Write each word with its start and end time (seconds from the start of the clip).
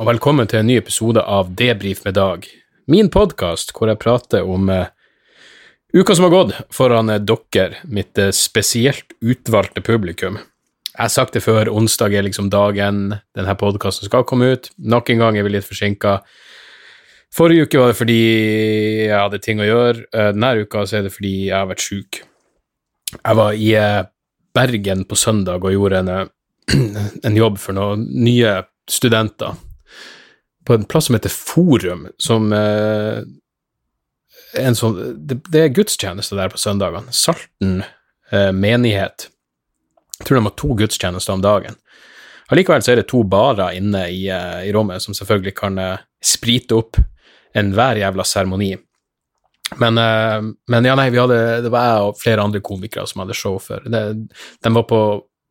Og 0.00 0.06
velkommen 0.08 0.48
til 0.48 0.62
en 0.62 0.64
ny 0.70 0.78
episode 0.80 1.20
av 1.20 1.50
Debrif 1.52 1.98
med 2.06 2.14
Dag. 2.16 2.46
Min 2.88 3.10
podkast 3.12 3.74
hvor 3.76 3.90
jeg 3.90 4.00
prater 4.00 4.46
om 4.48 4.70
uh, 4.72 4.86
uka 5.92 6.16
som 6.16 6.24
har 6.24 6.32
gått 6.32 6.54
foran 6.72 7.12
uh, 7.12 7.18
dere, 7.20 7.82
mitt 7.84 8.16
uh, 8.16 8.30
spesielt 8.32 9.12
utvalgte 9.20 9.84
publikum. 9.84 10.40
Jeg 10.94 11.02
har 11.02 11.12
sagt 11.12 11.36
det 11.36 11.44
før, 11.44 11.68
onsdag 11.68 12.16
er 12.16 12.24
liksom 12.30 12.48
dagen 12.48 13.18
denne 13.36 13.58
podkasten 13.60 14.08
skal 14.08 14.24
komme 14.24 14.54
ut. 14.54 14.72
Nok 14.80 15.12
en 15.12 15.20
gang 15.26 15.36
er 15.36 15.44
vi 15.44 15.52
litt 15.58 15.68
forsinka. 15.68 16.16
Forrige 17.36 17.68
uke 17.68 17.84
var 17.84 17.92
det 17.92 18.00
fordi 18.00 18.20
jeg 19.04 19.14
hadde 19.18 19.44
ting 19.44 19.60
å 19.60 19.68
gjøre. 19.68 20.08
Denne 20.16 20.54
uka 20.64 20.88
er 20.88 21.10
det 21.10 21.12
fordi 21.12 21.38
jeg 21.50 21.58
har 21.58 21.68
vært 21.68 21.90
sjuk. 21.90 22.24
Jeg 23.20 23.42
var 23.44 23.52
i 23.52 23.72
Bergen 24.56 25.04
på 25.04 25.24
søndag 25.28 25.60
og 25.60 25.76
gjorde 25.76 26.06
en, 26.06 26.30
en 27.28 27.42
jobb 27.44 27.60
for 27.60 27.76
noen 27.76 28.08
nye 28.16 28.62
studenter 28.88 29.60
på 30.66 30.76
en 30.76 30.84
plass 30.84 31.08
som 31.08 31.16
heter 31.16 31.32
Forum, 31.32 32.08
som 32.20 32.52
eh, 32.52 33.22
en 34.60 34.76
sånn 34.76 34.96
det, 35.26 35.40
det 35.50 35.62
er 35.64 35.74
gudstjeneste 35.74 36.36
der 36.38 36.52
på 36.52 36.60
søndagene. 36.60 37.12
Salten 37.14 37.80
eh, 38.32 38.50
menighet. 38.52 39.28
Jeg 40.20 40.28
tror 40.28 40.40
de 40.40 40.44
har 40.48 40.58
to 40.60 40.74
gudstjenester 40.82 41.36
om 41.36 41.44
dagen. 41.44 41.78
Allikevel 42.50 42.82
så 42.82 42.92
er 42.92 43.00
det 43.00 43.08
to 43.10 43.22
barer 43.30 43.76
inne 43.78 44.04
i, 44.10 44.24
eh, 44.28 44.66
i 44.68 44.74
rommet 44.74 45.02
som 45.02 45.14
selvfølgelig 45.16 45.56
kan 45.56 45.78
eh, 45.78 46.06
sprite 46.22 46.76
opp 46.76 46.98
enhver 47.56 48.00
jævla 48.02 48.26
seremoni. 48.26 48.74
Men, 49.78 49.98
eh, 49.98 50.38
men 50.68 50.88
ja, 50.88 50.96
nei, 50.98 51.10
hadde, 51.14 51.40
det 51.64 51.70
var 51.72 51.86
jeg 51.86 52.08
og 52.08 52.20
flere 52.20 52.46
andre 52.46 52.62
komikere 52.64 53.06
som 53.06 53.22
hadde 53.22 53.38
show 53.38 53.58
for. 53.62 53.86
Det, 53.86 54.02
de 54.64 54.72
var 54.74 54.86
på, 54.90 55.02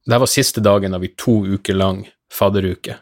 det 0.05 0.19
var 0.19 0.31
siste 0.31 0.63
dagen 0.63 0.97
av 0.97 1.05
en 1.07 1.15
to 1.17 1.39
uker 1.47 1.79
lang 1.79 2.03
fadderuke. 2.33 2.99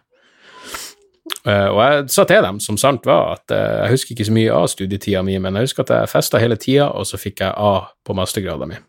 Eh, 1.48 1.68
og 1.72 1.80
jeg 1.80 2.12
sa 2.12 2.26
til 2.28 2.44
dem, 2.44 2.60
som 2.64 2.78
sant 2.80 3.08
var, 3.08 3.38
at 3.38 3.56
uh, 3.56 3.84
jeg 3.86 3.96
husker 3.96 4.16
ikke 4.16 4.28
så 4.28 4.36
mye 4.36 4.54
av 4.54 4.68
studietida 4.72 5.24
mi, 5.24 5.38
men 5.40 5.56
jeg 5.56 5.70
husker 5.70 5.86
at 5.86 5.94
jeg 5.96 6.12
festa 6.12 6.42
hele 6.44 6.60
tida, 6.60 6.90
og 6.92 7.08
så 7.08 7.20
fikk 7.22 7.44
jeg 7.46 7.56
A 7.56 7.88
på 8.04 8.16
mastergrada 8.18 8.68
mi. 8.68 8.80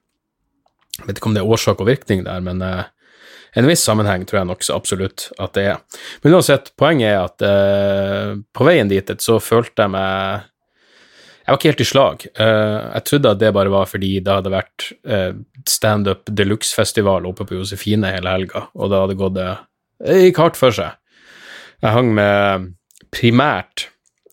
Jeg 0.99 1.07
vet 1.07 1.21
ikke 1.21 1.31
om 1.31 1.37
det 1.37 1.45
er 1.45 1.53
årsak 1.55 1.83
og 1.85 1.91
virkning 1.91 2.25
der, 2.27 2.43
men 2.43 2.63
uh, 2.65 2.89
en 3.59 3.69
viss 3.69 3.85
sammenheng 3.87 4.27
tror 4.27 4.41
jeg 4.41 4.51
nokså 4.51 4.75
absolutt 4.75 5.29
at 5.39 5.55
det 5.57 5.69
er. 5.71 6.03
Men 6.25 6.37
uansett, 6.37 6.73
poenget 6.79 7.15
er 7.15 7.23
at 7.23 7.45
på 8.55 8.67
veien 8.67 8.91
dit 8.91 9.09
så 9.25 9.39
følte 9.41 9.87
jeg 9.87 9.93
meg 9.95 10.45
Jeg 11.41 11.49
var 11.49 11.57
ikke 11.57 11.71
helt 11.71 11.81
i 11.81 11.87
slag. 11.89 12.27
Jeg 12.37 13.03
trodde 13.09 13.31
at 13.33 13.41
det 13.41 13.55
bare 13.57 13.73
var 13.73 13.89
fordi 13.89 14.11
det 14.21 14.35
hadde 14.37 14.53
vært 14.53 14.91
uh, 15.09 15.33
standup 15.65 16.29
deluxe-festival 16.29 17.27
oppe 17.31 17.49
på 17.49 17.57
Josefine 17.57 18.13
hele 18.13 18.37
helga, 18.37 18.67
og 18.77 18.93
det 18.93 19.01
hadde 19.01 19.19
gått 19.25 19.39
Det 19.41 20.21
gikk 20.27 20.43
hardt 20.45 20.61
for 20.61 20.77
seg. 20.77 21.01
Jeg 21.79 21.95
hang 21.95 22.09
med 22.11 22.71
primært 23.15 23.87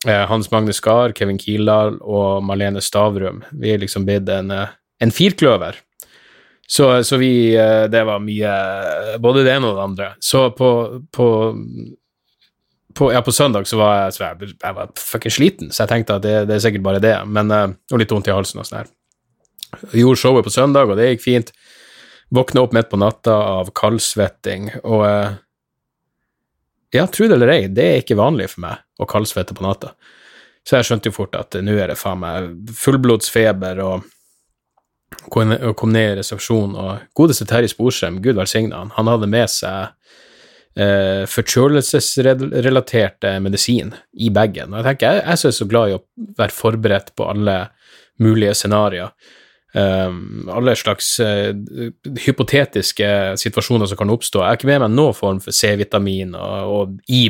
eh, 0.08 0.24
Hans 0.30 0.50
Magne 0.54 0.74
Skar, 0.74 1.14
Kevin 1.18 1.38
Kildahl 1.38 2.00
og 2.02 2.42
Marlene 2.46 2.82
Stavrum. 2.82 3.44
Vi 3.54 3.74
er 3.74 3.84
liksom 3.84 4.08
blitt 4.08 4.30
en, 4.34 4.50
eh, 4.52 4.74
en 5.06 5.14
firkløver. 5.14 5.78
Så, 6.66 6.88
så 7.06 7.20
vi 7.22 7.54
eh, 7.54 7.84
Det 7.94 8.02
var 8.08 8.24
mye 8.26 8.54
Både 9.22 9.44
det 9.46 9.52
ene 9.54 9.70
og 9.70 9.78
det 9.78 9.84
andre. 9.84 10.08
Så 10.18 10.48
på, 10.58 10.70
på, 11.14 11.28
på 12.98 13.12
ja, 13.14 13.22
på 13.22 13.36
søndag 13.36 13.70
så 13.70 13.78
var 13.78 13.94
jeg, 14.00 14.18
så 14.18 14.26
jeg, 14.26 14.52
jeg 14.56 14.80
var 14.80 14.98
fucking 14.98 15.38
sliten, 15.38 15.70
så 15.70 15.84
jeg 15.84 15.94
tenkte 15.94 16.18
at 16.18 16.26
det, 16.26 16.36
det 16.50 16.58
er 16.58 16.66
sikkert 16.66 16.88
bare 16.90 17.04
det. 17.04 17.16
Men, 17.30 17.54
og 17.54 18.02
litt 18.02 18.10
vondt 18.10 18.32
i 18.32 18.34
halsen 18.34 18.64
og 18.64 18.66
sånn 18.66 18.82
her. 18.82 18.92
Gjorde 19.94 20.18
showet 20.24 20.48
på 20.48 20.58
søndag, 20.58 20.90
og 20.90 20.98
det 20.98 21.12
gikk 21.12 21.26
fint. 21.28 21.54
Våkna 22.34 22.66
opp 22.66 22.74
midt 22.74 22.90
på 22.90 22.98
natta 22.98 23.38
av 23.60 23.70
kaldsvetting, 23.78 24.72
og 24.82 25.06
ja, 26.94 27.08
tro 27.08 27.28
det 27.28 27.36
eller 27.38 27.54
ei, 27.54 27.68
det 27.68 27.86
er 27.86 28.04
ikke 28.04 28.18
vanlig 28.20 28.50
for 28.54 28.66
meg 28.66 28.76
å 29.02 29.08
kaldsvette 29.10 29.56
på 29.58 29.66
natta. 29.66 29.96
Så 30.66 30.80
jeg 30.80 30.88
skjønte 30.88 31.12
jo 31.12 31.16
fort 31.16 31.36
at 31.38 31.58
nå 31.62 31.74
er 31.78 31.88
det 31.92 32.00
faen 32.00 32.22
meg 32.24 32.72
fullblodsfeber, 32.80 33.82
og 33.86 33.96
kom 35.30 35.50
ned- 35.94 36.12
i 36.14 36.16
resepsjonen, 36.20 36.76
og 36.76 36.98
godeste 37.18 37.46
Terje 37.46 37.70
Sporsem, 37.74 38.22
gud 38.22 38.36
velsigne 38.40 38.76
han, 38.76 38.92
han 38.96 39.08
hadde 39.12 39.28
med 39.30 39.50
seg 39.52 39.94
eh, 40.76 41.24
forkjølelsesrelatert 41.30 43.24
medisin 43.46 43.94
i 44.18 44.30
bagen. 44.34 44.74
Og 44.74 44.78
jeg 44.82 44.88
tenker, 44.90 45.06
jeg, 45.14 45.24
jeg 45.24 45.34
er 45.52 45.58
så 45.60 45.70
glad 45.70 45.90
i 45.90 45.98
å 46.00 46.04
være 46.40 46.58
forberedt 46.58 47.14
på 47.16 47.24
alle 47.30 47.58
mulige 48.22 48.54
scenarioer. 48.58 49.14
Um, 49.76 50.46
alle 50.48 50.72
slags 50.80 51.10
eh, 51.20 51.50
hypotetiske 52.24 53.08
situasjoner 53.42 53.90
som 53.92 54.00
kan 54.00 54.14
oppstå. 54.14 54.40
Jeg 54.40 54.48
har 54.48 54.60
ikke 54.60 54.70
med 54.70 54.86
meg 54.86 54.94
noen 54.94 55.18
form 55.18 55.42
for 55.44 55.52
C-vitamin 55.52 56.32
og, 56.40 56.70
og 56.72 57.12
e 57.12 57.26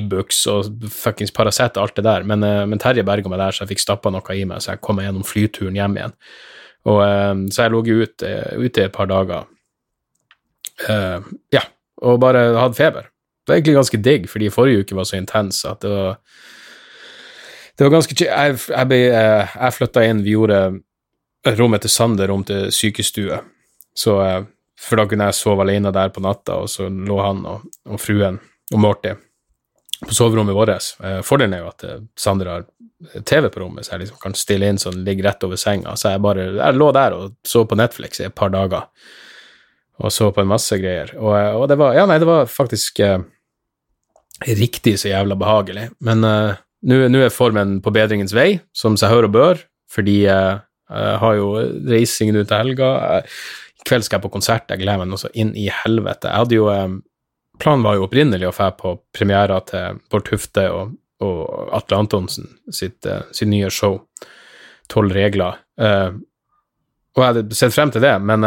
og 0.53 0.85
fuckings 0.93 1.33
Paracet 1.33 1.79
og 1.79 1.87
alt 1.87 1.95
det 1.97 2.05
der, 2.05 2.27
men, 2.29 2.45
eh, 2.45 2.61
men 2.69 2.81
Terje 2.81 3.01
berga 3.07 3.31
meg 3.33 3.41
der, 3.41 3.55
så 3.55 3.63
jeg 3.63 3.73
fikk 3.73 3.81
stappa 3.81 4.13
noe 4.13 4.37
i 4.37 4.45
meg, 4.45 4.61
så 4.61 4.75
jeg 4.75 4.83
kom 4.85 4.99
meg 4.99 5.09
gjennom 5.09 5.25
flyturen 5.25 5.79
hjem 5.79 5.97
igjen. 5.97 6.15
Og, 6.85 7.01
um, 7.01 7.45
så 7.49 7.65
jeg 7.65 7.73
lå 7.73 7.81
ute, 7.81 8.31
ute 8.61 8.83
i 8.83 8.85
et 8.85 8.93
par 8.93 9.09
dager. 9.09 9.49
uh, 10.85 11.25
ja, 11.55 11.65
og 12.05 12.19
bare 12.21 12.51
hadde 12.59 12.77
feber. 12.77 13.09
Det 13.41 13.49
var 13.49 13.57
egentlig 13.57 13.79
ganske 13.79 14.03
digg, 14.05 14.29
fordi 14.29 14.53
forrige 14.53 14.85
uke 14.85 14.95
var 14.95 15.09
så 15.09 15.17
intens 15.17 15.65
at 15.65 15.81
det 15.81 15.89
var 15.89 16.19
det 17.77 17.83
var 17.83 17.91
ganske. 17.91 18.15
Jeg, 18.15 18.57
jeg, 18.69 19.07
eh, 19.11 19.55
jeg 19.55 19.75
flytta 19.75 20.03
inn, 20.07 20.21
vi 20.23 20.35
gjorde 20.35 20.59
rommet 21.45 21.85
til 21.85 21.93
Sander 21.93 22.31
om 22.33 22.43
til 22.43 22.71
sykestue. 22.73 23.39
Så, 23.95 24.17
eh, 24.25 24.41
for 24.81 24.99
da 24.99 25.05
kunne 25.09 25.29
jeg 25.29 25.37
sove 25.37 25.63
alene 25.63 25.93
der 25.95 26.09
på 26.09 26.23
natta, 26.23 26.59
og 26.63 26.69
så 26.69 26.89
lå 26.89 27.21
han 27.21 27.45
og, 27.49 27.69
og 27.89 28.01
fruen 28.01 28.41
og 28.73 28.81
Morty 28.81 29.13
på 30.05 30.13
soverommet 30.13 30.55
vårt. 30.55 30.69
Eh, 31.03 31.21
Fordelen 31.21 31.53
er 31.53 31.63
jo 31.63 31.69
at 31.71 31.85
eh, 31.87 32.01
Sander 32.19 32.51
har 32.51 32.65
TV 33.27 33.49
på 33.49 33.61
rommet, 33.61 33.85
så 33.85 33.95
jeg 33.95 34.05
liksom 34.05 34.19
kan 34.21 34.35
stille 34.37 34.69
inn 34.69 34.81
sånn, 34.81 35.03
ligge 35.05 35.25
rett 35.25 35.43
over 35.45 35.59
senga. 35.59 35.95
Så 35.99 36.13
jeg 36.13 36.23
bare 36.23 36.49
jeg 36.57 36.77
lå 36.77 36.89
der 36.95 37.15
og 37.15 37.37
så 37.45 37.65
på 37.67 37.77
Netflix 37.79 38.19
i 38.21 38.27
et 38.27 38.35
par 38.35 38.51
dager, 38.53 38.89
og 40.01 40.11
så 40.11 40.31
på 40.35 40.43
en 40.43 40.51
masse 40.51 40.77
greier. 40.81 41.15
Og, 41.19 41.33
og 41.61 41.67
det 41.71 41.79
var 41.79 41.95
Ja, 41.95 42.05
nei, 42.09 42.19
det 42.21 42.29
var 42.29 42.51
faktisk 42.51 42.99
eh, 43.05 43.19
riktig 44.59 44.97
så 44.99 45.11
jævla 45.13 45.37
behagelig. 45.39 45.89
Men 46.03 46.23
eh, 46.27 46.61
nå 46.85 47.23
er 47.23 47.33
formen 47.33 47.79
på 47.81 47.93
bedringens 47.95 48.35
vei, 48.35 48.59
som 48.75 48.99
seg 48.99 49.13
hør 49.13 49.29
og 49.29 49.35
bør, 49.35 49.63
fordi 49.91 50.23
eh, 50.31 50.57
jeg 50.89 51.17
har 51.21 51.35
jo 51.39 51.49
reisingen 51.89 52.37
ut 52.37 52.47
til 52.49 52.61
helga. 52.61 52.89
I 53.25 53.87
kveld 53.87 54.05
skal 54.05 54.19
jeg 54.19 54.25
på 54.25 54.33
konsert, 54.35 54.69
jeg 54.69 54.83
gleder 54.83 55.01
meg 55.01 55.09
noe 55.09 55.21
så 55.21 55.31
inn 55.33 55.53
i 55.57 55.67
helvete. 55.71 56.29
Jeg 56.29 56.45
hadde 56.45 56.59
jo 56.59 56.69
eh, 56.73 56.87
Planen 57.55 57.85
var 57.85 57.95
jo 57.95 58.03
opprinnelig 58.03 58.49
å 58.49 58.51
dra 58.51 58.65
på 58.75 58.89
premiera 59.15 59.61
til 59.63 60.01
Bård 60.11 60.25
Tufte 60.27 60.65
og, 60.75 60.89
og 61.23 61.69
Atle 61.77 62.01
Antonsen 62.01 62.49
sitt, 62.67 63.05
eh, 63.07 63.23
sitt 63.31 63.47
nye 63.47 63.69
show, 63.71 64.01
Tolv 64.91 65.15
regler. 65.15 65.61
Eh, 65.79 66.09
og 67.15 67.23
jeg 67.23 67.29
hadde 67.29 67.55
sett 67.55 67.71
frem 67.71 67.93
til 67.95 68.03
det, 68.03 68.11
men 68.27 68.43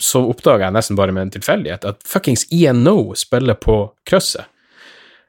så 0.00 0.22
oppdaga 0.24 0.70
jeg 0.70 0.74
nesten 0.74 0.96
bare 0.96 1.12
med 1.12 1.26
en 1.26 1.32
tilfeldighet 1.34 1.84
at 1.84 2.00
fuckings 2.08 2.46
ENO 2.48 3.12
spiller 3.18 3.58
på 3.60 3.76
krysset. 4.08 4.48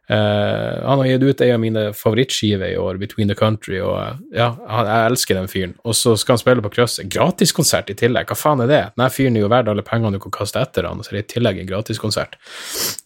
Eh, 0.08 0.84
han 0.86 1.00
har 1.00 1.06
gitt 1.06 1.24
ut 1.24 1.42
en 1.42 1.54
av 1.54 1.60
mine 1.60 1.94
favorittskiver 1.94 2.68
i 2.68 2.78
år, 2.78 2.98
Between 2.98 3.28
the 3.28 3.36
Country, 3.36 3.80
og 3.82 3.96
eh, 3.98 4.20
ja, 4.38 4.52
han, 4.70 4.90
jeg 4.90 5.10
elsker 5.10 5.40
den 5.40 5.50
fyren. 5.50 5.74
Og 5.84 5.98
så 5.98 6.14
skal 6.20 6.36
han 6.36 6.42
spille 6.44 6.66
på 6.66 6.72
krysset. 6.76 7.10
Gratiskonsert 7.14 7.90
i 7.90 7.98
tillegg, 7.98 8.30
hva 8.30 8.38
faen 8.38 8.62
er 8.66 8.70
det? 8.70 8.82
Den 9.00 9.14
fyren 9.14 9.40
er 9.40 9.46
jo 9.46 9.52
verdt 9.54 9.72
alle 9.74 9.86
pengene 9.86 10.14
du 10.18 10.22
kan 10.22 10.36
kaste 10.36 10.62
etter 10.62 10.86
han, 10.90 11.02
så 11.02 11.12
er 11.12 11.20
det 11.20 11.24
i 11.26 11.32
tillegg 11.36 11.62
en 11.62 11.72
gratiskonsert. 11.72 12.38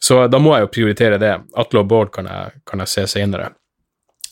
Så 0.03 0.25
da 0.27 0.41
må 0.43 0.55
jeg 0.55 0.67
jo 0.67 0.73
prioritere 0.75 1.21
det. 1.21 1.35
Atle 1.63 1.85
og 1.85 1.91
Bård 1.91 2.11
kan 2.15 2.27
jeg, 2.27 2.63
kan 2.67 2.83
jeg 2.83 2.93
se 2.95 3.05
senere. 3.15 3.53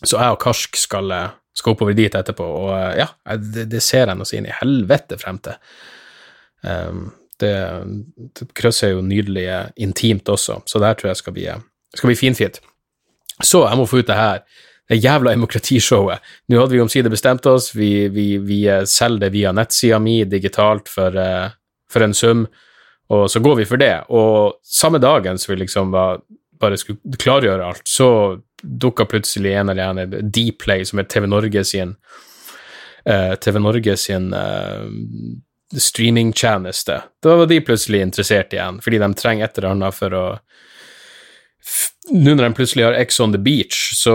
Så 0.01 0.17
jeg 0.17 0.35
og 0.35 0.41
Karsk 0.43 0.81
skal, 0.81 1.13
eh, 1.15 1.29
skal 1.55 1.77
oppover 1.77 1.95
dit 1.95 2.19
etterpå, 2.19 2.49
og 2.65 2.73
ja, 2.99 3.07
det, 3.39 3.69
det 3.71 3.83
ser 3.85 4.11
jeg 4.11 4.19
nå 4.19 4.27
så 4.27 4.41
inn 4.41 4.49
i 4.51 4.59
helvete 4.59 5.17
frem 5.21 5.39
til. 5.45 5.55
Um, 6.67 7.07
det, 7.39 7.53
det 8.35 8.47
krysset 8.57 8.89
er 8.89 8.95
jo 8.95 9.01
nydelig 9.05 9.45
intimt 9.77 10.29
også, 10.29 10.59
så 10.65 10.81
det 10.81 10.89
her 10.89 10.97
tror 10.99 11.11
jeg 11.11 11.19
skal 11.19 11.35
bli, 11.35 11.45
eh, 11.93 11.97
skal 11.97 12.11
bli 12.11 12.19
finfint. 12.19 12.61
Så 13.43 13.63
jeg 13.67 13.77
må 13.77 13.85
få 13.89 14.01
ut 14.01 14.09
det 14.09 14.17
her, 14.17 14.41
det 14.89 15.01
jævla 15.03 15.35
demokratishowet. 15.35 16.23
Nå 16.49 16.61
hadde 16.61 16.75
vi 16.77 16.81
omsider 16.81 17.13
bestemt 17.13 17.45
oss, 17.45 17.73
vi, 17.75 18.07
vi, 18.13 18.29
vi 18.37 18.63
eh, 18.71 18.85
selger 18.87 19.27
det 19.27 19.33
via 19.35 19.53
nettsida 19.55 19.99
mi 19.99 20.21
digitalt 20.25 20.89
for, 20.89 21.17
eh, 21.21 21.49
for 21.91 22.05
en 22.05 22.15
sum, 22.17 22.47
og 23.13 23.29
så 23.31 23.39
går 23.39 23.61
vi 23.61 23.69
for 23.69 23.79
det. 23.79 23.93
Og 24.09 24.59
samme 24.63 24.99
dagen 24.99 25.39
som 25.39 25.53
vi 25.53 25.61
liksom 25.63 25.91
var, 25.95 26.21
bare 26.59 26.79
skulle 26.79 27.19
klargjøre 27.19 27.67
alt, 27.71 27.85
så 27.87 28.09
dukka 28.63 29.05
plutselig 29.05 29.53
en 29.53 29.69
eller 29.69 29.91
annen 29.91 30.31
Dplay, 30.33 30.85
som 30.85 30.99
er 30.99 31.07
TV 31.11 31.27
Norge 31.29 31.63
sin 31.67 31.93
eh, 33.05 33.35
TV 33.35 33.59
Norge 33.59 33.97
sin 33.97 34.33
eh, 34.33 34.87
streamingtjeneste. 35.77 37.01
Da 37.23 37.35
var 37.35 37.45
de 37.45 37.61
plutselig 37.61 38.01
interessert 38.01 38.53
igjen, 38.53 38.81
fordi 38.83 38.99
de 39.03 39.13
trenger 39.13 39.45
et 39.45 39.57
eller 39.57 39.75
annet 39.75 39.95
for 39.95 40.15
å 40.15 40.25
Nå 42.13 42.35
når 42.35 42.45
de 42.45 42.55
plutselig 42.55 42.85
har 42.85 42.97
X 43.01 43.19
on 43.19 43.33
the 43.35 43.41
Beach, 43.41 43.91
så 43.99 44.13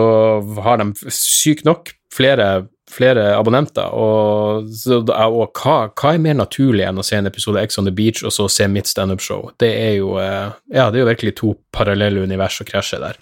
har 0.65 0.81
de 0.81 1.13
sykt 1.13 1.67
nok 1.69 1.93
flere, 2.13 2.67
flere 2.91 3.27
abonnenter, 3.37 3.93
og, 3.93 4.69
og 4.93 5.61
hva, 5.61 5.77
hva 5.93 6.13
er 6.13 6.23
mer 6.25 6.39
naturlig 6.39 6.87
enn 6.89 7.01
å 7.01 7.05
se 7.07 7.19
en 7.21 7.29
episode 7.29 7.61
X 7.61 7.81
on 7.81 7.89
the 7.89 7.95
Beach 7.95 8.25
og 8.25 8.33
så 8.33 8.49
se 8.53 8.69
mitt 8.73 8.89
standup-show? 8.89 9.51
Det 9.61 9.71
er 9.77 9.95
jo 9.99 10.17
eh, 10.21 10.53
Ja, 10.73 10.89
det 10.89 11.01
er 11.01 11.05
jo 11.05 11.11
virkelig 11.13 11.37
to 11.41 11.55
parallelle 11.75 12.25
univers 12.25 12.61
å 12.63 12.69
krasje 12.69 13.01
der. 13.03 13.21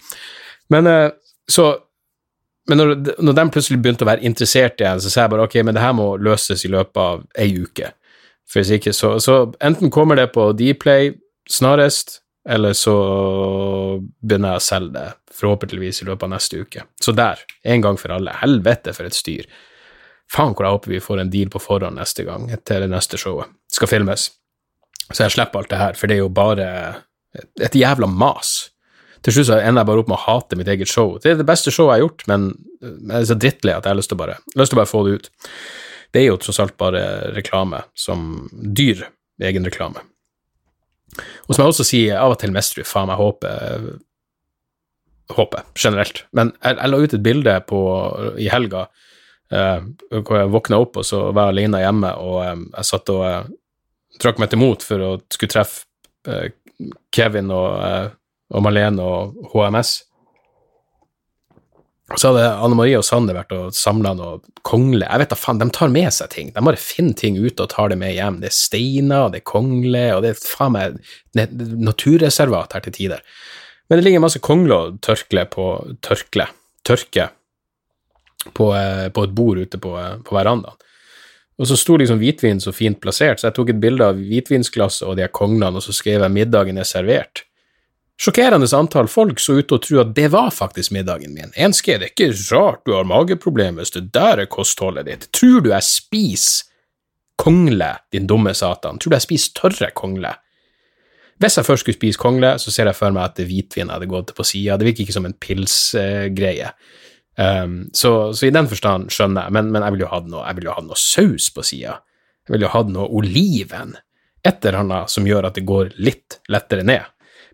Men 0.71 0.87
eh, 0.87 1.07
så 1.51 1.71
men 2.69 2.77
når, 2.77 2.91
når 3.19 3.35
de 3.35 3.43
plutselig 3.51 3.79
begynte 3.81 4.05
å 4.05 4.07
være 4.07 4.23
interessert 4.27 4.79
igjen, 4.79 5.01
så 5.01 5.09
sa 5.09 5.23
jeg 5.23 5.31
bare 5.33 5.47
ok, 5.47 5.55
men 5.65 5.75
det 5.75 5.81
her 5.83 5.95
må 5.97 6.13
løses 6.21 6.61
i 6.63 6.69
løpet 6.71 6.99
av 7.01 7.23
ei 7.41 7.49
uke. 7.57 7.89
For 8.47 8.61
hvis 8.61 8.75
ikke, 8.77 8.93
så, 8.95 9.15
så 9.23 9.37
enten 9.63 9.91
kommer 9.91 10.19
det 10.19 10.29
på 10.35 10.45
Dplay 10.55 11.13
snarest, 11.49 12.19
eller 12.49 12.73
så 12.73 12.95
begynner 14.21 14.55
jeg 14.55 14.61
å 14.61 14.65
selge 14.65 14.93
det, 14.95 15.07
forhåpentligvis 15.37 16.01
i 16.01 16.07
løpet 16.07 16.25
av 16.25 16.31
neste 16.33 16.63
uke. 16.63 16.85
Så 17.01 17.13
der, 17.13 17.43
en 17.63 17.83
gang 17.83 17.99
for 18.01 18.13
alle. 18.15 18.33
Helvete 18.41 18.95
for 18.97 19.05
et 19.05 19.17
styr. 19.17 19.45
Faen 20.31 20.55
hvor 20.55 20.65
jeg 20.65 20.77
håper 20.77 20.93
vi 20.93 21.03
får 21.03 21.21
en 21.21 21.31
deal 21.31 21.51
på 21.53 21.61
forhånd 21.61 21.99
neste 21.99 22.25
gang, 22.25 22.47
til 22.65 22.85
det 22.85 22.89
neste 22.91 23.19
showet 23.21 23.51
skal 23.71 23.91
filmes. 23.91 24.29
Så 25.11 25.25
jeg 25.25 25.35
slipper 25.35 25.61
alt 25.61 25.71
det 25.71 25.81
her, 25.81 25.97
for 25.99 26.09
det 26.09 26.17
er 26.17 26.23
jo 26.23 26.33
bare 26.33 26.67
et, 27.35 27.75
jævla 27.75 28.07
mas. 28.09 28.71
Til 29.21 29.35
slutt 29.35 29.51
så 29.51 29.59
ender 29.59 29.83
jeg 29.83 29.89
bare 29.91 30.03
opp 30.03 30.09
med 30.09 30.17
å 30.17 30.23
hate 30.23 30.57
mitt 30.57 30.71
eget 30.71 30.89
show. 30.89 31.17
Det 31.21 31.33
er 31.33 31.41
det 31.41 31.47
beste 31.47 31.73
showet 31.73 31.93
jeg 31.93 31.99
har 31.99 32.05
gjort, 32.07 32.27
men 32.31 32.47
jeg 32.81 33.17
er 33.19 33.27
så 33.29 33.37
drittlei 33.37 33.75
at 33.75 33.85
jeg 33.85 33.93
har 33.93 33.99
lyst 33.99 34.11
til, 34.13 34.21
bare, 34.21 34.39
lyst 34.57 34.73
til 34.73 34.79
å 34.79 34.81
bare 34.81 34.91
få 34.91 35.03
det 35.05 35.17
ut. 35.17 35.29
Det 36.11 36.23
er 36.23 36.31
jo 36.31 36.39
tross 36.41 36.59
alt 36.63 36.77
bare 36.79 37.03
reklame, 37.35 37.83
som 37.93 38.47
dyr 38.51 39.05
egenreklame. 39.41 40.01
Og 41.19 41.53
som 41.53 41.63
jeg 41.63 41.73
også 41.73 41.87
sier, 41.87 42.17
av 42.19 42.35
og 42.35 42.39
til 42.41 42.53
mestrer 42.55 42.87
faen 42.87 43.11
meg 43.11 43.21
håpet 43.21 43.99
Håpet, 45.31 45.63
generelt. 45.79 46.25
Men 46.35 46.49
jeg, 46.57 46.75
jeg, 46.75 46.91
la 46.91 46.97
ut 46.99 47.13
et 47.15 47.21
bilde 47.23 47.51
på, 47.63 47.77
i 48.35 48.49
helga 48.51 48.81
eh, 49.47 49.85
hvor 50.11 50.41
jeg 50.41 50.49
våkna 50.51 50.79
opp, 50.83 50.97
og 50.99 51.05
så 51.07 51.21
var 51.29 51.47
jeg 51.47 51.55
alene 51.55 51.79
hjemme, 51.79 52.09
og 52.19 52.41
eh, 52.43 52.65
jeg 52.73 52.89
satt 52.89 53.11
og 53.13 53.21
eh, 53.29 53.45
trakk 54.19 54.41
meg 54.43 54.51
til 54.51 54.59
mot 54.59 54.83
for 54.83 55.05
å 55.05 55.11
skulle 55.31 55.53
treffe 55.53 55.87
eh, 56.27 56.51
Kevin 57.15 57.47
og 57.55 57.69
eh, 57.79 58.09
og 58.51 58.63
Malene 58.65 59.03
og 59.03 59.51
HMS. 59.53 59.95
Så 62.19 62.31
hadde 62.31 62.47
Anne 62.65 62.75
Marie 62.75 62.97
og 62.99 63.05
Sander 63.07 63.37
vært 63.37 63.53
og 63.55 63.75
samla 63.75 64.13
noe 64.17 64.39
kongle. 64.67 65.05
Jeg 65.05 65.21
vet 65.21 65.31
da 65.31 65.37
faen, 65.39 65.61
de 65.61 65.67
tar 65.73 65.91
med 65.93 66.11
seg 66.13 66.31
ting. 66.33 66.51
De 66.51 66.63
bare 66.65 66.79
finner 66.79 67.15
ting 67.17 67.37
ute 67.39 67.63
og 67.63 67.71
tar 67.71 67.91
det 67.91 67.97
med 68.01 68.13
hjem. 68.15 68.41
Det 68.41 68.49
er 68.49 68.57
steiner, 68.57 69.29
det 69.31 69.41
er 69.41 69.47
kongle, 69.47 70.03
og 70.15 70.25
det 70.25 70.33
er 70.33 70.41
faen 70.41 70.75
meg 70.75 70.99
naturreservat 71.87 72.75
her 72.75 72.85
til 72.87 72.97
tider. 72.97 73.23
Men 73.87 73.99
det 73.99 74.07
ligger 74.07 74.23
masse 74.23 74.41
kongle 74.43 74.77
og 74.77 74.99
tørkle 75.03 75.45
på 75.51 75.67
tørkle, 76.03 76.47
tørke 76.87 77.29
på, 78.57 78.71
eh, 78.75 79.07
på 79.13 79.25
et 79.27 79.35
bord 79.35 79.59
ute 79.59 79.79
på, 79.81 79.97
eh, 79.99 80.17
på 80.25 80.35
verandaen. 80.35 80.77
Og 81.61 81.67
så 81.69 81.77
sto 81.77 81.97
liksom 81.99 82.17
hvitvin 82.17 82.61
så 82.63 82.73
fint 82.73 82.97
plassert, 83.01 83.39
så 83.39 83.49
jeg 83.49 83.57
tok 83.57 83.69
et 83.69 83.81
bilde 83.81 84.01
av 84.01 84.17
hvitvinsglasset 84.17 85.05
og 85.05 85.17
de 85.19 85.27
konglene, 85.27 85.77
og 85.77 85.83
så 85.85 85.93
skrev 85.93 86.21
jeg 86.21 86.31
'middagen 86.31 86.77
er 86.77 86.87
servert'. 86.89 87.43
Sjokkerende 88.21 88.67
antall 88.77 89.07
folk 89.09 89.39
så 89.41 89.55
ut 89.57 89.67
til 89.69 89.77
å 89.77 89.81
tro 89.81 90.01
at 90.03 90.11
det 90.17 90.27
var 90.33 90.51
faktisk 90.53 90.93
middagen 90.93 91.33
min. 91.33 91.53
Enske, 91.55 91.97
det 91.97 92.11
er 92.11 92.13
ikke 92.13 92.33
rart 92.51 92.83
du 92.85 92.93
har 92.93 93.07
mageproblemer 93.09 93.81
hvis 93.81 93.95
det 93.95 94.11
der 94.13 94.43
er 94.43 94.51
kostholdet 94.51 95.07
ditt. 95.09 95.29
Tror 95.33 95.63
du 95.63 95.71
jeg 95.71 95.87
spiser 95.87 96.67
kongle, 97.41 97.95
din 98.13 98.27
dumme 98.29 98.53
satan? 98.53 98.99
Tror 99.01 99.13
du 99.13 99.17
jeg 99.17 99.25
spiser 99.25 99.55
tørre 99.57 99.89
kongle? 99.97 100.35
Hvis 101.41 101.57
jeg 101.57 101.65
først 101.65 101.81
skulle 101.81 101.97
spise 101.97 102.21
kongle, 102.21 102.51
så 102.61 102.69
ser 102.73 102.85
jeg 102.91 102.97
for 102.99 103.15
meg 103.15 103.31
at 103.31 103.41
hvitvin 103.49 103.89
hadde 103.89 104.09
gått 104.09 104.35
på 104.37 104.45
sida. 104.45 104.77
Det 104.77 104.85
virker 104.85 105.07
ikke 105.07 105.15
som 105.15 105.25
en 105.25 105.37
pilsgreie. 105.41 106.69
Um, 107.41 107.87
så, 107.97 108.33
så, 108.35 108.45
i 108.45 108.53
den 108.53 108.67
forstand 108.69 109.09
skjønner 109.13 109.47
jeg, 109.47 109.55
men, 109.55 109.71
men 109.73 109.85
jeg 109.87 110.03
jo 110.03 110.11
hatt 110.11 110.27
noe, 110.29 110.45
vil 110.59 110.69
ha 110.69 110.83
noe 110.85 110.99
saus 110.99 111.49
på 111.55 111.65
sida. 111.65 111.95
Jeg 112.45 112.53
ville 112.53 112.67
jo 112.67 112.73
hatt 112.75 112.91
noe 112.93 113.09
oliven. 113.17 113.95
Et 114.45 114.61
eller 114.61 114.83
annet 114.83 115.13
som 115.13 115.25
gjør 115.25 115.49
at 115.49 115.57
det 115.57 115.65
går 115.65 115.95
litt 116.01 116.37
lettere 116.51 116.85
ned. 116.85 117.09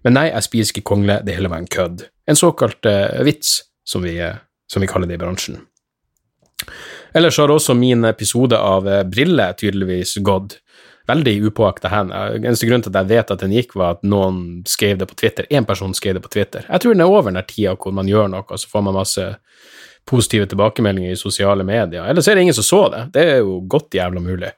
Men 0.07 0.15
nei, 0.15 0.30
jeg 0.30 0.45
spiser 0.45 0.71
ikke 0.71 0.88
kongle, 0.88 1.18
det 1.27 1.33
hele 1.36 1.50
var 1.51 1.59
en 1.59 1.68
kødd. 1.68 2.06
En 2.31 2.38
såkalt 2.39 2.88
uh, 2.88 3.18
vits, 3.27 3.57
som 3.83 4.06
vi, 4.07 4.13
uh, 4.24 4.38
som 4.71 4.80
vi, 4.80 4.88
kaller 4.88 5.09
det 5.09 5.18
i 5.18 5.19
bransjen. 5.19 5.57
Ellers 7.12 7.39
har 7.42 7.51
også 7.51 7.75
min 7.75 8.07
episode 8.07 8.56
av 8.56 8.88
uh, 8.88 9.01
Brille 9.04 9.50
tydeligvis 9.59 10.15
gått 10.24 10.62
veldig 11.12 11.33
upåakta 11.50 11.92
hen. 11.92 12.13
Eneste 12.38 12.69
grunn 12.69 12.86
til 12.86 12.94
at 12.94 13.01
jeg 13.01 13.12
vet 13.12 13.33
at 13.36 13.44
den 13.44 13.56
gikk, 13.57 13.75
var 13.80 13.98
at 13.98 14.07
noen 14.07 14.62
skrev 14.68 15.01
det 15.01 15.09
på 15.12 15.18
Twitter. 15.19 15.48
Én 15.51 15.68
person 15.68 15.92
skrev 15.95 16.15
det 16.15 16.24
på 16.24 16.31
Twitter. 16.31 16.63
Jeg 16.69 16.83
tror 16.83 16.95
den 16.95 17.04
er 17.04 17.12
over 17.12 17.27
den 17.27 17.44
tida 17.48 17.75
hvor 17.75 17.95
man 17.95 18.07
gjør 18.07 18.31
noe, 18.31 18.48
og 18.48 18.63
så 18.63 18.71
får 18.71 18.88
man 18.88 18.95
masse 18.95 19.27
positive 20.07 20.48
tilbakemeldinger 20.48 21.15
i 21.18 21.19
sosiale 21.19 21.68
medier. 21.68 22.07
Eller 22.07 22.24
så 22.24 22.31
er 22.31 22.39
det 22.39 22.48
ingen 22.48 22.56
som 22.56 22.68
så 22.68 22.81
det. 22.95 23.04
Det 23.15 23.27
er 23.27 23.42
jo 23.42 23.59
godt 23.68 24.00
jævla 24.00 24.24
mulig. 24.24 24.56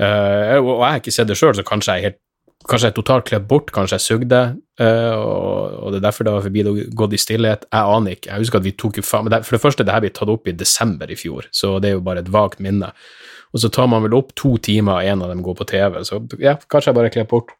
Uh, 0.00 0.60
og 0.60 0.70
jeg 0.74 0.88
har 0.88 1.00
ikke 1.00 1.14
sett 1.14 1.32
det 1.32 1.40
sjøl, 1.40 1.56
så 1.56 1.64
kanskje 1.64 1.96
jeg 1.96 2.02
er 2.02 2.10
helt 2.10 2.20
Kanskje 2.64 2.88
jeg 2.88 2.96
totalt 2.96 3.26
klept 3.28 3.48
bort, 3.48 3.68
kanskje 3.74 3.98
jeg 3.98 4.04
sugde, 4.04 4.38
uh, 4.80 5.16
og, 5.18 5.74
og, 5.82 5.88
det 5.92 5.98
er 5.98 6.04
derfor 6.06 6.24
det 6.24 6.32
var 6.32 6.44
forbi 6.46 6.62
det 6.64 6.86
gått 6.96 7.16
i 7.16 7.20
stillhet. 7.20 7.66
Jeg 7.68 7.96
aner 7.96 8.16
ikke. 8.16 8.30
Jeg 8.30 8.44
husker 8.44 8.62
at 8.62 8.64
vi 8.64 8.72
tok 8.80 9.00
jo 9.00 9.04
faen 9.04 9.28
For 9.44 9.56
det 9.58 9.60
første, 9.60 9.84
det 9.84 9.92
her 9.92 10.04
ble 10.04 10.12
tatt 10.16 10.32
opp 10.32 10.48
i 10.48 10.56
desember 10.56 11.12
i 11.12 11.18
fjor, 11.20 11.50
så 11.52 11.76
det 11.82 11.90
er 11.90 11.98
jo 11.98 12.06
bare 12.06 12.24
et 12.24 12.32
vagt 12.32 12.62
minne. 12.64 12.88
Og 13.52 13.62
så 13.62 13.68
tar 13.70 13.90
man 13.92 14.02
vel 14.06 14.16
opp 14.16 14.32
to 14.40 14.56
timer, 14.64 14.96
og 14.96 15.10
en 15.12 15.26
av 15.26 15.34
dem 15.34 15.44
går 15.44 15.58
på 15.60 15.68
TV, 15.74 16.00
så 16.08 16.22
ja, 16.40 16.56
kanskje 16.72 16.90
jeg 16.90 16.98
bare 17.00 17.12
klept 17.14 17.32
bort. 17.34 17.52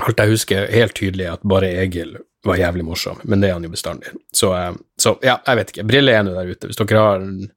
Alt 0.00 0.22
jeg 0.22 0.32
husker 0.36 0.70
helt 0.72 0.94
tydelig, 0.96 1.26
at 1.34 1.42
bare 1.44 1.74
Egil 1.82 2.14
var 2.46 2.56
jævlig 2.56 2.86
morsom, 2.86 3.18
men 3.28 3.42
det 3.42 3.50
er 3.50 3.58
han 3.58 3.66
jo 3.66 3.74
bestandig. 3.74 4.14
Så, 4.32 4.54
uh, 4.54 4.78
så 5.00 5.18
ja, 5.26 5.40
jeg 5.50 5.60
vet 5.60 5.74
ikke. 5.74 5.88
Briller 5.90 6.20
er 6.20 6.24
nå 6.24 6.38
der 6.38 6.54
ute. 6.54 6.70
Hvis 6.70 6.78
dere 6.78 7.02
har 7.02 7.26
en 7.26 7.50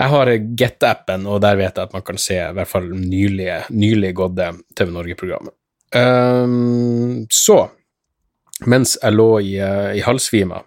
jeg 0.00 0.08
har 0.14 0.30
Get-appen, 0.56 1.26
og 1.28 1.42
der 1.44 1.58
vet 1.60 1.76
jeg 1.76 1.88
at 1.88 1.92
man 1.92 2.04
kan 2.06 2.18
se 2.20 2.38
i 2.40 2.52
hvert 2.56 2.70
fall 2.70 2.88
nylig, 2.96 3.50
nylig 3.68 4.14
gåtte 4.16 4.48
TV 4.78 4.94
Norge-programmet. 4.94 5.52
Um, 5.92 7.26
så, 7.28 7.66
mens 8.70 8.96
jeg 9.02 9.16
lå 9.16 9.28
i, 9.44 9.58
uh, 9.60 9.90
i 9.92 10.00
halvsvima, 10.06 10.62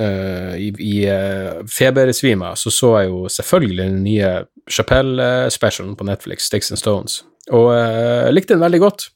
uh, 0.00 0.54
i, 0.56 0.70
i 0.72 0.94
uh, 1.10 1.60
febersvima, 1.68 2.54
så 2.56 2.72
så 2.72 2.94
jeg 3.02 3.10
jo 3.10 3.22
selvfølgelig 3.28 3.82
den 3.82 4.02
nye 4.06 4.32
Chapelle-specialen 4.70 5.96
på 5.98 6.08
Netflix, 6.08 6.48
Sticks 6.48 6.72
and 6.72 6.80
Stones, 6.80 7.20
og 7.50 7.74
uh, 7.74 8.32
likte 8.32 8.54
den 8.54 8.64
veldig 8.64 8.84
godt. 8.86 9.10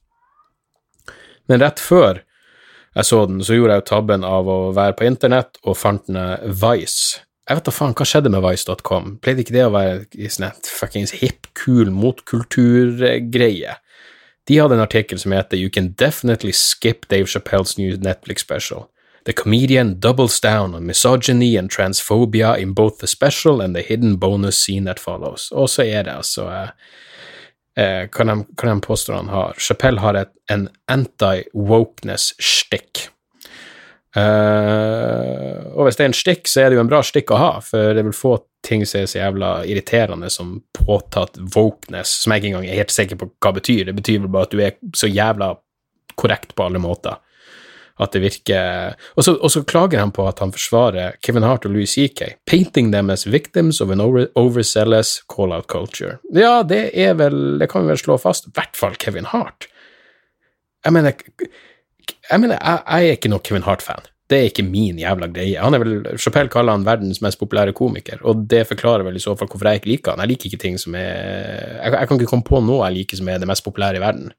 Men 1.48 1.64
rett 1.64 1.80
før 1.80 2.20
jeg 2.94 3.08
så 3.08 3.24
den, 3.26 3.40
så 3.44 3.56
gjorde 3.56 3.78
jeg 3.78 3.86
jo 3.86 3.88
tabben 3.88 4.24
av 4.26 4.48
å 4.48 4.58
være 4.76 4.98
på 4.98 5.08
internett 5.08 5.56
og 5.64 5.78
fant 5.80 6.04
den 6.10 6.52
Vice 6.60 7.23
jeg 7.44 7.58
vet 7.58 7.66
da 7.66 7.74
faen, 7.74 7.94
hva 7.96 8.06
skjedde 8.08 8.32
med 8.32 8.44
Vice.com? 8.44 9.16
Pleide 9.20 9.44
ikke 9.44 9.56
det 9.56 9.66
å 9.66 9.74
være 9.74 10.30
sånn 10.32 10.64
fuckings 10.64 11.12
hip, 11.20 11.50
cool 11.60 11.90
motkulturgreie? 11.92 13.76
De 14.48 14.58
hadde 14.60 14.76
en 14.76 14.84
artikkel 14.84 15.18
som 15.20 15.32
heter 15.32 15.60
You 15.60 15.70
can 15.72 15.92
definitely 16.00 16.52
skip 16.56 17.08
Dave 17.08 17.28
Chappelles 17.28 17.78
new 17.78 17.96
Netflix 17.96 18.44
special. 18.44 18.88
The 19.24 19.32
comedian 19.32 20.00
doubles 20.00 20.40
down 20.40 20.74
on 20.74 20.86
misogyny 20.86 21.56
and 21.56 21.70
transphobia 21.70 22.58
in 22.58 22.74
both 22.74 22.98
the 22.98 23.06
special 23.06 23.62
and 23.62 23.74
the 23.74 23.82
hidden 23.82 24.16
bonus 24.16 24.58
scene 24.58 24.84
that 24.84 25.00
follows. 25.00 25.52
Og 25.52 25.70
så 25.70 25.82
er 25.82 26.02
det 26.04 26.12
altså 26.12 26.50
eh, 26.50 26.68
eh, 27.76 28.08
Hva 28.08 28.24
de 28.24 28.44
han 29.16 29.28
har? 29.28 29.54
Chappelle 29.58 30.00
har 30.00 30.14
et, 30.14 30.28
en 30.52 30.68
anti-wokeness-stick. 30.88 33.08
Uh, 34.14 35.74
og 35.74 35.88
hvis 35.88 35.98
det 35.98 36.04
er 36.04 36.10
en 36.12 36.16
stikk, 36.16 36.46
så 36.46 36.62
er 36.62 36.70
det 36.70 36.78
jo 36.78 36.84
en 36.84 36.90
bra 36.90 37.00
stikk 37.02 37.32
å 37.34 37.40
ha, 37.40 37.52
for 37.66 37.96
det 37.96 38.04
vil 38.06 38.14
få 38.14 38.36
ting 38.64 38.84
som 38.86 39.02
er 39.02 39.10
så 39.10 39.20
jævla 39.20 39.50
irriterende 39.68 40.30
som 40.32 40.56
påtatt 40.78 41.36
wokeness, 41.56 42.22
som 42.22 42.32
jeg 42.32 42.42
ikke 42.42 42.52
engang 42.52 42.68
er 42.70 42.80
helt 42.80 42.94
sikker 42.94 43.20
på 43.20 43.28
hva 43.34 43.52
det 43.52 43.60
betyr. 43.60 43.84
Det 43.90 43.96
betyr 43.98 44.22
vel 44.22 44.32
bare 44.32 44.48
at 44.48 44.54
du 44.54 44.62
er 44.64 44.78
så 44.96 45.10
jævla 45.10 45.54
korrekt 46.20 46.54
på 46.54 46.66
alle 46.68 46.80
måter. 46.82 47.18
At 48.02 48.10
det 48.10 48.24
virker 48.24 48.96
Og 49.14 49.50
så, 49.52 49.60
klager 49.62 50.00
han 50.00 50.10
på 50.10 50.24
at 50.26 50.40
han 50.42 50.50
forsvarer 50.50 51.14
Kevin 51.22 51.44
Hart 51.46 51.66
og 51.66 51.76
Louis 51.76 51.92
CK. 51.94 52.40
Painting 52.46 52.90
them 52.90 53.10
as 53.10 53.26
victims 53.26 53.80
of 53.80 53.90
an 53.90 54.00
over, 54.02 54.26
overzealous 54.34 55.20
call-out 55.30 55.68
culture. 55.70 56.18
Ja, 56.34 56.62
det 56.62 56.90
er 56.98 57.14
vel 57.14 57.60
Det 57.60 57.70
kan 57.70 57.84
vi 57.84 57.94
vel 57.94 57.98
slå 58.02 58.18
fast. 58.18 58.48
I 58.48 58.56
hvert 58.56 58.74
fall 58.76 58.98
Kevin 58.98 59.30
Hart. 59.30 59.68
Jeg 60.84 60.92
mener 60.92 61.14
jeg 62.30 62.40
mener, 62.40 62.58
jeg, 62.58 62.82
jeg 62.88 63.08
er 63.08 63.18
ikke 63.18 63.30
noe 63.32 63.44
Kevin 63.44 63.66
Hart-fan. 63.66 64.06
Det 64.30 64.38
er 64.38 64.48
ikke 64.48 64.64
min 64.64 64.98
jævla 64.98 65.28
greie. 65.28 65.60
Han 65.60 65.76
er 65.76 65.82
vel, 65.82 66.06
Chappelle 66.20 66.52
kaller 66.52 66.72
han 66.72 66.86
verdens 66.86 67.20
mest 67.24 67.38
populære 67.40 67.74
komiker, 67.76 68.22
og 68.24 68.46
det 68.48 68.62
forklarer 68.70 69.04
vel 69.04 69.18
i 69.18 69.22
så 69.22 69.34
fall 69.36 69.50
hvorfor 69.52 69.68
jeg 69.68 69.82
ikke 69.82 69.90
liker 69.90 70.14
han. 70.14 70.24
Jeg 70.24 70.32
liker 70.32 70.48
ikke 70.48 70.62
ting 70.62 70.78
som 70.80 70.96
er 70.96 71.12
Jeg, 71.82 71.92
jeg 71.92 72.08
kan 72.08 72.20
ikke 72.20 72.30
komme 72.30 72.48
på 72.48 72.62
noe 72.64 72.88
jeg 72.88 73.02
liker 73.02 73.20
som 73.20 73.28
er 73.28 73.42
det 73.42 73.50
mest 73.50 73.64
populære 73.66 74.00
i 74.00 74.04
verden. 74.04 74.32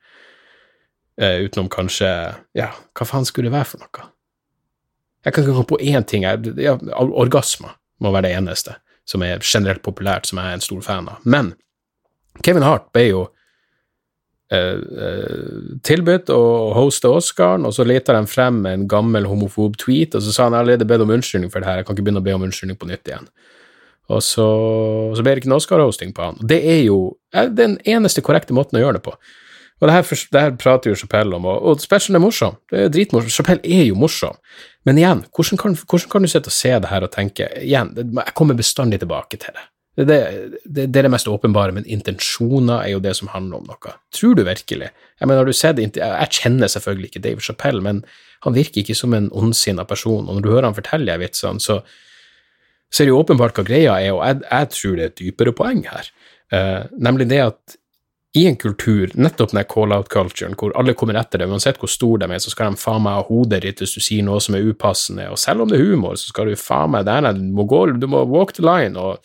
Uh, 1.21 1.45
utenom 1.45 1.69
kanskje 1.71 2.09
Ja, 2.57 2.73
hva 2.97 3.07
faen 3.07 3.27
skulle 3.27 3.47
det 3.47 3.55
være 3.55 3.69
for 3.69 3.83
noe? 3.85 4.09
Jeg 5.25 5.33
kan 5.33 5.45
ikke 5.45 5.53
komme 5.53 5.69
på 5.69 5.79
én 5.81 6.03
ting. 6.05 6.25
Jeg, 6.25 6.55
ja, 6.61 6.75
orgasmer 7.05 7.77
må 8.01 8.11
være 8.11 8.27
det 8.27 8.35
eneste 8.39 8.75
som 9.05 9.21
er 9.21 9.41
generelt 9.45 9.83
populært, 9.85 10.25
som 10.25 10.41
jeg 10.41 10.49
er 10.49 10.57
en 10.57 10.65
stor 10.65 10.81
fan 10.85 11.07
av. 11.09 11.21
Men 11.23 11.53
Kevin 12.43 12.65
Hart 12.65 12.89
ble 12.93 13.05
jo 13.07 13.23
tilbudt 15.85 16.29
å 16.29 16.41
hoste 16.77 17.09
Oscaren, 17.09 17.65
og 17.65 17.73
så 17.73 17.85
leta 17.87 18.13
de 18.13 18.27
frem 18.29 18.59
en 18.69 18.83
gammel 18.87 19.25
homofob 19.25 19.77
tweet, 19.81 20.13
og 20.13 20.21
så 20.21 20.33
sa 20.35 20.49
han 20.49 20.57
allerede 20.57 20.85
bedt 20.85 21.01
om 21.01 21.13
unnskyldning 21.15 21.49
for 21.53 21.63
det 21.63 21.69
her, 21.69 21.81
jeg 21.81 21.87
kan 21.87 21.97
ikke 21.97 22.05
begynne 22.05 22.21
å 22.21 22.27
be 22.27 22.35
om 22.35 22.45
unnskyldning 22.45 22.77
på 22.77 22.89
nytt 22.91 23.09
igjen. 23.09 23.25
Og 24.13 24.21
så, 24.21 24.45
så 25.17 25.25
ble 25.25 25.33
det 25.33 25.41
ikke 25.41 25.49
noe 25.49 25.63
Oscar-hosting 25.63 26.13
på 26.13 26.27
han. 26.27 26.37
Det 26.45 26.59
er 26.61 26.83
jo 26.85 26.99
den 27.57 27.79
eneste 27.89 28.21
korrekte 28.25 28.53
måten 28.53 28.77
å 28.77 28.83
gjøre 28.83 28.99
det 28.99 29.05
på. 29.07 29.15
Og 29.81 29.89
det 29.89 29.95
her, 29.95 30.05
det 30.31 30.41
her 30.41 30.53
prater 30.59 30.91
jo 30.91 30.99
Chapelle 30.99 31.35
om, 31.35 31.47
og, 31.51 31.57
og 31.67 31.81
special 31.83 32.15
er 32.15 32.23
morsom. 32.23 32.55
Det 32.71 32.85
er 32.85 32.91
dritmorsom. 32.93 33.33
Chapelle 33.33 33.65
er 33.65 33.89
jo 33.89 33.97
morsom. 33.99 34.37
Men 34.87 35.01
igjen, 35.01 35.25
hvordan 35.35 35.59
kan, 35.59 35.75
hvordan 35.75 36.11
kan 36.11 36.23
du 36.23 36.31
sitte 36.31 36.53
og 36.53 36.55
se 36.55 36.71
det 36.71 36.91
her 36.91 37.07
og 37.07 37.11
tenke 37.11 37.49
Igjen, 37.59 37.91
jeg 37.97 38.35
kommer 38.37 38.57
bestandig 38.57 39.01
tilbake 39.01 39.41
til 39.41 39.57
det. 39.57 39.65
Det, 39.95 40.05
det, 40.07 40.89
det, 40.91 40.99
er 40.99 41.05
det 41.07 41.11
mest 41.13 41.29
åpenbare, 41.31 41.71
men 41.71 41.85
intensjoner 41.87 42.81
er 42.83 42.91
jo 42.91 43.03
det 43.03 43.13
som 43.15 43.29
handler 43.31 43.61
om 43.61 43.69
noe. 43.69 43.93
Tror 44.11 44.33
du 44.35 44.43
virkelig? 44.43 44.89
Jeg 44.91 45.27
mener, 45.27 45.39
har 45.39 45.47
du 45.47 45.55
sett, 45.55 45.79
jeg 45.79 46.35
kjenner 46.35 46.71
selvfølgelig 46.71 47.13
ikke 47.13 47.23
Dave 47.23 47.45
Chapell, 47.45 47.79
men 47.83 48.01
han 48.43 48.57
virker 48.57 48.83
ikke 48.83 48.97
som 48.97 49.15
en 49.15 49.29
ondsinna 49.31 49.85
person, 49.87 50.27
og 50.27 50.35
når 50.35 50.43
du 50.43 50.51
hører 50.51 50.67
han 50.67 50.75
fortelle 50.75 51.15
vitsene, 51.21 51.63
så, 51.63 51.79
så 52.91 53.01
er 53.01 53.07
det 53.07 53.15
jo 53.15 53.21
åpenbart 53.23 53.55
hva 53.55 53.65
greia 53.67 53.95
er, 54.01 54.11
og 54.17 54.21
jeg, 54.27 54.43
jeg 54.49 54.69
tror 54.75 54.99
det 54.99 55.05
er 55.05 55.13
et 55.13 55.23
dypere 55.23 55.55
poeng 55.55 55.81
her, 55.87 56.11
uh, 56.51 56.83
nemlig 57.07 57.29
det 57.31 57.41
at 57.45 57.79
i 58.35 58.43
en 58.49 58.57
kultur, 58.59 59.13
nettopp 59.15 59.53
den 59.55 59.63
call-out-culturen, 59.71 60.57
hvor 60.59 60.73
alle 60.75 60.91
kommer 60.99 61.15
etter 61.15 61.39
det, 61.39 61.47
uansett 61.47 61.79
hvor 61.79 61.87
stor 61.87 62.19
de 62.19 62.27
er, 62.27 62.41
så 62.43 62.51
skal 62.51 62.73
de 62.73 62.81
faen 62.81 63.05
meg 63.05 63.15
ha 63.15 63.23
hodet 63.29 63.61
ditt 63.63 63.79
hvis 63.79 63.95
du 63.95 64.03
sier 64.03 64.27
noe 64.27 64.43
som 64.43 64.57
er 64.57 64.67
upassende, 64.67 65.29
og 65.31 65.39
selv 65.39 65.63
om 65.63 65.71
det 65.71 65.79
er 65.79 65.87
humor, 65.87 66.19
så 66.19 66.33
skal 66.33 66.51
du 66.51 66.59
faen 66.59 66.91
meg 66.91 67.07
der, 67.07 67.29
du 67.31 67.45
må 67.55 67.63
gå, 67.71 67.85
du 67.95 68.09
må 68.11 68.25
walk 68.27 68.51
the 68.57 68.65
line, 68.65 68.99
og 68.99 69.23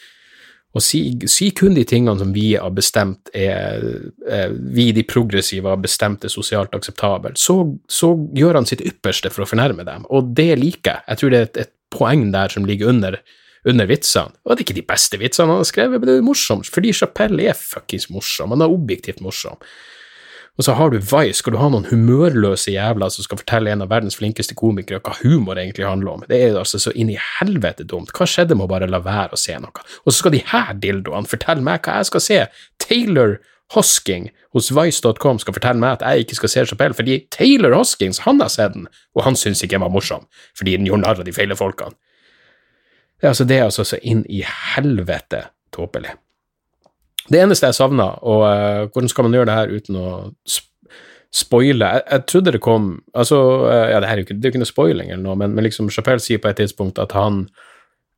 og 0.71 0.85
si, 0.87 1.01
si, 1.27 1.49
kun 1.57 1.75
de 1.75 1.83
tingene 1.89 2.15
som 2.21 2.31
vi 2.35 2.53
har 2.55 2.71
bestemt 2.75 3.33
er, 3.35 3.83
er 4.31 4.53
vi 4.55 4.91
de 4.95 5.03
progressive 5.03 5.67
har 5.67 5.81
bestemt 5.83 6.25
er 6.25 6.31
sosialt 6.31 6.77
akseptabelt, 6.79 7.41
så, 7.43 7.57
så, 7.91 8.13
gjør 8.39 8.61
han 8.61 8.69
sitt 8.71 8.85
ypperste 8.87 9.33
for 9.35 9.43
å 9.43 9.51
fornærme 9.51 9.87
dem, 9.89 10.07
og 10.15 10.31
det 10.39 10.53
liker 10.61 11.01
jeg. 11.01 11.07
Jeg 11.09 11.21
tror 11.21 11.35
det 11.35 11.41
er 11.41 11.49
et, 11.49 11.61
et 11.65 11.75
poeng 11.91 12.29
der 12.31 12.55
som 12.55 12.69
ligger 12.69 12.93
under, 12.93 13.19
under 13.67 13.91
vitsene. 13.91 14.37
Og 14.45 14.53
det 14.53 14.61
er 14.61 14.67
ikke 14.69 14.79
de 14.79 14.87
beste 14.93 15.19
vitsene 15.19 15.51
han 15.51 15.65
har 15.65 15.71
skrevet, 15.73 15.99
men 15.99 16.07
det 16.07 16.19
er 16.21 16.29
morsomt, 16.29 16.71
fordi 16.71 16.95
Chapelle 16.95 17.51
er 17.51 17.59
fuckings 17.59 18.07
morsom, 18.15 18.55
han 18.55 18.63
er 18.63 18.77
objektivt 18.79 19.25
morsom. 19.27 19.59
Og 20.61 20.65
så 20.67 20.75
har 20.77 20.91
du 20.93 20.99
Vice, 20.99 21.39
skal 21.39 21.55
du 21.55 21.57
ha 21.57 21.71
noen 21.73 21.87
humørløse 21.89 22.75
jævler 22.75 23.09
som 23.09 23.25
skal 23.25 23.39
fortelle 23.41 23.73
en 23.73 23.81
av 23.81 23.89
verdens 23.89 24.19
flinkeste 24.21 24.53
komikere 24.59 25.01
hva 25.01 25.15
humor 25.23 25.57
egentlig 25.57 25.87
handler 25.89 26.19
om. 26.19 26.25
Det 26.29 26.37
er 26.37 26.59
altså 26.61 26.77
så 26.83 26.93
inn 26.93 27.09
i 27.09 27.17
helvete 27.17 27.87
dumt. 27.89 28.13
Hva 28.13 28.27
skjedde 28.29 28.59
med 28.59 28.67
å 28.67 28.73
bare 28.75 28.91
la 28.91 29.01
være 29.01 29.33
å 29.33 29.41
se 29.41 29.57
noe? 29.57 29.87
Og 30.05 30.13
så 30.13 30.19
skal 30.19 30.37
de 30.37 30.43
her 30.51 30.75
dildoene 30.83 31.31
fortelle 31.31 31.65
meg 31.65 31.81
hva 31.87 31.97
jeg 32.03 32.11
skal 32.11 32.25
se. 32.27 32.39
Taylor 32.85 33.39
Hosking 33.73 34.29
hos 34.53 34.69
Vice.com 34.77 35.41
skal 35.41 35.57
fortelle 35.57 35.81
meg 35.81 35.97
at 35.97 36.05
jeg 36.05 36.27
ikke 36.27 36.41
skal 36.43 36.53
se 36.53 36.69
Chapelle, 36.75 37.01
fordi 37.01 37.23
Taylor 37.33 37.79
Hoskings 37.79 38.21
han 38.27 38.45
har 38.45 38.53
sett 38.53 38.77
den, 38.77 38.91
og 39.17 39.25
han 39.25 39.41
syns 39.41 39.65
ikke 39.65 39.79
den 39.79 39.87
var 39.87 39.97
morsom, 39.97 40.29
fordi 40.61 40.77
den 40.77 40.91
gjorde 40.91 41.07
narr 41.07 41.25
av 41.25 41.29
de 41.31 41.33
feile 41.41 41.57
folkene. 41.57 41.97
Det 43.17 43.31
er 43.31 43.33
altså, 43.33 43.49
det 43.49 43.57
er 43.57 43.71
altså 43.71 43.89
så 43.89 44.05
inn 44.05 44.27
i 44.29 44.45
helvete 44.45 45.47
tåpelig. 45.73 46.19
Det 47.29 47.41
eneste 47.41 47.69
jeg 47.69 47.77
savna, 47.77 48.13
og 48.25 48.43
uh, 48.47 48.89
hvordan 48.91 49.11
skal 49.13 49.27
man 49.27 49.37
gjøre 49.37 49.49
det 49.51 49.57
her 49.59 49.73
uten 49.77 49.99
å 50.01 50.11
spoile 51.31 51.87
jeg, 51.87 52.03
jeg, 52.11 52.23
trodde 52.27 52.53
det 52.57 52.61
kom 52.65 52.87
Altså, 53.15 53.39
uh, 53.69 53.87
ja, 53.93 54.01
det 54.03 54.09
er 54.09 54.21
jo 54.21 54.27
ikke, 54.27 54.39
det 54.39 54.49
er 54.49 54.55
ikke 54.55 54.63
noe 54.65 54.71
spoiling 54.71 55.13
eller 55.13 55.23
noe, 55.23 55.37
men, 55.39 55.53
men 55.55 55.67
liksom 55.67 55.91
Chapelle 55.95 56.23
sier 56.23 56.41
på 56.43 56.51
et 56.51 56.59
tidspunkt 56.59 56.99
at 57.03 57.15
han, 57.15 57.45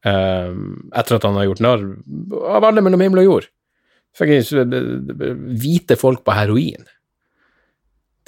uh, 0.06 0.52
etter 0.96 1.18
at 1.18 1.26
han 1.28 1.36
har 1.40 1.50
gjort 1.50 1.64
narr 1.64 1.84
av 2.54 2.68
alle 2.70 2.84
mellom 2.84 3.04
himmel 3.04 3.24
og 3.24 3.28
jord 3.30 3.50
Hvite 4.22 5.96
folk 5.96 6.20
på 6.20 6.34
heroin, 6.36 6.84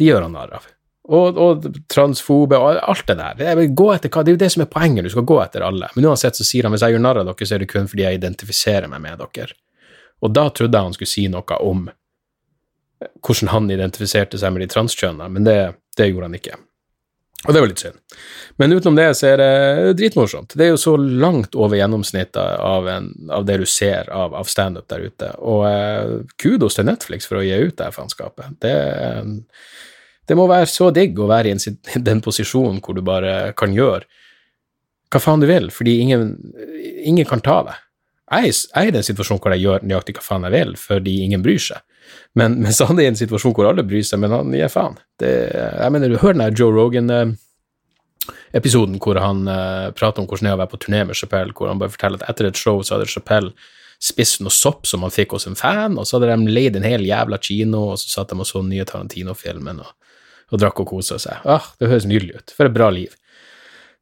de 0.00 0.06
gjør 0.08 0.24
han 0.24 0.32
narr 0.32 0.54
av. 0.56 0.64
Og, 1.12 1.36
og, 1.36 1.66
transfobe 1.92 2.56
og 2.56 2.78
alt 2.80 3.04
det 3.10 3.18
der. 3.18 3.34
Det, 3.36 3.50
etter, 3.52 4.08
det 4.08 4.32
er 4.32 4.32
jo 4.32 4.40
det 4.40 4.48
som 4.54 4.64
er 4.64 4.70
poenget, 4.72 5.04
du 5.04 5.12
skal 5.12 5.26
gå 5.28 5.36
etter 5.42 5.66
alle. 5.66 5.90
Men 5.92 6.08
uansett 6.08 6.40
så 6.40 6.46
sier 6.48 6.64
han 6.64 6.72
hvis 6.72 6.86
jeg 6.86 6.96
gjør 6.96 7.04
narr 7.04 7.20
av 7.20 7.28
dere, 7.28 7.48
så 7.50 7.58
er 7.58 7.60
det 7.60 7.68
kun 7.68 7.90
fordi 7.90 8.06
jeg 8.06 8.16
identifiserer 8.22 8.88
meg 8.88 9.04
med 9.04 9.20
dere. 9.20 9.58
Og 10.22 10.32
da 10.34 10.48
trodde 10.50 10.78
jeg 10.78 10.90
han 10.90 10.96
skulle 10.96 11.10
si 11.10 11.26
noe 11.32 11.58
om 11.64 11.88
hvordan 13.24 13.50
han 13.52 13.72
identifiserte 13.72 14.38
seg 14.40 14.54
med 14.54 14.64
de 14.64 14.70
transkjønna, 14.72 15.28
men 15.32 15.44
det, 15.44 15.58
det, 15.98 16.08
gjorde 16.08 16.30
han 16.30 16.38
ikke. 16.38 16.56
Og 17.44 17.52
det 17.52 17.60
var 17.60 17.68
litt 17.68 17.82
synd. 17.82 17.98
Men 18.56 18.72
utenom 18.72 18.96
det 18.96 19.08
så 19.18 19.28
er 19.34 19.40
det 19.42 19.94
dritmorsomt. 19.98 20.54
Det 20.56 20.64
er 20.64 20.72
jo 20.72 20.80
så 20.80 20.94
langt 20.96 21.56
over 21.58 21.76
gjennomsnittet 21.76 22.40
av, 22.40 22.88
en, 22.88 23.10
av 23.34 23.44
det 23.44 23.58
du 23.60 23.66
ser 23.68 24.08
av, 24.08 24.36
av 24.38 24.48
standup 24.48 24.88
der 24.88 25.04
ute. 25.10 25.30
Og 25.44 25.66
eh, 25.68 26.14
kudos 26.40 26.78
til 26.78 26.88
Netflix 26.88 27.28
for 27.28 27.42
å 27.42 27.44
gi 27.44 27.58
ut 27.60 27.76
det 27.80 27.90
faenskapet. 27.92 28.56
Det, 28.64 28.74
det, 30.24 30.38
må 30.38 30.48
være 30.48 30.70
så 30.72 30.88
digg 30.94 31.20
å 31.20 31.28
være 31.28 31.52
i 31.52 31.56
en, 31.58 31.80
den 32.08 32.24
posisjonen 32.24 32.80
hvor 32.84 32.96
du 32.96 33.04
bare 33.04 33.52
kan 33.58 33.76
gjøre 33.76 34.06
hva 35.12 35.20
faen 35.22 35.42
du 35.44 35.46
vil, 35.46 35.68
fordi 35.70 35.92
ingen, 36.02 36.30
ingen 37.06 37.26
kan 37.28 37.42
ta 37.44 37.60
det 37.68 37.74
jeg, 38.30 38.52
er 38.74 38.86
i 38.88 38.90
den 38.94 39.02
situasjonen 39.04 39.42
hvor 39.42 39.52
jeg 39.54 39.62
gjør 39.64 39.80
nøyaktig 39.84 40.14
hva 40.16 40.22
faen 40.24 40.46
jeg 40.48 40.54
vil, 40.54 40.72
fordi 40.80 41.14
ingen 41.26 41.42
bryr 41.44 41.60
seg. 41.60 41.78
Men, 42.38 42.50
mens 42.64 42.84
han 42.84 42.98
er 42.98 43.04
i 43.06 43.10
en 43.12 43.20
situasjon 43.20 43.54
hvor 43.56 43.66
alle 43.70 43.84
bryr 43.86 44.04
seg, 44.06 44.18
men 44.22 44.30
han 44.34 44.54
gir 44.54 44.72
faen. 44.72 44.96
Det, 45.20 45.32
jeg 45.52 45.90
mener, 45.94 46.06
du 46.08 46.22
hører 46.22 46.36
den 46.38 46.46
der 46.46 46.58
Joe 46.58 46.72
Rogan-episoden 46.74 48.96
hvor 49.02 49.16
han 49.20 49.38
uh, 49.50 49.94
prater 49.96 50.20
om 50.22 50.26
hvordan 50.30 50.46
det 50.48 50.52
er 50.52 50.58
å 50.58 50.62
være 50.64 50.74
på 50.74 50.82
turné 50.86 51.00
med 51.08 51.18
Chapelle, 51.18 51.54
hvor 51.56 51.66
han 51.70 51.80
bare 51.82 51.94
forteller 51.94 52.18
at 52.22 52.28
etter 52.32 52.44
et 52.50 52.60
show 52.60 52.76
så 52.82 52.90
hadde 52.96 53.12
Chapelle 53.12 53.50
spist 54.04 54.36
noe 54.42 54.52
sopp 54.52 54.82
som 54.88 55.02
han 55.04 55.14
fikk 55.14 55.30
hos 55.36 55.46
en 55.48 55.58
fan, 55.58 55.98
og 55.98 56.04
så 56.06 56.12
hadde 56.18 56.34
de 56.34 56.52
leid 56.52 56.74
en 56.76 56.86
hel 56.86 57.02
jævla 57.06 57.38
kino, 57.40 57.80
og 57.92 57.98
så 58.00 58.06
satt 58.10 58.30
de 58.32 58.40
og 58.40 58.48
så 58.48 58.56
den 58.60 58.72
nye 58.74 58.86
Tarantino-filmen 58.88 59.76
og, 59.84 59.90
og, 60.50 60.56
drakk 60.60 60.78
og 60.84 60.90
kosa 60.92 61.16
seg. 61.22 61.36
Ah, 61.48 61.66
det 61.80 61.90
høres 61.92 62.10
nydelig 62.10 62.34
ut. 62.40 62.48
For 62.56 62.64
et 62.68 62.76
bra 62.76 62.88
liv. 62.92 63.12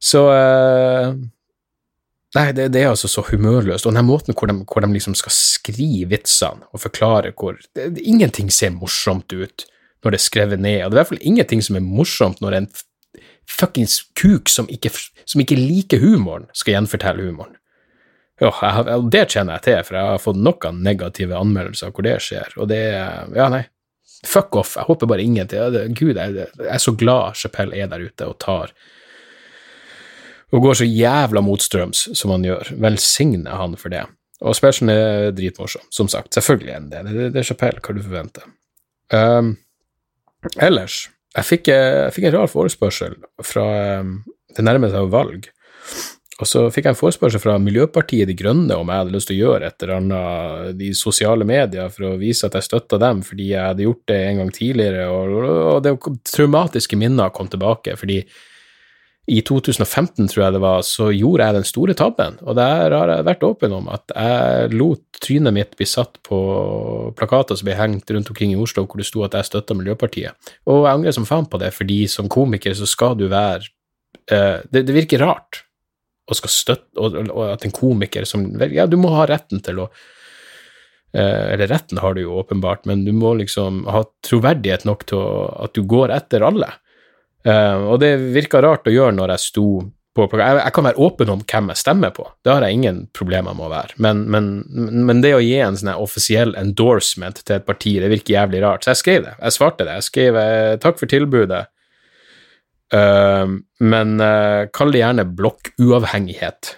Så 0.03 0.21
uh, 0.27 1.07
Nei, 2.33 2.47
det, 2.57 2.71
det, 2.73 2.81
er 2.81 2.89
altså 2.89 3.09
så 3.11 3.21
humørløst. 3.27 3.85
Og 3.85 3.93
den 3.93 4.07
måten 4.07 4.33
hvor 4.33 4.49
de, 4.49 4.55
hvor 4.65 4.81
de 4.81 4.89
liksom 4.93 5.15
skal 5.17 5.33
skrive 5.35 6.09
vitsene 6.09 6.65
og 6.73 6.81
forklare 6.81 7.33
hvor 7.37 7.59
det, 7.75 7.93
det, 7.97 8.01
Ingenting 8.01 8.49
ser 8.51 8.73
morsomt 8.73 9.33
ut 9.33 9.67
når 10.03 10.11
det 10.11 10.19
er 10.19 10.23
skrevet 10.25 10.59
ned, 10.59 10.81
og 10.83 10.91
det 10.91 10.97
er 10.97 10.97
i 10.97 10.99
hvert 10.99 11.11
fall 11.13 11.27
ingenting 11.29 11.61
som 11.63 11.77
er 11.79 11.83
morsomt 11.85 12.41
når 12.43 12.57
en 12.57 12.65
fuckings 13.47 14.01
kuk 14.19 14.49
som 14.51 14.67
ikke, 14.67 14.91
som 15.23 15.39
ikke 15.39 15.55
liker 15.55 16.01
humoren, 16.03 16.49
skal 16.51 16.75
gjenfortelle 16.75 17.23
humoren. 17.23 17.55
Jo, 18.41 18.49
har, 18.57 18.89
det 19.13 19.21
kjenner 19.31 19.55
jeg 19.55 19.65
til, 19.67 19.77
for 19.87 19.95
jeg 19.95 20.09
har 20.09 20.19
fått 20.19 20.41
noen 20.41 20.81
negative 20.83 21.37
anmeldelser 21.37 21.93
hvor 21.93 22.03
det 22.03 22.17
skjer, 22.25 22.57
og 22.57 22.67
det 22.73 22.81
Ja, 22.83 23.47
nei. 23.53 23.63
Fuck 24.27 24.55
off. 24.55 24.77
Jeg 24.79 24.87
håper 24.87 25.07
bare 25.11 25.23
ingenting 25.23 25.95
Gud, 25.99 26.15
jeg, 26.15 26.35
jeg 26.35 26.67
er 26.71 26.79
så 26.79 26.93
glad 26.95 27.35
Chapelle 27.35 27.75
er 27.75 27.89
der 27.91 28.05
ute 28.07 28.27
og 28.27 28.37
tar 28.39 28.71
og 30.53 30.61
går 30.61 30.79
så 30.79 30.87
jævla 30.87 31.41
motstrøms 31.41 32.05
som 32.17 32.33
han 32.35 32.45
gjør. 32.45 32.75
Velsigne 32.83 33.57
han 33.57 33.73
for 33.79 33.93
det. 33.93 34.05
Og 34.43 34.55
specialen 34.57 34.91
er 34.93 35.31
dritmorsom, 35.35 35.85
som 35.93 36.09
sagt. 36.11 36.33
Selvfølgelig 36.35 36.73
er 36.73 36.79
den 36.83 36.91
det. 36.91 37.03
Det, 37.09 37.27
det 37.33 37.41
er 37.41 37.47
Chapelle, 37.47 37.81
hva 37.81 37.95
du 37.95 38.03
forventer. 38.03 38.47
Um, 39.13 39.53
ellers, 40.61 41.07
jeg 41.33 41.47
fikk, 41.49 41.69
jeg 41.71 42.13
fikk, 42.15 42.27
en 42.29 42.35
rar 42.37 42.51
forespørsel 42.51 43.17
fra 43.45 43.65
um, 44.01 44.19
Det 44.53 44.65
nærmer 44.65 44.91
seg 44.93 45.09
valg. 45.13 45.47
Og 46.41 46.49
så 46.49 46.65
fikk 46.73 46.87
jeg 46.87 46.95
en 46.95 46.99
forespørsel 46.99 47.41
fra 47.41 47.55
Miljøpartiet 47.61 48.27
De 48.29 48.35
Grønne 48.37 48.75
om 48.75 48.89
jeg 48.89 49.01
hadde 49.03 49.13
lyst 49.13 49.29
til 49.29 49.37
å 49.37 49.47
gjøre 49.47 49.69
et 49.69 49.85
eller 49.85 49.99
annet 49.99 50.81
i 50.81 50.89
sosiale 50.97 51.45
medier 51.47 51.91
for 51.93 52.09
å 52.09 52.17
vise 52.21 52.45
at 52.49 52.57
jeg 52.57 52.67
støtta 52.67 52.99
dem, 53.01 53.21
fordi 53.25 53.51
jeg 53.51 53.69
hadde 53.69 53.85
gjort 53.85 54.03
det 54.09 54.17
en 54.27 54.41
gang 54.41 54.51
tidligere, 54.53 55.05
og, 55.13 55.35
og 55.73 55.77
det 55.85 55.93
traumatiske 56.29 56.99
minner 56.99 57.33
kom 57.33 57.49
tilbake. 57.53 57.95
fordi 57.97 58.19
i 59.25 59.39
2015, 59.39 60.27
tror 60.27 60.41
jeg 60.43 60.53
det 60.57 60.59
var, 60.59 60.81
så 60.83 61.05
gjorde 61.15 61.45
jeg 61.45 61.55
den 61.55 61.67
store 61.67 61.93
tabben, 61.95 62.35
og 62.43 62.57
der 62.59 62.91
har 62.91 63.11
jeg 63.11 63.27
vært 63.29 63.45
åpen 63.47 63.75
om 63.75 63.85
at 63.93 64.11
jeg 64.11 64.73
lot 64.75 65.03
trynet 65.23 65.55
mitt 65.55 65.77
bli 65.79 65.87
satt 65.87 66.19
på 66.27 66.39
plakater 67.15 67.55
som 67.55 67.69
ble 67.69 67.77
hengt 67.79 68.11
rundt 68.11 68.31
omkring 68.33 68.51
i 68.51 68.59
Oslo 68.59 68.83
hvor 68.83 68.99
det 68.99 69.07
sto 69.07 69.23
at 69.23 69.37
jeg 69.39 69.47
støtta 69.47 69.77
Miljøpartiet. 69.79 70.51
Og 70.67 70.83
jeg 70.83 70.91
angrer 70.91 71.15
som 71.15 71.27
faen 71.29 71.47
på 71.47 71.61
det, 71.61 71.71
fordi 71.75 72.01
som 72.11 72.27
komiker 72.31 72.75
så 72.75 72.89
skal 72.89 73.15
du 73.19 73.29
være 73.31 73.63
eh, 74.27 74.59
det, 74.67 74.83
det, 74.83 74.97
virker 74.97 75.23
rart 75.23 75.63
å 76.27 76.35
skal 76.35 76.51
støtte, 76.51 76.91
og, 76.99 77.15
og, 77.23 77.45
at 77.53 77.63
en 77.63 77.75
komiker 77.75 78.27
som 78.27 78.43
Ja, 78.75 78.89
du 78.91 78.99
må 78.99 79.15
ha 79.15 79.23
retten 79.29 79.63
til 79.63 79.85
å 79.85 79.89
eh, 81.15 81.55
eller 81.55 81.71
retten 81.71 82.03
har 82.03 82.19
du 82.19 82.25
jo 82.25 82.41
åpenbart, 82.43 82.83
men 82.91 83.07
du 83.07 83.15
må 83.15 83.37
liksom 83.39 83.85
ha 83.87 84.03
troverdighet 84.27 84.83
nok 84.89 85.07
til 85.07 85.23
å, 85.23 85.47
at 85.63 85.79
du 85.79 85.87
går 85.87 86.11
etter 86.11 86.43
alle. 86.43 86.73
Uh, 87.43 87.91
og 87.91 87.99
det 87.99 88.15
virka 88.31 88.61
rart 88.63 88.87
å 88.87 88.93
gjøre 88.93 89.17
når 89.17 89.35
jeg 89.35 89.43
sto 89.49 89.67
på 90.13 90.27
jeg, 90.29 90.57
jeg, 90.59 90.71
kan 90.75 90.85
være 90.85 91.01
åpen 91.01 91.31
om 91.33 91.39
hvem 91.41 91.71
jeg 91.71 91.79
stemmer 91.81 92.11
på, 92.13 92.27
det 92.45 92.51
har 92.53 92.63
jeg 92.63 92.77
ingen 92.77 92.99
problemer 93.17 93.55
med 93.57 93.65
å 93.65 93.71
være, 93.71 93.95
men, 94.05 94.19
men, 94.29 94.49
men 95.09 95.23
det 95.23 95.31
å 95.33 95.41
gi 95.41 95.55
en 95.57 95.79
sånn 95.79 95.89
offisiell 95.97 96.53
endorsement 96.59 97.41
til 97.41 97.55
et 97.57 97.65
parti, 97.65 97.95
det 97.97 98.11
virker 98.11 98.35
jævlig 98.35 98.61
rart. 98.61 98.85
Så 98.85 98.93
jeg 98.93 99.01
skrev 99.01 99.25
det. 99.25 99.33
Jeg 99.39 99.55
svarte 99.55 99.87
det. 99.87 99.95
Jeg 99.97 100.07
skrev 100.11 100.37
uh, 100.37 100.75
takk 100.85 101.01
for 101.01 101.09
tilbudet, 101.09 101.63
uh, 102.93 103.57
men 103.81 104.13
kall 104.77 104.93
det 104.93 105.01
gjerne 105.01 105.27
blokkuavhengighet. 105.41 106.75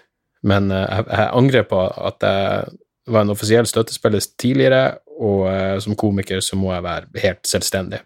Men 0.47 0.71
jeg, 0.71 1.05
jeg, 1.11 1.29
angrer 1.35 1.67
på 1.67 1.83
at 1.83 2.23
jeg 2.23 2.75
var 3.11 3.27
en 3.27 3.35
offisiell 3.35 3.67
støttespiller 3.67 4.23
tidligere, 4.39 4.83
og 5.19 5.45
som 5.83 5.99
komiker 5.99 6.39
så 6.43 6.57
må 6.59 6.71
jeg 6.73 6.87
være 6.87 7.25
helt 7.27 7.47
selvstendig 7.51 7.99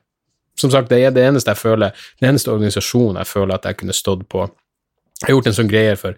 som 0.59 0.71
sagt, 0.73 0.91
det 0.91 0.99
er 1.03 1.15
det 1.15 1.23
eneste 1.25 1.53
jeg 1.53 1.61
føler, 1.61 2.05
den 2.19 2.33
eneste 2.33 2.51
organisasjonen 2.51 3.21
jeg 3.21 3.31
føler 3.31 3.55
at 3.55 3.65
jeg 3.69 3.79
kunne 3.79 3.95
stått 3.95 4.27
på 4.29 4.45
Jeg 5.19 5.27
har 5.27 5.35
gjort 5.35 5.49
en 5.49 5.57
sånn 5.57 5.71
greie 5.71 5.95
for 5.99 6.15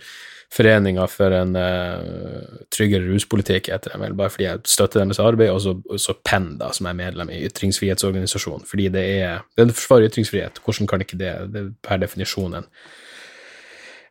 Foreninga 0.52 1.06
for 1.08 1.32
en 1.32 1.54
uh, 1.56 2.42
tryggere 2.76 3.08
ruspolitikk, 3.08 3.70
heter 3.72 3.94
den 3.94 4.02
vel, 4.04 4.16
bare 4.20 4.34
fordi 4.34 4.50
jeg 4.50 4.60
støtter 4.68 5.00
deres 5.00 5.22
arbeid, 5.24 5.50
og 5.54 5.62
så, 6.04 6.16
PEN, 6.28 6.50
da, 6.60 6.74
som 6.76 6.90
er 6.90 6.98
medlem 6.98 7.32
i 7.32 7.40
ytringsfrihetsorganisasjonen, 7.48 8.66
fordi 8.68 8.90
det 8.92 9.06
er 9.24 9.46
Den 9.58 9.72
forsvarer 9.72 10.10
ytringsfrihet, 10.12 10.60
hvordan 10.66 10.90
kan 10.92 11.06
ikke 11.06 11.22
det 11.22 11.32
Det 11.54 11.62
er 11.62 11.72
per 11.88 12.04
definisjon 12.04 12.60
en, 12.60 12.68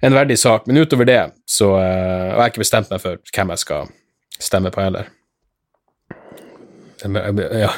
en 0.01 0.17
verdig 0.17 0.39
sak. 0.41 0.67
Men 0.67 0.81
utover 0.81 1.05
det, 1.05 1.21
så 1.45 1.75
uh, 1.77 1.77
Og 1.77 2.33
jeg 2.33 2.41
har 2.41 2.53
ikke 2.55 2.65
bestemt 2.65 2.91
meg 2.91 3.05
for 3.05 3.21
hvem 3.35 3.53
jeg 3.53 3.65
skal 3.67 3.93
stemme 4.41 4.73
på 4.73 4.81
heller. 4.81 5.13
Ja, 7.05 7.69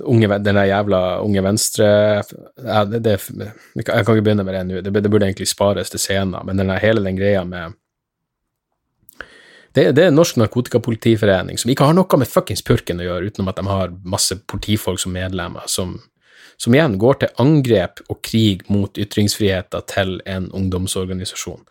unge, 0.00 0.28
den 0.38 0.56
der 0.56 0.64
jævla 0.64 1.00
Unge 1.22 1.42
Venstre 1.42 1.86
ja, 1.86 2.84
det, 2.84 3.04
det, 3.04 3.20
Jeg 3.76 3.84
kan 3.84 4.00
ikke 4.00 4.22
begynne 4.22 4.44
med 4.44 4.54
det 4.54 4.66
nå, 4.66 4.80
det, 4.80 4.94
det, 5.04 5.10
burde 5.10 5.26
egentlig 5.26 5.48
spares 5.48 5.90
til 5.90 6.00
senere, 6.00 6.44
men 6.44 6.58
den 6.58 6.68
der, 6.68 6.82
hele 6.82 7.04
den 7.04 7.16
greia 7.16 7.44
med 7.44 7.76
det, 9.74 9.88
det 9.96 10.04
er 10.06 10.10
Norsk 10.14 10.36
Narkotikapolitiforening, 10.38 11.58
som 11.58 11.70
ikke 11.70 11.86
har 11.86 11.96
noe 11.96 12.18
med 12.20 12.30
fuckings 12.30 12.62
purken 12.62 13.02
å 13.02 13.06
gjøre, 13.08 13.30
utenom 13.30 13.50
at 13.50 13.58
de 13.58 13.64
har 13.66 13.94
masse 14.06 14.36
politifolk 14.46 15.00
som 15.02 15.14
medlemmer, 15.14 15.66
som, 15.66 15.96
som 16.56 16.74
igjen 16.76 16.94
går 17.02 17.18
til 17.20 17.40
angrep 17.42 18.04
og 18.06 18.20
krig 18.22 18.62
mot 18.70 18.94
ytringsfriheten 18.94 19.88
til 19.90 20.20
en 20.30 20.46
ungdomsorganisasjon, 20.54 21.64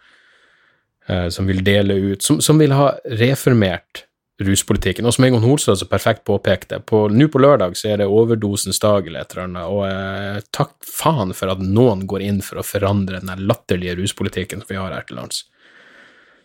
eh, 1.07 1.29
som 1.31 1.47
vil 1.47 1.63
dele 1.63 1.95
ut 2.11 2.27
Som, 2.27 2.41
som 2.43 2.59
vil 2.59 2.75
ha 2.75 2.91
reformert 3.07 4.03
ruspolitikken. 4.47 5.07
Og 5.07 5.15
som 5.15 5.25
Egon 5.27 5.43
Holstad 5.43 5.79
så 5.79 5.87
perfekt 5.89 6.23
påpekte, 6.27 6.79
nå 6.83 7.27
på 7.31 7.41
lørdag 7.41 7.77
så 7.79 7.93
er 7.93 8.01
det 8.01 8.09
overdosens 8.11 8.81
dag 8.83 9.07
eller 9.07 9.23
et 9.23 9.33
eller 9.33 9.47
annet, 9.47 9.71
og 9.71 9.83
eh, 9.87 10.43
takk 10.55 10.75
faen 10.87 11.33
for 11.37 11.53
at 11.53 11.63
noen 11.63 12.05
går 12.09 12.25
inn 12.25 12.43
for 12.45 12.61
å 12.61 12.67
forandre 12.67 13.23
den 13.23 13.47
latterlige 13.47 13.97
ruspolitikken 14.01 14.63
som 14.63 14.71
vi 14.71 14.79
har 14.81 14.95
her 14.95 15.07
til 15.07 15.19
lands. 15.21 15.45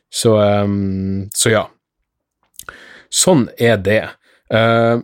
Så, 0.09 0.39
um, 0.41 1.29
så 1.37 1.53
ja. 1.53 1.67
Sånn 3.13 3.49
er 3.61 3.77
det. 3.81 4.03
Uh, 4.53 5.01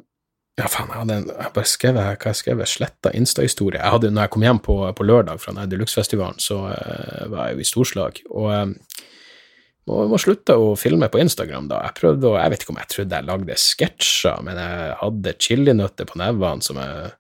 ja, 0.56 0.68
faen, 0.70 0.90
jeg 0.92 1.00
hadde 1.00 1.16
en, 1.18 1.26
jeg 1.32 1.52
bare 1.56 1.68
skrevet, 1.68 2.22
hva 2.22 2.30
jeg 2.30 2.40
skrevet, 2.40 2.70
sletta 2.70 3.12
Insta-historie. 3.16 3.80
Jeg 3.80 3.96
hadde, 3.96 4.12
når 4.14 4.28
jeg 4.28 4.34
kom 4.36 4.46
hjem 4.46 4.60
på, 4.64 4.78
på 4.96 5.06
lørdag 5.08 5.42
fra 5.42 5.66
Deluxe-festivalen, 5.68 6.40
så 6.40 6.60
uh, 6.70 7.26
var 7.32 7.50
jeg 7.50 7.58
jo 7.58 7.64
i 7.64 7.68
storslag. 7.72 8.22
og 8.30 8.48
um, 8.52 8.76
må, 9.90 10.04
må 10.08 10.20
slutte 10.20 10.56
å 10.56 10.72
filme 10.80 11.10
på 11.12 11.20
Instagram, 11.20 11.68
da. 11.70 11.82
Jeg 11.88 11.98
prøvde 11.98 12.30
å, 12.30 12.38
jeg 12.40 12.54
vet 12.54 12.64
ikke 12.64 12.74
om 12.74 12.80
jeg 12.80 12.92
trodde 12.94 13.20
jeg 13.20 13.28
lagde 13.28 13.58
sketsjer, 13.60 14.40
men 14.46 14.60
jeg 14.60 14.96
hadde 15.02 15.36
chilinøtter 15.46 16.08
på 16.08 16.20
nevene 16.22 16.64
som 16.64 16.80
jeg 16.80 17.12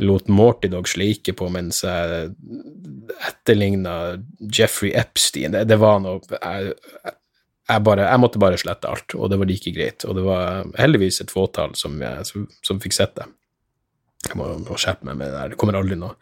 lot 0.00 0.28
Morty 0.32 0.70
Dog 0.72 0.88
slike 0.88 1.34
på 1.36 1.48
mens 1.52 1.82
jeg 1.84 2.30
etterligna 3.28 3.94
Jeffrey 4.40 4.94
Epstein. 4.96 5.52
Det, 5.52 5.66
det 5.68 5.76
var 5.80 6.00
noe 6.00 6.22
jeg, 6.24 6.72
jeg, 7.68 7.82
bare, 7.86 8.06
jeg, 8.08 8.22
måtte 8.22 8.40
bare 8.42 8.60
slette 8.60 8.88
alt, 8.88 9.14
og 9.16 9.28
det 9.30 9.40
var 9.42 9.50
like 9.50 9.74
greit. 9.76 10.06
Og 10.08 10.16
det 10.16 10.24
var 10.24 10.72
heldigvis 10.80 11.20
et 11.24 11.32
fåtall 11.32 11.76
som, 11.78 12.00
som, 12.26 12.48
som 12.66 12.80
fikk 12.82 12.96
sett 12.96 13.16
det. 13.20 13.28
Jeg 14.28 14.36
må, 14.40 14.50
må 14.64 14.80
skjerpe 14.80 15.06
meg 15.08 15.20
med 15.20 15.30
det 15.30 15.36
der. 15.36 15.52
Det 15.52 15.60
kommer 15.60 15.78
aldri 15.78 15.96
noe, 16.00 16.16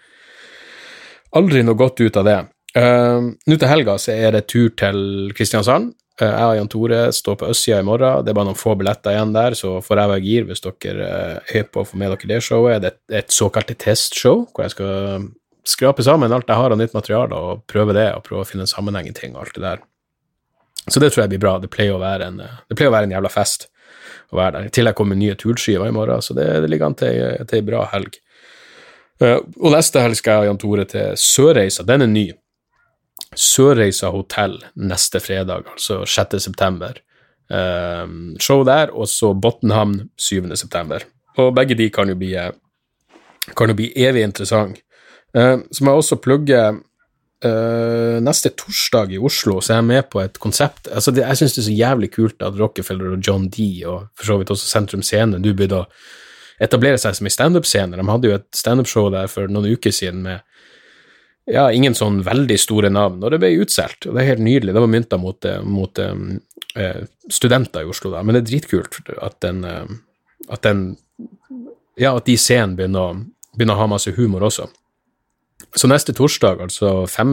aldri 1.39 1.65
noe 1.67 1.79
godt 1.79 2.03
ut 2.03 2.19
av 2.19 2.27
det. 2.27 2.39
Uh, 2.79 3.33
Nå 3.49 3.57
til 3.59 3.71
helga 3.71 3.97
så 3.99 4.15
er 4.15 4.37
det 4.37 4.47
tur 4.53 4.71
til 4.79 5.33
Kristiansand. 5.35 5.91
Uh, 6.21 6.29
jeg 6.29 6.45
og 6.45 6.57
Jan 6.59 6.71
Tore 6.71 7.01
står 7.15 7.39
på 7.41 7.49
østsida 7.51 7.81
i 7.83 7.87
morgen. 7.87 8.23
Det 8.23 8.33
er 8.33 8.39
bare 8.39 8.51
noen 8.51 8.59
få 8.59 8.77
billetter 8.79 9.17
igjen 9.17 9.35
der, 9.35 9.57
så 9.59 9.79
får 9.83 10.03
jeg 10.03 10.13
være 10.13 10.25
gir 10.27 10.49
hvis 10.49 10.65
dere 10.65 11.11
uh, 11.11 11.53
er 11.59 11.67
på 11.67 11.83
å 11.83 11.89
få 11.89 11.99
med 12.01 12.15
dere 12.15 12.33
det 12.35 12.41
showet. 12.47 12.85
Det 12.85 12.95
er 12.95 13.23
et 13.25 13.35
såkalt 13.35 13.75
testshow, 13.83 14.45
hvor 14.53 14.67
jeg 14.67 14.77
skal 14.77 15.29
skrape 15.69 16.05
sammen 16.07 16.33
alt 16.33 16.49
jeg 16.49 16.61
har 16.61 16.73
av 16.73 16.81
nytt 16.81 16.95
materiale, 16.97 17.37
og 17.37 17.65
prøve 17.69 17.97
det, 17.97 18.09
og 18.17 18.25
prøve 18.27 18.45
å 18.45 18.49
finne 18.49 18.65
en 18.65 18.71
sammenheng 18.71 19.11
i 19.11 19.17
ting 19.17 19.35
og 19.37 19.45
alt 19.45 19.59
det 19.59 19.65
der. 19.67 19.83
Så 20.89 21.03
det 21.03 21.11
tror 21.13 21.27
jeg 21.27 21.35
blir 21.35 21.43
bra. 21.43 21.59
Det 21.61 21.69
pleier 21.73 21.97
å 21.97 22.01
være 22.01 22.31
en, 22.31 22.39
å 22.41 22.79
være 22.79 23.05
en 23.09 23.13
jævla 23.19 23.33
fest 23.33 23.69
å 24.33 24.39
være 24.39 24.55
der. 24.55 24.69
I 24.69 24.75
tillegg 24.75 24.97
kommer 24.97 25.19
nye 25.19 25.37
turskiver 25.39 25.89
i 25.89 25.95
morgen, 25.95 26.25
så 26.25 26.37
det, 26.37 26.47
det 26.63 26.71
ligger 26.71 26.91
an 26.91 26.99
til 26.99 27.59
ei 27.59 27.65
bra 27.65 27.85
helg. 27.93 28.19
Uh, 29.19 29.41
og 29.59 29.73
neste 29.75 30.03
helg 30.03 30.19
skal 30.19 30.37
jeg 30.37 30.47
og 30.47 30.53
Jan 30.53 30.61
Tore 30.63 30.85
til 30.89 31.17
Sørreisa. 31.19 31.85
Den 31.87 32.07
er 32.07 32.11
ny. 32.13 32.27
Sørreisa 33.37 34.11
hotell 34.15 34.57
neste 34.81 35.21
fredag, 35.21 35.69
altså 35.75 36.03
6. 36.07 36.39
september. 36.43 37.01
Uh, 37.49 38.35
show 38.41 38.65
der, 38.65 38.93
og 38.93 39.09
så 39.09 39.33
Botnhamn 39.35 40.11
7. 40.17 40.49
september. 40.57 41.05
Og 41.39 41.55
begge 41.57 41.77
de 41.79 41.89
kan 41.93 42.09
jo 42.09 42.17
bli, 42.19 42.35
kan 43.57 43.73
jo 43.73 43.77
bli 43.79 43.93
evig 43.97 44.25
interessante. 44.27 44.85
Uh, 45.37 45.61
så 45.73 45.85
må 45.85 45.93
jeg 45.93 46.03
også 46.03 46.21
plugge 46.25 46.61
uh, 47.45 48.17
neste 48.25 48.53
torsdag 48.57 49.13
i 49.15 49.21
Oslo, 49.21 49.61
så 49.61 49.75
er 49.75 49.83
jeg 49.83 49.91
med 49.91 50.09
på 50.13 50.23
et 50.25 50.41
konsept. 50.41 50.89
Altså 50.89 51.13
det, 51.15 51.27
jeg 51.27 51.43
syns 51.43 51.57
det 51.57 51.63
er 51.63 51.69
så 51.69 51.77
jævlig 51.83 52.13
kult 52.15 52.43
at 52.43 52.59
Rockefeller 52.61 53.17
og 53.17 53.23
John 53.27 53.49
D, 53.53 53.69
og 53.87 54.09
for 54.17 54.33
så 54.33 54.39
vidt 54.41 54.55
også 54.55 54.71
Sentrum 54.71 55.05
Scene, 55.05 55.39
nå 55.39 55.55
begynner 55.55 55.85
å 55.85 55.91
etablere 56.65 56.99
seg 56.99 57.15
som 57.15 57.29
en 57.29 57.35
standup-scene. 57.35 57.99
De 57.99 58.09
hadde 58.09 58.31
jo 58.31 58.39
et 58.39 58.49
standup-show 58.57 59.13
der 59.15 59.29
for 59.31 59.51
noen 59.53 59.77
uker 59.77 59.95
siden 59.95 60.25
med 60.25 60.43
ja, 61.49 61.69
ingen 61.73 61.97
sånn 61.97 62.21
veldig 62.27 62.59
store 62.61 62.91
navn, 62.93 63.23
og 63.25 63.33
det 63.33 63.41
ble 63.43 63.55
utsolgt. 63.63 64.07
Og 64.07 64.17
det 64.17 64.23
er 64.23 64.31
helt 64.33 64.45
nydelig. 64.45 64.75
Det 64.77 64.83
var 64.85 64.93
mynta 64.93 65.19
mot, 65.21 65.49
eh, 65.49 65.63
mot 65.65 66.03
uh, 66.03 66.99
studenter 67.33 67.85
i 67.85 67.91
Oslo, 67.91 68.13
da, 68.13 68.23
men 68.23 68.37
det 68.37 68.45
er 68.45 68.51
dritkult 68.53 69.01
at 69.17 69.41
den, 69.45 69.65
at 70.49 70.65
den 70.67 70.89
Ja, 71.99 72.13
at 72.15 72.29
de 72.29 72.37
scenene 72.39 72.79
begynner, 72.79 73.25
begynner, 73.57 73.75
å 73.75 73.83
ha 73.83 73.89
masse 73.91 74.13
humor 74.15 74.45
også. 74.47 74.69
Så 75.75 75.89
neste 75.91 76.15
torsdag, 76.15 76.61
altså 76.63 77.09
5. 77.11 77.33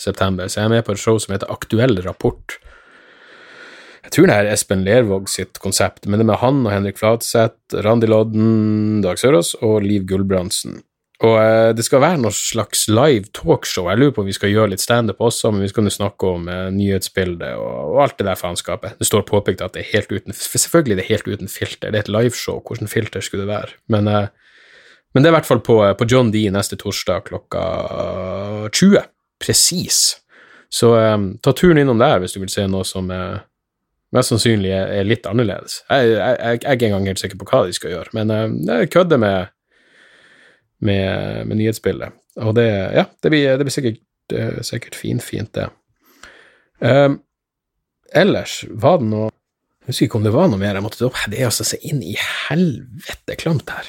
september, 0.00 0.48
så 0.48 0.62
er 0.62 0.64
jeg 0.64 0.72
med 0.72 0.86
på 0.86 0.94
et 0.96 1.02
show 1.02 1.18
som 1.20 1.34
heter 1.34 1.52
Aktuell 1.52 2.00
rapport. 2.06 2.56
Jeg 4.06 4.14
tror 4.14 4.30
det 4.30 4.36
er 4.40 4.48
Espen 4.54 4.86
Lervåg 4.86 5.28
sitt 5.28 5.60
konsept, 5.60 6.06
men 6.06 6.16
det 6.16 6.24
er 6.24 6.30
med 6.32 6.40
han 6.40 6.62
og 6.64 6.72
Henrik 6.72 6.96
Fladseth, 6.98 7.76
Randi 7.84 8.08
Lodden, 8.08 9.02
Dag 9.04 9.20
Sørås 9.20 9.52
og 9.60 9.84
Liv 9.84 10.08
Gulbrandsen. 10.08 10.80
Og 11.20 11.36
eh, 11.36 11.70
det 11.76 11.84
skal 11.84 12.00
være 12.00 12.20
noe 12.22 12.32
slags 12.32 12.86
live 12.88 13.28
talkshow. 13.36 13.90
Jeg 13.90 14.00
lurer 14.00 14.12
på 14.16 14.22
om 14.22 14.28
vi 14.30 14.36
skal 14.36 14.52
gjøre 14.54 14.72
litt 14.72 14.82
standup 14.82 15.20
også, 15.20 15.50
men 15.52 15.66
vi 15.66 15.68
skal 15.68 15.84
nå 15.84 15.92
snakke 15.92 16.30
om 16.30 16.48
eh, 16.48 16.68
nyhetsbildet 16.72 17.58
og, 17.60 17.98
alt 18.00 18.16
det 18.16 18.28
der 18.30 18.40
faenskapet. 18.40 18.96
Det 18.96 19.08
står 19.08 19.26
påpekt 19.28 19.64
at 19.64 19.76
det 19.76 19.84
er 19.84 19.90
helt 19.98 20.14
uten 20.14 20.36
Selvfølgelig 20.36 20.96
det 20.96 21.04
er 21.04 21.12
helt 21.12 21.28
uten 21.28 21.52
filter. 21.52 21.92
Det 21.92 22.00
er 22.00 22.06
et 22.06 22.12
liveshow. 22.12 22.62
Hvordan 22.64 22.88
filter 22.88 23.24
skulle 23.24 23.44
det 23.44 23.52
være? 23.52 23.76
Men, 23.92 24.08
eh, 24.08 24.56
men 25.12 25.22
det 25.22 25.28
er 25.28 25.34
i 25.34 25.38
hvert 25.40 25.50
fall 25.50 25.62
på, 25.66 25.76
på, 25.98 26.08
John 26.08 26.32
D 26.32 26.46
neste 26.54 26.80
torsdag 26.80 27.28
klokka 27.28 27.66
20. 28.72 29.04
Presis. 29.40 30.00
Så 30.70 30.92
ta 31.42 31.52
turen 31.56 31.80
innom 31.80 31.98
der 31.98 32.20
hvis 32.22 32.36
du 32.36 32.38
vil 32.38 32.52
se 32.52 32.62
noe 32.70 32.86
som 32.86 33.08
mest 33.10 34.30
sannsynlig 34.30 34.70
er, 34.70 35.00
litt 35.02 35.26
annerledes. 35.26 35.80
Jeg, 35.90 36.12
jeg, 36.12 36.36
jeg, 36.36 36.60
er 36.60 36.76
ikke 36.76 36.90
engang 36.92 37.08
helt 37.10 37.22
sikker 37.24 37.40
på 37.40 37.48
hva 37.48 37.64
de 37.66 37.74
skal 37.74 37.96
gjøre, 37.96 38.12
men 38.14 38.30
jeg 38.68 38.92
kødder 38.94 39.18
med 39.18 39.50
med, 40.84 41.46
med 41.48 41.60
nyhetsbildet. 41.60 42.16
Og 42.40 42.54
det, 42.56 42.68
ja, 42.96 43.04
det 43.22 43.32
blir, 43.32 43.56
det 43.58 43.66
blir 43.66 43.74
sikkert, 43.74 44.00
sikkert 44.66 44.96
fint 44.96 45.52
det. 45.56 45.66
Um, 46.80 47.18
ellers 48.16 48.62
var 48.70 49.02
det 49.02 49.10
noe 49.10 49.28
Jeg 49.28 49.92
husker 49.92 50.06
ikke 50.06 50.18
om 50.20 50.24
det 50.24 50.32
var 50.32 50.48
noe 50.48 50.60
mer 50.60 50.76
jeg 50.76 50.84
måtte 50.84 51.00
ta 51.00 51.08
opp. 51.08 51.18
Det 51.32 51.40
er 51.40 51.48
altså 51.48 51.66
så 51.66 51.78
inn 51.82 52.02
i 52.06 52.14
helvete 52.20 53.36
klamt 53.40 53.72
her. 53.72 53.88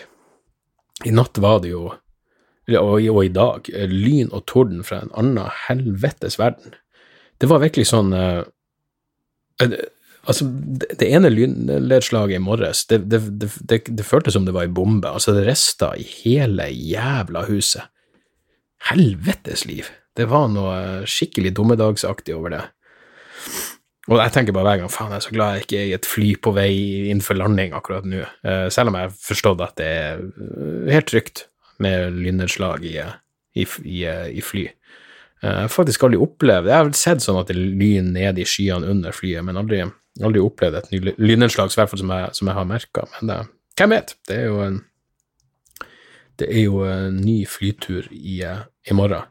I 1.06 1.12
natt 1.14 1.38
var 1.44 1.60
det 1.62 1.74
jo, 1.74 1.84
og, 1.92 2.96
og 3.12 3.20
i 3.26 3.32
dag, 3.34 3.68
lyn 3.92 4.32
og 4.32 4.46
torden 4.50 4.82
fra 4.88 5.02
en 5.04 5.14
annen 5.20 5.52
helvetes 5.68 6.40
verden. 6.42 6.74
Det 7.38 7.50
var 7.52 7.62
virkelig 7.62 7.92
sånn 7.92 8.16
uh, 8.16 8.42
Altså, 10.30 10.46
det, 10.46 10.92
det 11.02 11.08
ene 11.10 11.32
lynnedslaget 11.34 12.38
i 12.38 12.44
morges, 12.44 12.84
det, 12.92 13.02
det, 13.10 13.22
det, 13.88 14.06
føltes 14.06 14.36
som 14.38 14.46
det 14.46 14.54
var 14.54 14.68
ei 14.68 14.74
bombe. 14.74 15.10
Altså, 15.10 15.34
det 15.34 15.48
rista 15.48 15.94
i 15.98 16.06
hele 16.06 16.70
jævla 16.70 17.48
huset. 17.50 17.90
Helvetes 18.92 19.66
liv. 19.70 19.90
Det 20.18 20.28
var 20.30 20.50
noe 20.52 21.08
skikkelig 21.10 21.54
dommedagsaktig 21.58 22.36
over 22.38 22.54
det. 22.54 22.64
Og 24.10 24.18
jeg 24.18 24.34
tenker 24.34 24.56
bare 24.56 24.72
hver 24.72 24.82
gang 24.82 24.92
faen, 24.92 25.14
jeg 25.14 25.22
er 25.22 25.26
så 25.28 25.34
glad 25.36 25.56
jeg 25.56 25.66
ikke 25.66 25.80
er 25.80 25.88
i 25.88 25.96
et 25.96 26.10
fly 26.10 26.30
på 26.42 26.54
vei 26.56 26.72
innenfor 27.12 27.38
landing 27.38 27.76
akkurat 27.78 28.08
nå. 28.10 28.26
Uh, 28.46 28.68
selv 28.74 28.92
om 28.92 28.98
jeg 28.98 29.08
har 29.08 29.18
forstått 29.30 29.62
at 29.64 29.78
det 29.78 29.88
er 29.88 30.24
eh, 30.26 30.92
helt 30.98 31.10
trygt 31.10 31.46
med 31.82 32.18
lynnedslag 32.18 32.86
i, 32.90 32.98
i, 33.58 33.66
i, 33.66 34.00
i 34.38 34.44
fly. 34.46 34.66
Eh, 35.42 35.50
jeg 35.50 35.64
har 35.64 35.72
faktisk 35.74 36.04
aldri 36.06 36.20
opplevd 36.22 36.70
Jeg 36.70 36.78
har 36.78 36.92
sett 36.98 37.24
sånn 37.24 37.40
at 37.42 37.50
det 37.50 37.58
lyn 37.58 38.12
ned 38.14 38.42
i 38.42 38.46
skyene 38.48 38.90
under 38.92 39.16
flyet, 39.16 39.46
men 39.46 39.60
aldri, 39.62 39.84
aldri 40.20 40.44
opplevd 40.44 40.80
et 40.82 41.18
lynnedslag, 41.18 41.72
i 41.72 41.80
hvert 41.80 41.92
fall 41.92 42.02
som 42.02 42.14
jeg, 42.16 42.32
som 42.38 42.50
jeg 42.50 42.58
har 42.58 42.68
merka. 42.68 43.06
Men 43.16 43.32
det, 43.32 43.42
hvem 43.80 43.94
vet? 43.96 44.16
Det 44.28 44.38
er 44.38 44.50
jo 44.50 44.64
en 44.66 44.82
det 46.42 46.48
er 46.50 46.64
jo 46.66 46.80
en 46.88 47.20
ny 47.22 47.44
flytur 47.46 48.08
i, 48.10 48.40
i 48.42 48.96
morgen. 48.98 49.28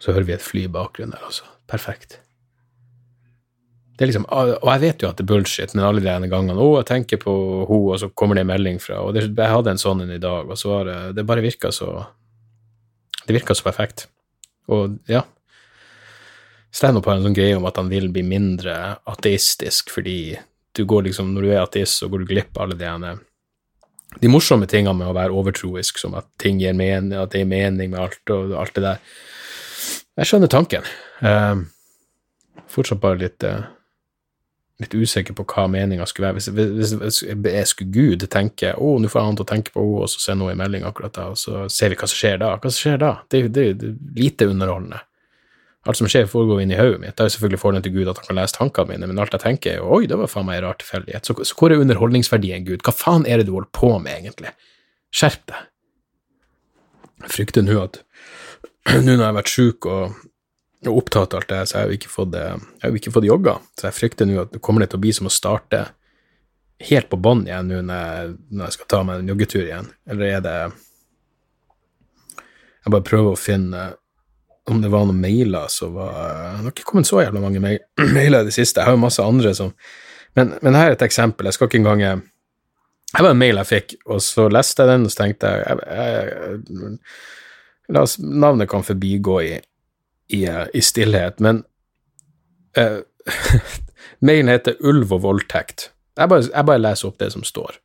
Så 0.00 0.14
hører 0.14 0.24
vi 0.24 0.34
et 0.38 0.44
fly 0.44 0.64
i 0.64 0.72
bakgrunnen 0.72 1.12
der 1.12 1.26
altså. 1.26 1.44
Perfekt. 1.68 2.20
Det 3.98 4.06
er 4.06 4.12
liksom, 4.12 4.28
og 4.30 4.68
jeg 4.70 4.82
vet 4.84 5.02
jo 5.02 5.08
at 5.10 5.18
det 5.18 5.24
er 5.24 5.28
bullshit, 5.32 5.72
men 5.74 5.84
alle 5.84 6.00
de 6.00 6.30
gangene 6.30 6.54
'Å, 6.54 6.68
jeg 6.78 6.86
tenker 6.86 7.18
på 7.18 7.32
henne', 7.66 7.90
og 7.92 7.98
så 7.98 8.08
kommer 8.14 8.38
det 8.38 8.44
en 8.46 8.52
melding 8.52 8.78
fra 8.80 9.02
Og 9.02 9.12
det, 9.14 9.24
jeg 9.36 9.50
hadde 9.50 9.70
en 9.74 9.82
sånn 9.82 10.02
en 10.02 10.14
i 10.14 10.22
dag, 10.22 10.48
og 10.48 10.56
så 10.56 10.68
var 10.70 10.84
det 10.84 11.16
Det 11.16 11.26
bare 11.26 11.42
virka 11.42 11.72
så 11.72 12.06
Det 13.26 13.34
virka 13.34 13.54
så 13.54 13.64
perfekt. 13.64 14.06
Og 14.68 14.98
ja. 15.08 15.24
Stender 16.74 17.02
på 17.04 17.12
en 17.12 17.24
sånn 17.24 17.36
greie 17.36 17.56
om 17.56 17.66
at 17.68 17.78
han 17.80 17.88
vil 17.90 18.10
bli 18.12 18.22
mindre 18.26 18.74
ateistisk, 19.08 19.92
fordi 19.94 20.36
du 20.76 20.84
går 20.86 21.08
liksom, 21.08 21.32
når 21.34 21.46
du 21.46 21.52
er 21.52 21.62
ateist, 21.62 22.02
så 22.02 22.10
går 22.12 22.22
du 22.22 22.30
glipp 22.34 22.58
av 22.58 22.66
alle 22.66 22.78
de 22.78 22.86
ene 22.88 23.16
de 24.16 24.28
morsomme 24.30 24.66
tingene 24.68 24.96
med 24.96 25.10
å 25.10 25.16
være 25.16 25.34
overtroisk, 25.36 25.98
som 26.00 26.14
at 26.18 26.28
ting 26.40 26.60
gir 26.62 26.76
mening, 26.76 27.12
at 27.18 27.32
det 27.32 27.42
gir 27.42 27.50
mening 27.50 27.92
med 27.92 28.00
alt 28.00 28.32
og 28.32 28.54
alt 28.58 28.76
det 28.76 28.84
der. 28.86 29.02
Jeg 30.18 30.30
skjønner 30.30 30.50
tanken. 30.50 30.86
Um, 31.20 31.66
fortsatt 32.72 33.02
bare 33.02 33.20
litt, 33.20 33.44
uh, 33.44 33.68
litt 34.82 34.96
usikker 34.96 35.36
på 35.36 35.46
hva 35.52 35.66
meninga 35.70 36.08
skulle 36.08 36.32
være. 36.32 36.40
Hvis, 36.40 36.94
hvis, 36.96 37.22
hvis, 37.28 37.74
skulle 37.74 37.92
Gud 37.94 38.26
tenke 38.32 38.72
å, 38.74 38.96
nå 38.98 39.12
får 39.12 39.28
han 39.28 39.38
til 39.38 39.46
å 39.46 39.52
tenke 39.52 39.74
på 39.74 39.84
henne, 39.84 40.06
og 40.06 40.10
så 40.10 40.24
sender 40.24 40.48
hun 40.48 40.56
en 40.56 40.62
melding 40.64 40.88
akkurat 40.88 41.14
da, 41.14 41.28
og 41.34 41.38
så 41.38 41.66
ser 41.72 41.92
vi 41.92 42.00
hva 42.00 42.08
som 42.08 42.22
skjer 42.22 42.40
da. 42.42 42.54
Hva 42.56 42.72
som 42.72 42.80
skjer 42.80 43.04
da? 43.04 43.12
Det, 43.28 43.44
det, 43.52 43.68
det 43.78 43.92
er 43.92 44.00
lite 44.18 44.50
underholdende. 44.50 45.04
Alt 45.86 46.00
som 46.00 46.08
skjer, 46.10 46.26
foregår 46.26 46.64
inni 46.64 46.76
hodet 46.78 46.98
mitt. 47.00 47.14
Det 47.14 47.22
er 47.22 47.28
jo 47.28 47.34
selvfølgelig 47.36 47.60
fordelen 47.62 47.84
til 47.86 47.94
Gud 47.94 48.10
at 48.10 48.18
han 48.18 48.26
kan 48.26 48.38
lese 48.40 48.56
tankene 48.56 48.90
mine, 48.92 49.08
men 49.08 49.20
alt 49.22 49.34
jeg 49.36 49.44
tenker, 49.44 49.76
er 49.76 49.82
jo 49.82 49.98
oi, 49.98 50.08
det 50.10 50.18
var 50.18 50.30
faen 50.30 50.48
meg 50.48 50.58
en 50.58 50.66
rar 50.66 50.78
tilfeldighet. 50.80 51.28
Så, 51.28 51.36
så, 51.38 51.56
hvor 51.58 51.72
er 51.72 51.82
underholdningsverdien, 51.82 52.64
Gud? 52.66 52.82
Hva 52.84 52.94
faen 52.96 53.26
er 53.28 53.38
det 53.38 53.46
du 53.48 53.54
holder 53.54 53.70
på 53.78 53.92
med, 54.02 54.16
egentlig? 54.18 54.52
Skjerp 55.14 55.44
deg. 55.52 55.68
Jeg 57.22 57.34
frykter 57.34 57.64
nå 57.66 57.78
at 57.82 58.00
nå 59.04 59.04
når 59.06 59.14
jeg 59.14 59.26
har 59.26 59.38
vært 59.38 59.52
sjuk 59.52 59.88
og, 59.90 60.18
og, 60.86 60.90
opptatt 60.96 61.36
av 61.36 61.42
alt 61.42 61.52
det, 61.54 61.62
så 61.70 61.76
jeg 61.76 61.80
har 61.80 61.92
jo 61.92 62.00
ikke 62.00 62.12
fått, 62.12 62.36
jeg 62.40 62.82
har 62.82 62.92
jo 62.92 63.00
ikke 63.00 63.14
fått 63.14 63.28
jogga. 63.30 63.54
Så 63.78 63.88
jeg 63.88 63.98
frykter 64.00 64.28
nå 64.28 64.42
at 64.42 64.52
det 64.56 64.62
kommer 64.64 64.86
til 64.86 64.98
å 64.98 65.04
bli 65.06 65.14
som 65.14 65.30
å 65.30 65.34
starte 65.34 65.86
helt 66.88 67.08
på 67.10 67.18
bånn 67.18 67.46
igjen 67.46 67.70
nå 67.70 67.80
når, 67.86 68.34
når 68.52 68.68
jeg, 68.68 68.76
skal 68.76 68.90
ta 68.90 69.00
meg 69.06 69.22
en 69.22 69.32
joggetur 69.32 69.64
igjen, 69.64 69.88
eller 70.10 70.36
er 70.36 70.44
det 70.44 70.58
Jeg 72.84 72.92
bare 72.94 73.04
prøver 73.04 73.34
å 73.34 73.40
finne 73.40 73.80
om 74.74 74.82
det 74.82 74.90
var 74.92 75.06
noen 75.08 75.20
mailer 75.22 75.70
som 75.72 75.94
var 75.96 76.12
Det 76.58 76.64
har 76.64 76.74
ikke 76.74 76.86
kommet 76.90 77.08
så 77.08 77.22
jævla 77.22 77.42
mange 77.42 77.62
mailer 78.16 78.42
i 78.42 78.48
det 78.48 78.54
siste. 78.56 78.80
Jeg 78.80 78.88
har 78.88 78.96
jo 78.96 79.02
masse 79.06 79.24
andre 79.24 79.54
som 79.56 79.72
men, 80.36 80.52
men, 80.62 80.76
her 80.76 80.92
er 80.92 80.94
et 80.94 81.02
eksempel. 81.02 81.48
Jeg 81.48 81.56
skal 81.56 81.66
ikke 81.66 81.80
engang 81.80 82.22
Det 83.08 83.24
var 83.24 83.32
en 83.32 83.40
mail 83.40 83.56
jeg 83.58 83.66
fikk, 83.66 83.94
og 84.06 84.20
så 84.22 84.44
leste 84.52 84.84
jeg 84.84 84.92
den, 84.92 85.06
og 85.08 85.10
så 85.10 85.22
tenkte 85.22 85.50
jeg, 85.50 85.78
jeg, 85.88 86.58
jeg 86.68 86.98
La 87.88 88.02
oss 88.04 88.18
Navnet 88.20 88.68
kan 88.68 88.84
forbigå 88.84 89.38
i, 89.40 89.54
i, 90.36 90.42
i 90.46 90.82
stillhet, 90.84 91.40
men 91.40 91.62
uh, 92.76 93.00
Mailen 94.28 94.52
heter 94.52 94.76
Ulv 94.84 95.14
og 95.16 95.22
voldtekt. 95.24 95.88
Jeg 96.18 96.28
bare, 96.28 96.44
jeg 96.52 96.68
bare 96.68 96.82
leser 96.82 97.08
opp 97.08 97.18
det 97.22 97.30
som 97.32 97.46
står. 97.46 97.78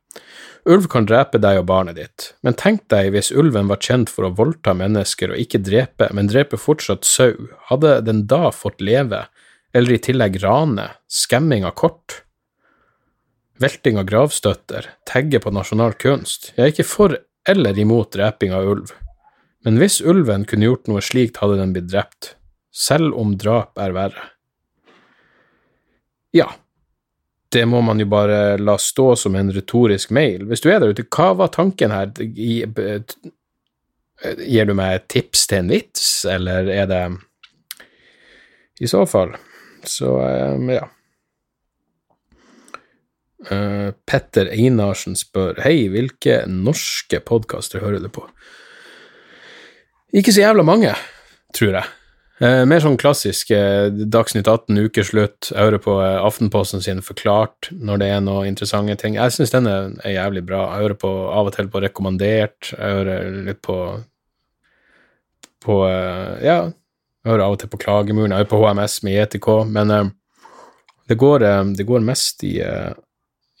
Ulv 0.64 0.86
kan 0.88 1.04
drepe 1.04 1.36
deg 1.36 1.58
og 1.60 1.66
barnet 1.68 1.98
ditt, 1.98 2.30
men 2.40 2.56
tenk 2.56 2.86
deg 2.88 3.10
hvis 3.12 3.28
ulven 3.36 3.68
var 3.68 3.82
kjent 3.84 4.08
for 4.08 4.24
å 4.24 4.32
voldta 4.38 4.72
mennesker 4.76 5.34
og 5.34 5.40
ikke 5.42 5.60
drepe, 5.60 6.08
men 6.16 6.30
drepe 6.30 6.56
fortsatt 6.56 7.04
sau, 7.04 7.34
hadde 7.68 7.98
den 8.06 8.22
da 8.30 8.48
fått 8.48 8.80
leve, 8.80 9.26
eller 9.76 9.96
i 9.96 10.00
tillegg 10.00 10.38
rane, 10.40 10.88
skemming 11.04 11.66
av 11.68 11.76
kort? 11.76 12.22
Velting 13.60 14.00
av 14.00 14.08
gravstøtter, 14.08 14.88
tagge 15.04 15.42
på 15.44 15.52
nasjonal 15.52 15.98
kunst, 16.00 16.54
jeg 16.56 16.64
er 16.64 16.72
ikke 16.72 16.88
for 16.88 17.18
eller 17.44 17.76
imot 17.76 18.16
dreping 18.16 18.56
av 18.56 18.64
ulv, 18.72 18.96
men 19.68 19.76
hvis 19.80 20.00
ulven 20.00 20.48
kunne 20.48 20.70
gjort 20.70 20.88
noe 20.88 21.04
slikt, 21.04 21.42
hadde 21.44 21.60
den 21.60 21.76
blitt 21.76 21.92
drept, 21.92 22.34
selv 22.72 23.12
om 23.20 23.36
drap 23.36 23.76
er 23.76 23.92
verre. 23.96 24.30
Ja, 26.34 26.48
det 27.54 27.62
må 27.70 27.78
man 27.86 28.00
jo 28.02 28.08
bare 28.10 28.58
la 28.58 28.74
stå 28.80 29.12
som 29.18 29.36
en 29.38 29.52
retorisk 29.54 30.10
mail. 30.14 30.46
Hvis 30.50 30.64
du 30.64 30.70
er 30.72 30.80
der 30.82 30.94
ute, 30.94 31.06
hva 31.14 31.28
var 31.38 31.52
tanken 31.54 31.94
her? 31.94 32.10
Gir 32.18 32.66
du 34.68 34.74
meg 34.76 34.98
et 34.98 35.08
tips 35.12 35.46
til 35.50 35.58
en 35.62 35.72
vits, 35.72 36.08
eller 36.30 36.60
er 36.72 36.86
det 36.90 37.04
I 38.82 38.86
så 38.90 39.04
fall, 39.06 39.36
så 39.86 40.10
um, 40.18 40.68
ja. 40.72 40.88
Uh, 43.44 43.90
Petter 44.08 44.48
Einarsen 44.48 45.12
spør 45.20 45.60
Hei, 45.60 45.84
hvilke 45.92 46.48
norske 46.48 47.20
podkaster 47.20 47.84
hører 47.84 48.00
du 48.00 48.08
på? 48.08 48.24
Ikke 50.16 50.32
så 50.32 50.40
jævla 50.46 50.64
mange, 50.64 50.94
tror 51.52 51.76
jeg. 51.76 51.84
Eh, 52.44 52.62
mer 52.68 52.82
sånn 52.82 52.98
klassisk 53.00 53.52
eh, 53.54 53.86
Dagsnytt 53.88 54.48
18, 54.50 54.76
ukeslutt. 54.88 55.48
Jeg 55.48 55.60
hører 55.60 55.80
på 55.80 55.94
eh, 56.02 56.16
Aftenposten 56.20 56.82
sin 56.84 57.00
Forklart 57.04 57.70
når 57.72 58.02
det 58.02 58.08
er 58.12 58.24
noen 58.24 58.50
interessante 58.50 58.96
ting. 59.00 59.16
Jeg 59.16 59.32
syns 59.32 59.54
den 59.54 59.68
er, 59.70 59.94
jævlig 60.12 60.42
bra. 60.44 60.66
Jeg 60.74 60.84
hører 60.84 60.98
på, 61.00 61.12
av 61.32 61.48
og 61.48 61.54
til 61.56 61.70
på 61.72 61.80
Rekommandert. 61.84 62.74
Jeg 62.74 62.98
hører 62.98 63.30
litt 63.46 63.62
på 63.64 63.78
på 65.64 65.78
eh, 65.88 66.44
Ja, 66.44 66.58
jeg 67.24 67.30
hører 67.30 67.46
av 67.46 67.56
og 67.56 67.62
til 67.62 67.72
på 67.72 67.80
Klagemuren. 67.80 68.34
Jeg 68.34 68.44
hører 68.44 68.52
på 68.52 68.60
HMS 68.60 68.98
med 69.06 69.16
JTK, 69.16 69.48
men 69.70 69.94
eh, 69.94 70.12
det, 71.08 71.16
går, 71.20 71.46
eh, 71.48 71.62
det, 71.78 71.88
går, 71.88 72.04
mest 72.04 72.44
i, 72.44 72.58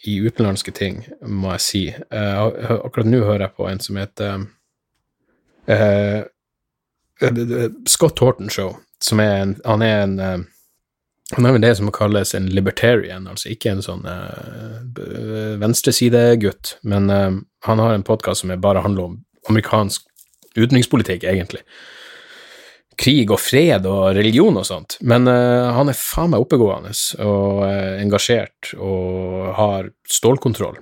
i 0.04 0.18
utenlandske 0.26 0.74
ting, 0.76 1.00
må 1.22 1.54
jeg 1.54 1.64
si. 1.64 1.82
akkurat 2.10 3.08
nå 3.08 3.22
hører 3.24 3.46
jeg 3.46 3.56
på 3.56 3.70
en 3.70 3.80
som 3.80 4.02
heter 4.02 4.44
Scott 7.86 8.18
Horton 8.18 8.50
Show, 8.50 8.74
som 9.02 9.20
er 9.22 9.36
en 9.42 9.54
Han 9.64 9.82
er 9.86 10.00
en 10.02 10.18
uh, 10.20 10.42
han 11.32 11.46
er 11.48 11.54
vel 11.56 11.64
det 11.64 11.72
som 11.78 11.90
kalles 11.94 12.34
en 12.36 12.50
libertarian, 12.52 13.26
altså 13.30 13.48
ikke 13.54 13.72
en 13.72 13.82
sånn 13.82 14.04
uh, 14.04 14.82
venstresidegutt, 15.60 16.76
men 16.84 17.08
uh, 17.08 17.38
han 17.64 17.80
har 17.82 17.94
en 17.94 18.04
podkast 18.06 18.44
som 18.44 18.52
bare 18.60 18.84
handler 18.84 19.08
om 19.08 19.16
amerikansk 19.48 20.04
utenrikspolitikk, 20.54 21.24
egentlig. 21.24 21.64
Krig 23.00 23.32
og 23.34 23.40
fred 23.42 23.88
og 23.90 24.12
religion 24.14 24.60
og 24.60 24.68
sånt, 24.68 24.98
men 25.02 25.26
uh, 25.30 25.72
han 25.74 25.90
er 25.90 25.98
faen 25.98 26.34
meg 26.34 26.44
oppegående 26.44 26.92
og 27.24 27.64
engasjert 28.04 28.74
og 28.76 29.54
har 29.56 29.90
stålkontroll. 30.04 30.76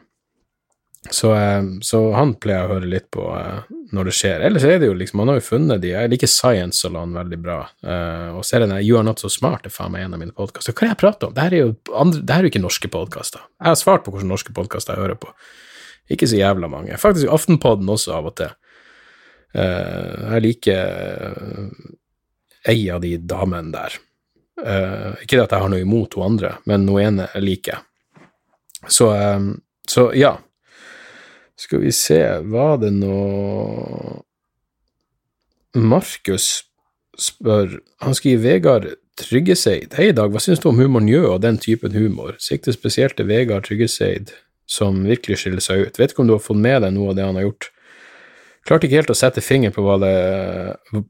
Så, 1.11 1.35
eh, 1.35 1.63
så, 1.81 2.13
han 2.13 2.35
pleier 2.39 2.69
å 2.69 2.77
høre 2.77 2.87
litt 2.87 3.09
på 3.11 3.25
uh, 3.35 3.65
når 3.93 4.09
det 4.09 4.15
skjer. 4.15 4.45
Ellers 4.47 4.65
er 4.67 4.79
det 4.79 4.87
jo 4.87 4.95
liksom, 4.95 5.23
han 5.23 5.33
har 5.33 5.41
jo 5.41 5.47
funnet 5.49 5.83
de 5.83 5.91
Jeg 5.91 6.11
liker 6.13 6.31
Science 6.31 6.87
og 6.87 6.95
han 6.95 7.17
veldig 7.17 7.39
bra. 7.43 7.57
Uh, 7.83 8.39
og 8.39 8.45
serien 8.47 8.75
You 8.79 9.01
Are 9.01 9.07
Not 9.07 9.23
So 9.23 9.31
Smart 9.33 9.67
er 9.67 9.75
faen 9.75 9.91
meg 9.95 10.07
en 10.07 10.15
av 10.15 10.23
mine 10.23 10.35
podkaster. 10.37 10.75
Hva 10.77 10.85
er 10.87 10.93
det 10.93 10.95
jeg 10.95 11.01
prater 11.03 11.29
om? 11.29 11.35
Det 11.35 11.47
her 11.47 11.57
er 11.57 11.65
jo, 11.65 11.73
andre, 11.99 12.23
det 12.23 12.37
her 12.37 12.45
er 12.45 12.49
jo 12.49 12.53
ikke 12.53 12.63
norske 12.63 12.93
podkaster. 12.93 13.43
Jeg 13.59 13.73
har 13.73 13.81
svart 13.81 14.07
på 14.07 14.15
hvilke 14.15 14.31
norske 14.31 14.55
podkaster 14.55 14.95
jeg 14.95 15.03
hører 15.03 15.19
på. 15.25 15.33
Ikke 16.15 16.29
så 16.31 16.39
jævla 16.39 16.71
mange. 16.71 17.01
Faktisk 17.03 17.35
Aftenpodden 17.35 17.91
også, 17.91 18.15
av 18.15 18.31
og 18.31 18.37
til. 18.39 18.55
Jeg 19.53 20.41
liker 20.41 21.59
ei 22.73 22.79
av 22.93 23.03
de 23.05 23.11
damene 23.21 23.69
der. 23.75 23.99
ikke 25.21 25.43
at 25.43 25.53
jeg 25.53 25.61
har 25.61 25.69
noe 25.69 25.83
imot 25.85 26.17
hun 26.17 26.25
andre, 26.31 26.55
men 26.65 26.89
hun 26.89 27.03
ene 27.03 27.29
liker 27.43 27.75
jeg. 27.75 27.85
Så, 28.89 29.11
så 29.89 30.09
ja. 30.17 30.35
Skal 31.63 31.83
vi 31.85 31.93
se, 31.95 32.19
var 32.51 32.81
det 32.83 32.91
noe 32.97 34.23
Markus 35.79 36.65
spør 37.19 37.79
Han 38.03 38.17
skriver 38.19 38.43
Vegard 38.43 38.89
Tryggeseid. 39.21 39.93
Hei, 39.95 40.09
Dag, 40.17 40.33
hva 40.33 40.41
syns 40.43 40.63
du 40.63 40.71
om 40.71 40.81
humoren 40.81 41.07
Njø 41.07 41.21
og 41.35 41.43
den 41.45 41.61
typen 41.61 41.95
humor? 41.95 42.35
Sikter 42.43 42.75
spesielt 42.75 43.15
til 43.19 43.29
Vegard 43.29 43.69
Tryggeseid, 43.69 44.33
som 44.67 45.05
virkelig 45.07 45.43
skiller 45.43 45.63
seg 45.63 45.85
ut. 45.85 46.01
Vet 46.01 46.15
ikke 46.15 46.25
om 46.25 46.33
du 46.33 46.35
har 46.35 46.43
fått 46.43 46.59
med 46.65 46.81
deg 46.83 46.97
noe 46.97 47.13
av 47.13 47.19
det 47.19 47.27
han 47.29 47.39
har 47.39 47.47
gjort? 47.47 47.69
Klarte 48.67 48.89
ikke 48.89 49.01
helt 49.01 49.13
å 49.13 49.19
sette 49.19 49.43
fingeren 49.45 49.75
på, 49.75 49.85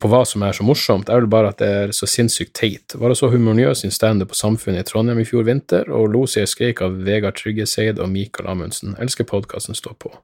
på 0.00 0.10
hva, 0.10 0.22
som 0.28 0.44
er 0.44 0.56
så 0.56 0.66
morsomt, 0.66 1.06
det 1.06 1.14
er 1.14 1.22
vel 1.22 1.30
bare 1.32 1.52
at 1.52 1.60
det 1.60 1.70
er 1.82 1.94
så 1.96 2.08
sinnssykt 2.08 2.54
teit. 2.58 2.96
Var 2.96 3.12
det 3.12 3.18
så 3.20 3.30
humornjøs 3.32 3.84
sin 3.84 3.94
standup 3.94 4.32
på 4.32 4.40
Samfunnet 4.40 4.86
i 4.86 4.88
Trondheim 4.88 5.20
i 5.22 5.28
fjor 5.28 5.46
vinter, 5.48 5.88
og 5.92 6.10
lo 6.16 6.24
seg 6.28 6.50
skreik 6.50 6.82
av 6.84 6.96
Vegard 7.06 7.38
Tryggeseid 7.40 8.02
og 8.02 8.10
Mikael 8.12 8.50
Amundsen. 8.52 8.96
Elsker 9.00 9.28
podkasten 9.28 9.78
Stå 9.78 9.94
på. 10.00 10.14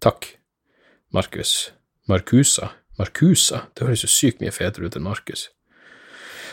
Takk, 0.00 0.26
Markus. 1.12 1.72
Markusa. 2.08 2.70
Markusa? 2.98 3.66
Det 3.76 3.86
høres 3.86 4.04
jo 4.04 4.08
sykt 4.10 4.40
mye 4.40 4.52
fetere 4.54 4.88
ut 4.88 4.96
enn 4.96 5.04
Markus. 5.04 5.48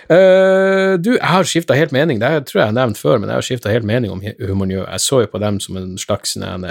Uh, 0.07 0.95
du, 1.03 1.17
jeg 1.17 1.27
har 1.27 1.47
skifta 1.47 1.75
helt 1.75 1.91
mening, 1.91 2.19
det 2.21 2.29
tror 2.47 2.61
jeg 2.61 2.63
jeg 2.63 2.71
har 2.71 2.75
nevnt 2.77 2.99
før, 2.99 3.17
men 3.19 3.27
jeg 3.27 3.39
har 3.39 3.43
skifta 3.47 3.71
helt 3.73 3.87
mening 3.87 4.13
om 4.13 4.21
humornjø. 4.23 4.85
Jeg 4.85 5.03
så 5.03 5.21
jo 5.23 5.31
på 5.31 5.41
dem 5.43 5.59
som 5.63 5.79
en 5.79 5.97
slags 5.99 6.37
en, 6.39 6.67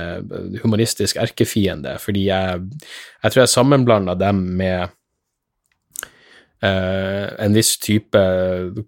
humoristisk 0.62 1.18
erkefiende, 1.20 1.98
fordi 2.00 2.28
jeg, 2.30 2.62
jeg 3.22 3.32
tror 3.32 3.42
jeg 3.42 3.52
sammenblanda 3.52 4.16
dem 4.16 4.40
med 4.56 4.88
uh, 6.64 7.26
en 7.44 7.56
viss 7.56 7.74
type 7.82 8.22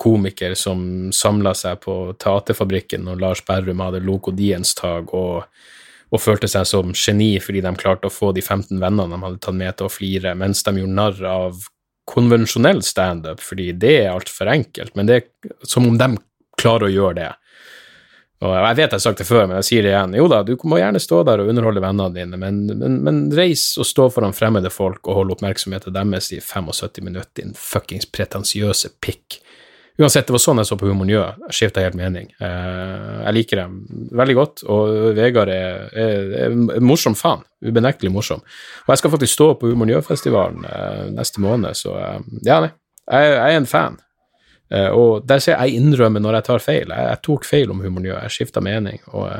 komiker 0.00 0.56
som 0.56 1.12
samla 1.12 1.52
seg 1.56 1.82
på 1.84 1.98
Teaterfabrikken 2.16 3.04
når 3.04 3.20
Lars 3.26 3.44
Berrum 3.44 3.84
hadde 3.84 4.04
Lokodiens-tag, 4.04 5.12
og 5.12 5.44
og 6.08 6.22
følte 6.22 6.48
seg 6.50 6.66
som 6.68 6.94
geni 6.96 7.34
fordi 7.42 7.62
de 7.64 7.74
klarte 7.80 8.08
å 8.08 8.12
få 8.12 8.32
de 8.36 8.44
15 8.44 8.78
vennene 8.80 9.10
de 9.12 9.24
hadde 9.24 9.42
tatt 9.44 9.58
med 9.58 9.76
til 9.76 9.88
å 9.88 9.92
flire, 9.92 10.36
mens 10.38 10.62
de 10.64 10.76
gjorde 10.78 10.96
narr 10.96 11.26
av 11.28 11.66
konvensjonell 12.08 12.80
standup, 12.86 13.42
fordi 13.44 13.72
det 13.76 13.96
er 14.04 14.14
altfor 14.14 14.48
enkelt, 14.48 14.94
men 14.96 15.10
det 15.10 15.18
er 15.18 15.52
som 15.68 15.84
om 15.88 15.98
de 16.00 16.14
klarer 16.58 16.88
å 16.88 16.94
gjøre 16.94 17.18
det. 17.20 17.28
Og 18.38 18.52
Jeg 18.54 18.76
vet 18.78 18.84
jeg 18.84 18.94
har 18.94 19.02
sagt 19.02 19.18
det 19.18 19.26
før, 19.26 19.46
men 19.50 19.56
jeg 19.58 19.66
sier 19.66 19.82
det 19.82 19.90
igjen. 19.90 20.12
Jo 20.14 20.28
da, 20.30 20.44
du 20.46 20.52
må 20.70 20.78
gjerne 20.78 21.00
stå 21.02 21.24
der 21.26 21.42
og 21.42 21.48
underholde 21.50 21.82
vennene 21.82 22.14
dine, 22.14 22.38
men, 22.38 22.60
men, 22.70 23.00
men 23.02 23.18
reis 23.34 23.72
og 23.82 23.88
stå 23.88 24.06
foran 24.14 24.36
fremmede 24.36 24.70
folk 24.70 25.10
og 25.10 25.18
hold 25.18 25.34
oppmerksomheten 25.34 25.96
deres 25.96 26.30
i 26.36 26.38
75 26.38 27.02
minutter, 27.02 27.32
din 27.40 27.56
fuckings 27.58 28.06
pretensiøse 28.14 28.94
pikk. 29.02 29.40
Uansett, 29.98 30.28
det 30.28 30.34
var 30.34 30.38
sånn 30.38 30.60
jeg 30.62 30.68
så 30.68 30.76
på 30.78 30.86
Humor 30.86 31.08
Njø. 31.08 31.22
skifta 31.50 31.82
helt 31.82 31.96
mening. 31.98 32.28
Eh, 32.38 33.14
jeg 33.24 33.34
liker 33.34 33.58
dem 33.64 33.78
veldig 34.14 34.34
godt, 34.38 34.60
og 34.70 34.92
Vegard 35.16 35.50
er, 35.50 35.88
er, 35.90 36.28
er 36.44 36.84
morsom 36.86 37.16
faen. 37.18 37.42
Ubenektelig 37.66 38.12
morsom. 38.14 38.44
Og 38.84 38.92
jeg 38.92 39.00
skal 39.00 39.12
faktisk 39.16 39.32
stå 39.32 39.48
på 39.58 39.72
Humor 39.72 39.90
Njø-festivalen 39.90 40.68
eh, 40.68 41.08
neste 41.16 41.42
måned, 41.42 41.74
så 41.74 41.96
eh, 41.98 42.20
ja, 42.46 42.60
nei. 42.62 42.70
Jeg, 43.08 43.32
jeg, 43.32 43.40
er 43.48 43.56
en 43.56 43.66
fan. 43.66 43.98
Og 44.92 45.24
der 45.24 45.40
ser 45.40 45.56
jeg 45.56 45.80
innrømmer 45.80 46.20
når 46.20 46.36
jeg 46.36 46.46
tar 46.46 46.60
feil. 46.62 46.90
Jeg, 46.92 47.04
jeg 47.08 47.20
tok 47.24 47.46
feil 47.48 47.70
om 47.72 47.80
Humor 47.82 48.04
Njø. 48.04 48.12
jeg 48.12 48.34
skifta 48.34 48.62
mening. 48.62 49.00
Og, 49.16 49.32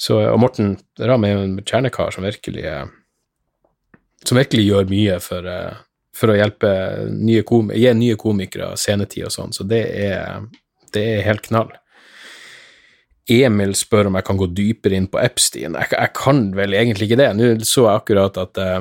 så, 0.00 0.16
og 0.32 0.38
Morten 0.40 0.78
Ramm 0.98 1.28
er 1.28 1.34
jo 1.34 1.42
en 1.44 1.58
kjernekar 1.60 2.10
som 2.16 2.24
virkelig 2.24 2.64
som 4.24 4.40
virkelig 4.40 4.64
gjør 4.64 4.88
mye 4.88 5.18
for 5.20 5.50
for 6.16 6.32
å 6.32 6.36
hjelpe 6.36 6.70
nye 7.12 7.42
gi 7.42 7.92
nye 7.96 8.18
komikere 8.20 8.74
scenetid 8.76 9.28
og 9.28 9.34
sånn, 9.34 9.54
så 9.56 9.64
det 9.68 9.82
er, 10.04 10.42
det 10.92 11.04
er 11.14 11.26
helt 11.28 11.46
knall. 11.48 11.72
Emil 13.30 13.76
spør 13.78 14.10
om 14.10 14.18
jeg 14.18 14.26
kan 14.26 14.40
gå 14.40 14.48
dypere 14.50 14.98
inn 14.98 15.06
på 15.10 15.20
Epstein. 15.22 15.76
Jeg, 15.78 15.92
jeg 15.94 16.14
kan 16.18 16.48
vel 16.56 16.74
egentlig 16.74 17.08
ikke 17.08 17.20
det. 17.20 17.28
Nå 17.38 17.52
så 17.66 17.86
jeg 17.86 18.00
akkurat 18.00 18.40
at, 18.42 18.58
eh, 18.58 18.80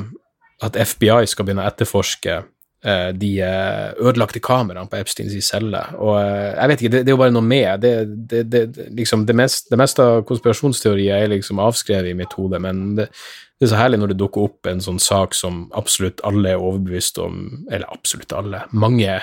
at 0.65 0.80
FBI 0.96 1.30
skal 1.30 1.46
begynne 1.46 1.63
å 1.63 1.70
etterforske 1.70 2.39
uh, 2.41 3.12
de 3.13 3.32
eh, 3.46 3.91
ødelagte 4.02 4.41
kameraene 4.44 4.89
på 4.89 4.98
Epsteins 4.98 5.38
celle. 5.46 5.84
Og 6.02 6.17
jeg 6.17 6.72
vet 6.72 6.82
ikke, 6.84 6.94
det, 6.96 7.04
det, 7.06 7.13
er 7.13 7.17
jo 7.17 7.22
bare 7.22 7.36
noe 7.38 7.46
med 7.46 7.86
det, 7.86 7.94
det 8.52 8.65
liksom 8.98 9.28
det, 9.30 9.38
mest, 9.38 9.70
det 9.70 9.80
meste 9.82 10.06
av 10.06 10.26
konspirasjonsteorier 10.30 11.22
er 11.22 11.34
liksom 11.36 11.62
avskrevet 11.62 12.12
i 12.12 12.17
mitt 12.17 12.34
hode, 12.38 12.62
men 12.63 12.84
det, 12.98 13.12
det 13.62 13.67
er 13.67 13.76
så 13.76 13.78
herlig 13.78 14.00
når 14.02 14.10
det 14.10 14.17
dukker 14.17 14.47
opp 14.47 14.65
en 14.65 14.80
sånn 14.82 14.97
sak 14.97 15.36
som 15.38 15.67
absolutt 15.78 16.24
alle 16.26 16.56
er 16.56 16.62
overbevist 16.62 17.19
om, 17.21 17.43
eller 17.69 17.91
absolutt 17.93 18.34
alle, 18.34 18.63
mange 18.74 19.19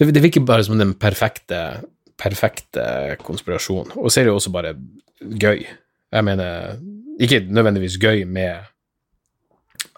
Det, 0.00 0.06
det 0.16 0.22
virker 0.24 0.40
bare 0.48 0.64
som 0.64 0.78
den 0.80 0.94
perfekte, 0.96 1.82
perfekte 2.16 3.18
konspirasjonen. 3.20 3.92
Og 4.00 4.08
så 4.08 4.20
er 4.20 4.24
det 4.24 4.30
jo 4.32 4.38
også 4.38 4.50
bare 4.50 4.70
gøy. 5.20 5.60
Jeg 6.12 6.24
mener, 6.24 6.78
ikke 7.20 7.42
nødvendigvis 7.44 7.98
gøy 8.00 8.24
med 8.24 8.64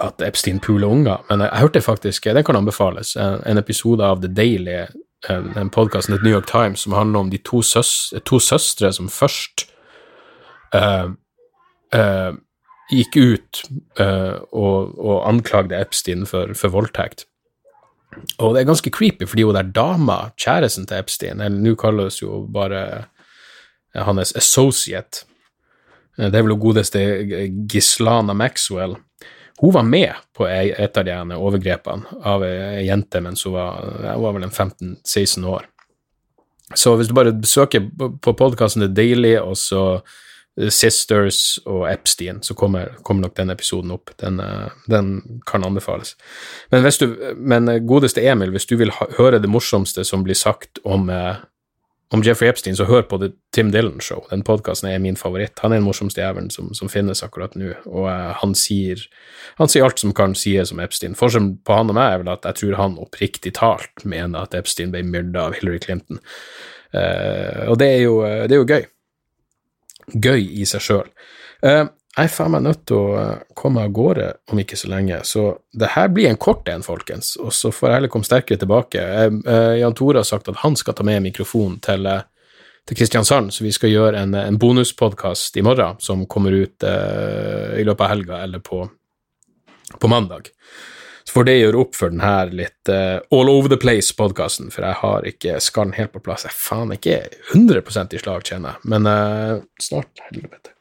at 0.03 0.25
Epstein 0.27 0.59
puler 0.59 0.91
unger, 0.91 1.23
men 1.31 1.41
jeg, 1.41 1.51
jeg 1.53 1.61
hørte 1.61 1.81
faktisk, 1.87 2.25
den 2.25 2.45
kan 2.45 2.59
anbefales, 2.59 3.15
en, 3.15 3.39
en 3.47 3.63
episode 3.63 4.03
av 4.05 4.21
The 4.25 4.33
Daily, 4.35 4.81
en, 5.31 5.53
en 5.57 5.71
podkast 5.71 6.11
til 6.11 6.19
New 6.19 6.35
York 6.35 6.51
Times 6.51 6.83
som 6.83 6.99
handler 6.99 7.23
om 7.23 7.31
de 7.31 7.39
to, 7.39 7.63
søs, 7.63 8.11
to 8.27 8.43
søstre 8.43 8.91
som 8.93 9.07
først 9.09 9.69
uh, 10.75 11.15
uh, 11.95 12.35
gikk 12.93 13.17
ut 13.17 13.63
uh, 14.01 14.43
og, 14.53 14.99
og, 14.99 15.17
anklagde 15.29 15.79
Epstein 15.81 16.27
for, 16.29 16.53
for, 16.59 16.73
voldtekt. 16.75 17.27
Og 18.39 18.55
det 18.55 18.63
er 18.63 18.69
ganske 18.69 18.93
creepy, 18.95 19.27
fordi 19.27 19.47
hun 19.47 19.57
der 19.57 19.71
dama, 19.75 20.19
kjæresten 20.39 20.87
til 20.87 21.01
Epstein, 21.01 21.41
eller 21.41 21.63
nå 21.65 21.75
kalles 21.81 22.21
jo 22.23 22.45
bare 22.53 23.07
hans 23.95 24.35
associate, 24.37 25.25
eh, 26.19 26.29
det 26.29 26.39
er 26.39 26.45
vel 26.47 26.55
hun 26.55 26.63
godeste 26.63 27.03
Gislana 27.71 28.37
Maxwell, 28.39 28.97
hun 29.59 29.75
var 29.75 29.87
med 29.87 30.13
på 30.35 30.47
et 30.51 30.99
av 30.99 31.05
de 31.07 31.37
overgrepene 31.39 32.19
av 32.27 32.43
ei 32.43 32.89
jente 32.89 33.21
mens 33.23 33.45
hun 33.47 33.55
var, 33.55 33.85
hun 34.03 34.25
var 34.25 34.35
vel 34.35 34.47
en 34.49 34.55
15-16 34.55 35.47
år. 35.47 35.69
Så 36.75 36.95
hvis 36.97 37.11
du 37.11 37.15
bare 37.15 37.35
besøker 37.39 37.85
på 37.95 38.35
podkasten 38.35 38.83
The 38.83 38.91
Daily, 38.91 39.37
og 39.39 39.57
så 39.61 40.01
Sisters 40.55 41.59
og 41.67 41.89
Epstein, 41.91 42.39
så 42.43 42.55
kommer, 42.55 42.93
kommer, 43.03 43.27
nok 43.27 43.35
den 43.35 43.51
episoden 43.51 43.91
opp. 43.91 44.13
Den, 44.23 44.39
eh, 44.41 44.71
den 44.87 45.41
kan 45.51 45.65
anbefales. 45.67 46.15
Men, 46.71 46.87
du, 47.01 47.35
men, 47.37 47.69
eh, 47.69 47.81
godeste 47.83 48.23
Emil, 48.23 48.53
hvis 48.55 48.67
du 48.71 48.77
vil 48.79 48.93
høre 49.19 49.41
det 49.43 49.51
morsomste 49.51 50.05
som 50.07 50.23
blir 50.23 50.39
sagt 50.39 50.79
om, 50.85 51.11
eh, 51.11 51.43
om 52.15 52.23
Jeffrey 52.23 52.49
Epstein, 52.49 52.77
så 52.77 52.87
hør 52.87 53.03
på 53.03 53.19
The 53.19 53.33
Tim 53.53 53.73
Dylan 53.73 53.99
Show. 54.01 54.23
Den 54.31 54.45
podkasten 54.47 54.93
er 54.93 55.03
min 55.03 55.17
favoritt. 55.17 55.59
Han 55.59 55.73
er 55.73 55.83
den 55.83 55.89
morsomste 55.89 56.23
jævelen 56.23 56.51
som, 56.51 56.71
som, 56.75 56.89
finnes 56.89 57.25
akkurat 57.27 57.57
nå, 57.59 57.75
og 57.87 58.07
han, 58.39 58.55
sier, 58.55 59.03
han 59.59 59.69
sier 59.69 59.83
alt 59.83 59.99
som 59.99 60.15
kan 60.15 60.39
sies 60.39 60.71
om 60.71 60.79
Epstein. 60.79 61.19
Forskjellen 61.19 61.57
på 61.67 61.75
han 61.75 61.91
og 61.91 61.99
meg 61.99 62.13
er 62.13 62.23
vel 62.23 62.31
at 62.37 62.47
jeg 62.47 62.61
tror 62.61 62.79
han 62.79 62.99
oppriktig 63.03 63.57
talt 63.59 64.07
mener 64.07 64.47
at 64.47 64.55
Epstein 64.55 64.95
ble 64.95 65.03
myrda 65.03 65.49
av 65.49 65.59
Hillary 65.59 65.83
Clinton. 65.83 66.23
Uh, 66.95 67.73
og 67.73 67.81
det 67.81 67.89
er, 67.91 68.03
jo, 68.05 68.21
det 68.23 68.55
er 68.55 68.61
jo 68.61 68.69
gøy 68.71 68.85
gøy 70.13 70.43
i 70.61 70.67
seg 70.69 70.85
sjøl. 70.85 71.13
Uh, 71.65 71.87
jeg 72.15 72.29
er 72.29 72.31
faen 72.31 72.53
meg 72.55 72.63
nødt 72.63 72.85
til 72.87 72.95
å 72.95 73.15
eh, 73.19 73.39
komme 73.59 73.83
av 73.83 73.91
gårde 73.91 74.29
om 74.53 74.59
ikke 74.63 74.77
så 74.79 74.87
lenge, 74.93 75.17
så 75.27 75.49
det 75.75 75.89
her 75.97 76.13
blir 76.15 76.29
en 76.31 76.39
kort 76.39 76.69
en, 76.71 76.85
folkens, 76.87 77.33
og 77.43 77.51
så 77.51 77.73
får 77.75 77.89
jeg 77.89 77.97
heller 77.97 78.13
komme 78.13 78.29
sterkere 78.29 78.61
tilbake. 78.63 79.03
Uh, 79.43 79.73
Jan 79.81 79.97
Tore 79.99 80.23
har 80.23 80.29
sagt 80.29 80.47
at 80.53 80.61
han 80.63 80.79
skal 80.79 80.95
ta 80.95 81.03
med 81.07 81.25
mikrofonen 81.25 81.81
til, 81.83 82.07
til 82.87 83.01
Kristiansand, 83.01 83.51
så 83.51 83.67
vi 83.67 83.75
skal 83.75 83.91
gjøre 83.91 84.23
en, 84.23 84.39
en 84.39 84.61
bonuspodkast 84.63 85.59
i 85.59 85.67
morgen 85.67 85.99
som 85.99 86.23
kommer 86.31 86.55
ut 86.55 86.87
uh, 86.87 87.75
i 87.81 87.83
løpet 87.83 88.07
av 88.07 88.13
helga 88.15 88.43
eller 88.47 88.63
på, 88.63 88.85
på 89.99 90.13
mandag. 90.13 90.53
Så 91.25 91.33
får 91.33 91.45
det 91.49 91.55
gjøre 91.57 91.81
opp 91.81 91.97
for 91.97 92.13
den 92.13 92.21
her 92.21 92.51
litt 92.53 92.91
uh, 92.93 93.17
all 93.33 93.49
over 93.49 93.73
the 93.73 93.79
place-podkasten, 93.81 94.69
for 94.75 94.85
jeg 94.85 95.01
har 95.01 95.29
ikke 95.29 95.57
skallen 95.65 95.95
helt 95.97 96.13
på 96.13 96.21
plass. 96.25 96.45
Jeg 96.45 96.57
faen 96.59 96.93
ikke 96.93 97.17
100 97.55 97.81
i 98.13 98.21
slag, 98.21 98.45
kjenner 98.45 98.75
jeg, 98.75 98.91
men 98.93 99.09
uh, 99.09 99.63
snart, 99.81 100.21
helvete. 100.29 100.75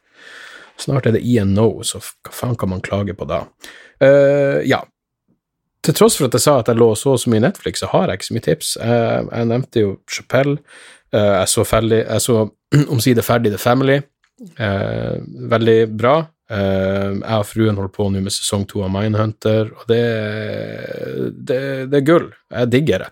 Snart 0.81 1.07
er 1.07 1.15
det 1.15 1.23
INO, 1.23 1.85
så 1.87 2.01
hva 2.03 2.33
faen 2.35 2.57
kan 2.59 2.73
man 2.73 2.83
klage 2.83 3.15
på 3.15 3.27
da? 3.29 3.45
Uh, 4.03 4.59
ja. 4.67 4.81
Til 5.83 5.95
tross 5.95 6.19
for 6.19 6.27
at 6.27 6.35
jeg 6.35 6.43
sa 6.43 6.57
at 6.59 6.71
jeg 6.71 6.79
lå 6.79 6.89
så 6.99 7.15
og 7.15 7.23
så 7.23 7.31
mye 7.31 7.43
Netflix, 7.43 7.79
så 7.79 7.91
har 7.93 8.09
jeg 8.11 8.19
ikke 8.19 8.27
så 8.27 8.35
mye 8.35 8.47
tips. 8.49 8.75
jeg 8.79 9.47
nevnte 9.49 9.81
jo 9.81 9.95
Chapelle. 10.07 10.57
jeg 11.11 11.47
så, 11.51 11.65
ferdig, 11.67 12.05
så 12.23 12.37
omsider 12.93 13.23
ferdig 13.23 13.51
The 13.51 13.59
Family. 13.59 13.99
veldig 15.51 15.77
bra. 15.91 16.15
Uh, 16.53 17.17
jeg 17.17 17.39
og 17.39 17.47
fruen 17.49 17.79
holder 17.79 17.93
på 17.95 18.05
nå 18.11 18.21
med 18.21 18.33
sesong 18.33 18.67
to 18.69 18.83
av 18.85 18.91
Mindhunter, 18.93 19.71
og 19.73 19.87
det, 19.89 20.03
det, 21.33 21.61
det, 21.89 22.01
er 22.01 22.05
gull. 22.05 22.27
Jeg 22.53 22.69
digger 22.73 23.05
det. 23.05 23.09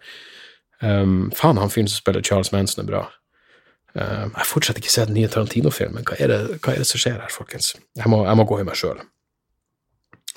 Um, 0.82 1.32
faen, 1.38 1.60
han 1.62 1.72
fyren 1.74 1.90
som 1.90 2.02
spiller 2.02 2.26
Charles 2.26 2.52
Manson, 2.54 2.84
er 2.84 2.90
bra. 2.90 3.06
Uh, 3.96 4.28
jeg 4.28 4.50
fortsatt 4.50 4.82
ikke 4.82 4.94
sett 4.94 5.10
den 5.10 5.18
nye 5.20 5.32
Tarantino-filmen. 5.32 6.06
Hva, 6.08 6.18
hva, 6.20 6.74
er 6.76 6.84
det 6.84 6.90
som 6.90 7.02
skjer 7.02 7.18
her, 7.20 7.34
folkens? 7.34 7.74
Jeg 7.98 8.12
må, 8.12 8.24
jeg 8.28 8.40
må 8.40 8.48
gå 8.50 8.62
i 8.62 8.68
meg 8.68 8.78
sjøl. 8.80 9.02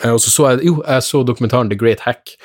Uh, 0.01 0.15
og 0.15 0.21
så 0.23 0.33
så 0.33 0.53
jeg 0.53 0.71
Jo, 0.71 0.79
jeg 0.83 1.07
så 1.07 1.25
dokumentaren 1.27 1.71
The 1.71 1.79
Great 1.79 2.07
Hack 2.07 2.37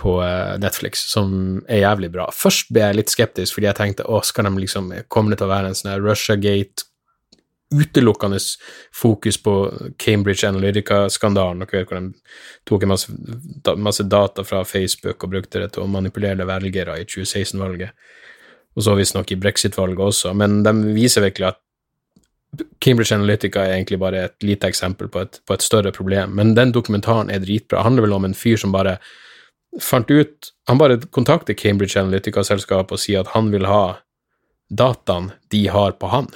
på 0.00 0.18
uh, 0.20 0.56
Netflix, 0.60 1.06
som 1.10 1.62
er 1.68 1.84
jævlig 1.84 2.10
bra. 2.14 2.28
Først 2.34 2.72
ble 2.74 2.84
jeg 2.84 2.98
litt 2.98 3.14
skeptisk, 3.14 3.56
fordi 3.56 3.70
jeg 3.70 3.78
tenkte 3.78 4.08
å, 4.10 4.20
skal 4.26 4.50
de 4.50 4.64
liksom, 4.66 4.92
kommer 5.08 5.34
det 5.34 5.40
til 5.40 5.48
å 5.48 5.54
være 5.54 5.70
en 5.70 5.78
sånn 5.78 5.96
Russiagate 6.02 6.90
utelukkende 7.80 8.38
fokus 8.94 9.42
på 9.42 9.54
Cambridge 9.98 10.48
Analytica-skandalen. 10.48 11.64
Dere 11.64 11.82
vet 11.82 11.90
hvor 11.90 12.00
de 12.00 12.36
tok 12.68 12.84
en 12.84 12.92
masse, 12.94 13.16
masse, 13.76 14.06
data 14.10 14.44
fra 14.46 14.62
Facebook 14.64 15.24
og 15.24 15.34
brukte 15.34 15.62
det 15.62 15.72
til 15.74 15.84
å 15.84 15.90
manipulere 15.90 16.46
velgere 16.48 17.00
i 17.00 17.06
2016-valget. 17.08 17.92
Og 18.74 18.86
så 18.86 18.96
visstnok 18.98 19.30
i 19.30 19.38
brexit-valget 19.38 20.02
også. 20.02 20.34
Men 20.34 20.62
de 20.66 20.74
viser 20.96 21.24
virkelig 21.26 21.52
at 21.52 21.60
Cambridge 22.82 23.14
Analytica 23.14 23.64
er 23.64 23.76
egentlig 23.76 23.98
bare 23.98 24.24
et 24.28 24.46
lite 24.46 24.68
eksempel 24.70 25.08
på 25.10 25.24
et, 25.24 25.40
på 25.46 25.54
et 25.54 25.62
større 25.62 25.92
problem. 25.92 26.34
Men 26.38 26.54
den 26.54 26.72
dokumentaren 26.74 27.30
er 27.30 27.42
dritbra. 27.42 27.80
Det 27.80 27.86
handler 27.88 28.06
vel 28.06 28.16
om 28.18 28.26
en 28.28 28.38
fyr 28.38 28.60
som 28.60 28.74
bare 28.74 28.98
fant 29.82 30.10
ut 30.10 30.52
Han 30.70 30.78
bare 30.78 31.00
kontakter 31.10 31.54
Cambridge 31.58 31.98
Analytica-selskapet 32.00 32.94
og 32.94 33.00
sier 33.02 33.24
at 33.24 33.32
han 33.34 33.50
vil 33.52 33.66
ha 33.68 33.98
dataen 34.70 35.32
de 35.52 35.66
har 35.68 35.96
på 35.98 36.08
han 36.08 36.30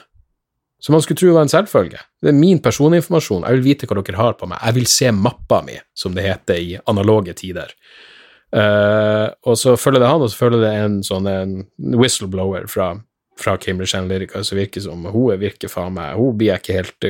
som 0.81 0.95
man 0.95 1.03
skulle 1.03 1.19
tro 1.19 1.33
var 1.35 1.47
en 1.47 1.51
selvfølge. 1.51 2.01
Det 2.23 2.31
er 2.31 2.39
min 2.39 2.61
personinformasjon, 2.63 3.47
jeg 3.47 3.59
vil 3.59 3.67
vite 3.67 3.89
hva 3.89 3.99
dere 3.99 4.21
har 4.21 4.37
på 4.39 4.47
meg, 4.51 4.61
jeg 4.63 4.79
vil 4.79 4.87
se 4.91 5.11
mappa 5.15 5.63
mi, 5.67 5.75
som 5.97 6.15
det 6.15 6.27
heter 6.27 6.61
i 6.63 6.77
analoge 6.91 7.35
tider. 7.39 7.75
Uh, 8.49 9.29
og 9.45 9.59
så 9.61 9.75
følger 9.77 10.01
det 10.01 10.09
han, 10.09 10.23
og 10.25 10.31
så 10.33 10.45
følger 10.45 10.63
det 10.63 10.71
en 10.81 11.01
sånn 11.05 11.27
en 11.29 11.59
whistleblower 11.99 12.65
fra, 12.71 12.95
fra 13.37 13.59
Cambridge 13.61 13.99
Analytica 13.99 14.41
som 14.47 14.57
virker 14.57 14.87
som 14.87 15.05
hun 15.05 15.35
virker 15.37 15.69
faen 15.69 15.93
meg 15.99 16.17
Hun 16.17 16.39
blir 16.39 16.55
jeg 16.55 16.63
ikke 16.63 16.79
helt 16.79 17.09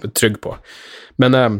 uh, 0.00 0.06
trygg 0.16 0.38
på. 0.40 0.54
Men 1.20 1.36
uh, 1.36 1.58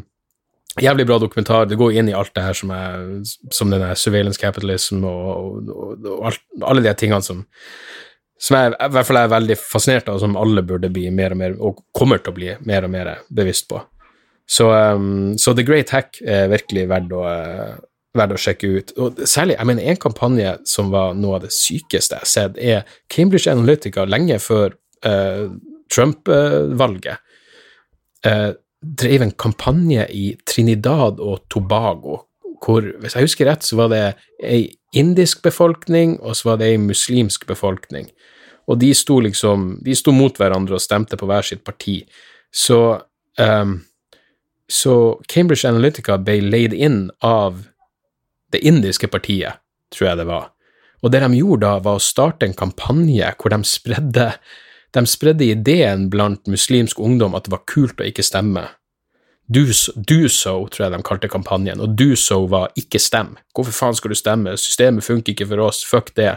jævlig 0.81 1.07
bra 1.11 1.19
dokumentar. 1.21 1.67
Det 1.69 1.77
går 1.77 1.99
inn 2.01 2.09
i 2.09 2.17
alt 2.17 2.33
det 2.33 2.47
her 2.47 2.57
som, 2.57 2.73
er, 2.73 3.05
som 3.53 3.75
denne 3.75 3.93
surveillance 4.01 4.41
capitalism 4.41 5.05
og, 5.05 5.29
og, 5.29 5.69
og, 5.69 6.09
og 6.15 6.31
alt, 6.31 6.47
alle 6.63 6.87
de 6.87 6.95
tingene 6.97 7.27
som 7.27 7.45
som 8.43 8.59
jeg 8.59 8.73
i 8.75 8.91
hvert 8.97 9.07
fall 9.07 9.21
er 9.21 9.31
veldig 9.31 9.57
fascinert 9.61 10.11
av, 10.11 10.19
som 10.19 10.35
alle 10.39 10.65
burde 10.67 10.91
bli 10.93 11.07
mer 11.15 11.35
og 11.35 11.39
mer, 11.39 11.57
og 11.63 11.83
kommer 11.95 12.19
til 12.19 12.33
å 12.33 12.37
bli 12.37 12.51
mer 12.67 12.87
og 12.89 12.91
mer 12.95 13.15
bevisst 13.31 13.69
på. 13.71 13.79
Så, 14.51 14.67
um, 14.73 15.39
så 15.39 15.55
The 15.55 15.65
Great 15.67 15.93
Hack 15.95 16.19
er 16.27 16.51
virkelig 16.51 16.89
verdt 16.91 17.15
å, 17.15 17.23
uh, 17.23 17.77
verdt 18.19 18.35
å 18.35 18.41
sjekke 18.43 18.73
ut. 18.75 18.91
Og 18.99 19.23
særlig, 19.31 19.55
jeg 19.61 19.71
mener, 19.71 19.87
en 19.87 20.01
kampanje 20.03 20.57
som 20.69 20.91
var 20.93 21.15
noe 21.15 21.39
av 21.39 21.47
det 21.47 21.53
sykeste 21.55 22.19
jeg 22.19 22.27
har 22.27 22.33
sett, 22.33 22.59
er 22.59 22.97
Cambridge 23.13 23.53
Analytica 23.53 24.09
lenge 24.11 24.41
før 24.43 24.75
uh, 25.07 25.47
Trump-valget. 25.93 27.23
Uh, 28.27 28.51
drev 28.83 29.23
en 29.23 29.37
kampanje 29.39 30.09
i 30.11 30.33
Trinidad 30.51 31.23
og 31.23 31.47
Tobago 31.53 32.25
hvor, 32.63 32.85
hvis 33.03 33.17
jeg 33.17 33.27
husker 33.27 33.49
rett, 33.51 33.65
så 33.67 33.79
var 33.81 33.91
det 33.93 34.03
ei 34.43 34.67
indisk 34.95 35.43
befolkning, 35.43 36.19
og 36.21 36.37
så 36.37 36.53
var 36.53 36.61
det 36.61 36.73
ei 36.73 36.81
muslimsk 36.81 37.47
befolkning. 37.49 38.11
Og 38.71 38.79
de 38.79 38.93
sto 38.95 39.19
liksom 39.21 39.81
De 39.83 39.95
sto 39.99 40.13
mot 40.15 40.37
hverandre 40.39 40.77
og 40.77 40.83
stemte 40.85 41.17
på 41.19 41.27
hver 41.27 41.43
sitt 41.43 41.65
parti. 41.65 42.03
Så 42.53 43.01
um, 43.39 43.81
Så 44.69 45.21
Cambridge 45.29 45.69
Analytica 45.69 46.17
ble 46.19 46.39
leid 46.41 46.73
inn 46.73 47.11
av 47.21 47.65
det 48.53 48.61
indiske 48.63 49.09
partiet, 49.09 49.59
tror 49.91 50.09
jeg 50.09 50.21
det 50.21 50.29
var. 50.29 50.53
Og 51.03 51.11
det 51.11 51.21
de 51.21 51.41
gjorde 51.41 51.67
da, 51.67 51.81
var 51.83 51.99
å 51.99 52.03
starte 52.03 52.47
en 52.47 52.55
kampanje 52.55 53.33
hvor 53.41 53.51
de 53.53 53.59
spredde, 53.67 54.29
de 54.95 55.03
spredde 55.09 55.45
ideen 55.45 56.07
blant 56.13 56.47
muslimsk 56.47 57.01
ungdom 57.01 57.35
at 57.35 57.49
det 57.49 57.55
var 57.57 57.65
kult 57.67 58.01
å 58.01 58.07
ikke 58.07 58.25
stemme. 58.25 58.69
Do 59.53 60.29
so, 60.29 60.55
tror 60.71 60.85
jeg 60.87 60.93
de 60.95 61.03
kalte 61.05 61.29
kampanjen, 61.29 61.83
og 61.83 61.97
do 61.99 62.15
so 62.17 62.45
var 62.51 62.73
ikke 62.79 63.01
stem. 63.03 63.35
Hvorfor 63.55 63.75
faen 63.77 63.99
skal 63.99 64.15
du 64.15 64.19
stemme, 64.19 64.57
systemet 64.61 65.05
funker 65.05 65.35
ikke 65.35 65.49
for 65.51 65.65
oss, 65.67 65.83
fuck 65.85 66.13
det. 66.17 66.37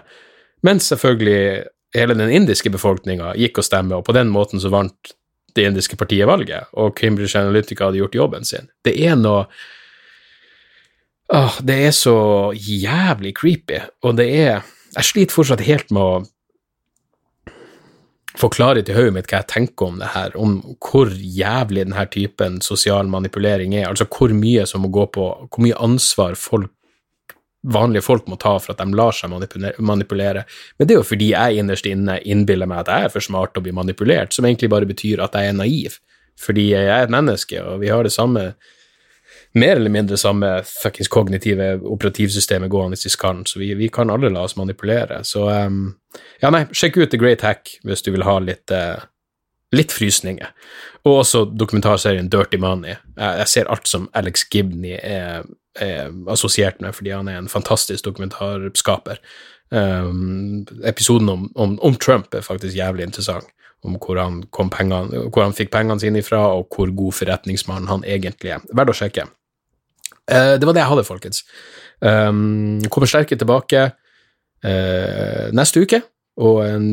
Men 0.66 0.82
selvfølgelig 0.84 1.66
hele 1.96 2.18
den 2.18 2.34
indiske 2.34 2.72
befolkninga 2.74 3.36
gikk 3.40 3.62
og 3.62 3.68
stemme, 3.68 4.00
og 4.00 4.08
på 4.08 4.16
den 4.18 4.32
måten 4.34 4.62
så 4.62 4.72
vant 4.74 5.16
det 5.56 5.70
indiske 5.70 5.96
partiet 5.96 6.28
valget, 6.28 6.68
og 6.76 6.96
Cambridge 7.00 7.40
Analytica 7.40 7.88
hadde 7.88 8.02
gjort 8.02 8.18
jobben 8.18 8.48
sin. 8.48 8.70
Det 8.84 8.98
er 9.08 9.16
noe 9.20 9.46
Åh, 11.34 11.56
det 11.66 11.76
er 11.88 11.94
så 11.96 12.18
jævlig 12.54 13.32
creepy, 13.34 13.80
og 14.06 14.18
det 14.20 14.28
er 14.30 14.60
Jeg 14.96 15.08
sliter 15.08 15.34
fortsatt 15.34 15.64
helt 15.66 15.90
med 15.92 16.02
å 16.02 16.20
få 18.40 18.50
klarhet 18.52 18.90
i 18.90 18.96
hodet 18.96 19.14
mitt 19.16 19.30
hva 19.32 19.42
jeg 19.42 19.52
tenker 19.52 19.90
om 19.90 20.00
det 20.02 20.12
her, 20.14 20.36
om 20.40 20.58
hvor 20.84 21.12
jævlig 21.12 21.86
denne 21.86 22.06
typen 22.12 22.62
sosial 22.64 23.10
manipulering 23.12 23.76
er, 23.78 23.90
altså 23.90 24.08
hvor 24.12 24.34
mye 24.36 24.66
som 24.70 24.84
må 24.86 24.92
gå 24.94 25.08
på, 25.16 25.28
hvor 25.50 25.66
mye 25.66 25.78
ansvar 25.88 26.40
folk 26.40 26.72
vanlige 27.66 28.06
folk 28.06 28.28
må 28.30 28.38
ta 28.38 28.52
for 28.62 28.76
at 28.76 28.82
de 28.82 28.94
lar 28.94 29.16
seg 29.16 29.32
manipulere. 29.82 30.44
Men 30.78 30.88
det 30.88 30.96
er 30.96 31.00
jo 31.00 31.08
fordi 31.08 31.32
jeg 31.32 31.62
innerst 31.62 31.88
inne 31.90 32.20
innbiller 32.22 32.70
meg 32.70 32.84
at 32.84 32.92
jeg 32.94 33.08
er 33.08 33.14
for 33.16 33.26
smart 33.26 33.56
til 33.56 33.64
å 33.64 33.66
bli 33.66 33.74
manipulert, 33.76 34.36
som 34.36 34.46
egentlig 34.46 34.70
bare 34.74 34.90
betyr 34.90 35.24
at 35.26 35.34
jeg 35.34 35.50
er 35.50 35.58
naiv. 35.58 35.98
Fordi 36.42 36.68
jeg 36.74 36.92
er 36.92 37.08
et 37.08 37.14
menneske, 37.14 37.62
og 37.64 37.80
vi 37.82 37.90
har 37.90 38.06
det 38.06 38.14
samme 38.14 38.52
mer 39.56 39.76
eller 39.76 39.90
mindre 39.90 40.18
samme 40.18 40.50
fuckings 40.68 41.08
kognitive 41.08 41.80
operativsystemet 41.88 42.70
gående 42.70 42.98
i 43.00 43.10
skallen, 43.10 43.46
så 43.48 43.60
vi, 43.60 43.74
vi, 43.74 43.88
kan 43.90 44.12
alle 44.12 44.30
la 44.30 44.44
oss 44.44 44.58
manipulere. 44.60 45.22
Så 45.24 45.48
um, 45.48 45.94
ja, 46.42 46.52
nei, 46.52 46.66
sjekk 46.76 47.00
ut 47.00 47.12
The 47.14 47.20
Great 47.22 47.46
Hack 47.46 47.78
hvis 47.88 48.04
du 48.04 48.12
vil 48.12 48.26
ha 48.28 48.36
litt, 48.44 48.72
uh, 48.76 49.00
litt 49.76 49.96
frysninger. 49.96 50.52
Og 51.06 51.22
også 51.22 51.46
dokumentarserien 51.56 52.28
Dirty 52.32 52.60
Money. 52.60 52.98
Jeg 53.16 53.48
ser 53.52 53.72
alt 53.72 53.88
som 53.88 54.10
Alex 54.18 54.44
Gibney 54.52 54.98
er, 55.00 55.48
er, 55.80 56.12
assosiert 56.32 56.82
med, 56.84 56.96
fordi 56.98 57.14
han 57.16 57.32
er 57.32 57.40
en 57.40 57.52
fantastisk 57.52 58.04
dokumentarskaper. 58.10 59.22
Um, 59.72 60.66
episoden 60.84 61.32
om, 61.32 61.48
om, 61.56 61.80
om 61.80 61.96
Trump 61.96 62.36
er 62.36 62.44
faktisk 62.46 62.76
jævlig 62.76 63.08
interessant 63.08 63.48
om 63.86 63.96
hvor 64.02 64.18
han, 64.20 64.44
pengene, 64.74 65.28
hvor 65.30 65.46
han, 65.46 65.56
fikk 65.56 65.72
pengene 65.74 66.02
sine 66.02 66.20
ifra, 66.24 66.42
og 66.58 66.74
hvor 66.74 66.92
god 66.96 67.16
forretningsmann 67.22 67.90
han 67.92 68.06
egentlig 68.08 68.56
er. 68.56 68.64
Verdt 68.74 68.96
å 68.96 68.98
sjekke. 68.98 69.28
Uh, 70.32 70.56
det 70.60 70.66
var 70.66 70.76
det 70.76 70.84
jeg 70.84 70.92
hadde, 70.92 71.08
folkens. 71.08 71.44
Um, 72.02 72.82
kommer 72.92 73.10
sterke 73.10 73.38
tilbake 73.40 73.88
uh, 74.66 75.48
neste 75.56 75.86
uke, 75.86 76.02
og 76.36 76.62
en, 76.66 76.88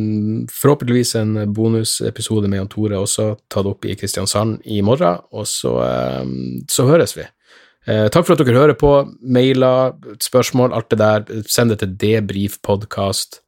forhåpentligvis 0.53 1.17
en 1.19 1.35
bonusepisode 1.55 2.49
med 2.49 2.61
Jan 2.61 2.71
Tore 2.71 3.01
også, 3.03 3.33
tatt 3.51 3.67
opp 3.67 3.87
i 3.89 3.97
Kristiansand 3.99 4.61
i 4.71 4.79
morgen, 4.87 5.25
og 5.35 5.49
så, 5.51 5.75
um, 6.23 6.61
så 6.71 6.87
høres 6.91 7.17
vi. 7.19 7.27
Uh, 7.89 8.07
takk 8.15 8.29
for 8.29 8.37
at 8.37 8.45
dere 8.45 8.61
hører 8.61 8.79
på. 8.79 8.93
Mailer, 9.23 9.97
spørsmål, 10.23 10.75
alt 10.77 10.93
det 10.93 11.01
der. 11.03 11.47
Send 11.51 11.75
det 11.75 11.81
til 11.83 11.97
debrifpodkast 12.05 13.41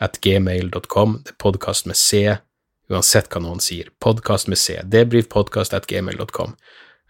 at 0.00 0.18
gmail.com. 0.24 1.20
Det 1.24 1.36
er 1.36 1.38
podkast 1.38 1.86
med 1.86 1.98
C, 2.00 2.24
uansett 2.90 3.30
hva 3.30 3.42
noen 3.44 3.62
sier. 3.62 3.92
Podkast 4.02 4.50
med 4.50 4.58
C. 4.58 4.80
Debrifpodkast 4.82 5.76
at 5.76 5.86
gmail.com. 5.86 6.56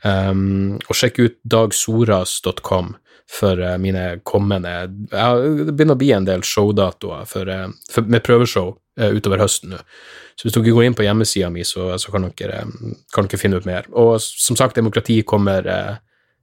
Um, 0.01 0.79
og 0.89 0.97
sjekk 0.97 1.19
ut 1.21 1.35
dagsoras.com 1.45 2.95
for 3.31 3.61
uh, 3.61 3.75
mine 3.79 4.23
kommende 4.25 4.73
Det 4.89 5.75
begynner 5.75 5.93
å 5.93 6.01
bli 6.01 6.09
en 6.17 6.25
del 6.25 6.41
showdatoer 6.47 7.27
for, 7.29 7.51
uh, 7.53 7.69
for, 7.93 8.09
med 8.09 8.25
prøveshow 8.25 8.73
uh, 8.73 9.11
utover 9.13 9.43
høsten 9.45 9.75
nå. 9.75 9.81
Så 10.41 10.47
hvis 10.47 10.57
dere 10.57 10.73
går 10.73 10.87
inn 10.89 10.97
på 10.97 11.05
hjemmesida 11.05 11.51
mi, 11.53 11.67
så, 11.69 11.91
så 12.01 12.15
kan, 12.15 12.25
dere, 12.39 12.63
kan, 13.13 13.29
dere, 13.29 13.41
finne 13.43 13.61
ut 13.61 13.69
mer. 13.69 13.91
Og 13.93 14.15
som 14.25 14.57
sagt, 14.57 14.79
demokrati 14.79 15.19
kommer 15.21 15.67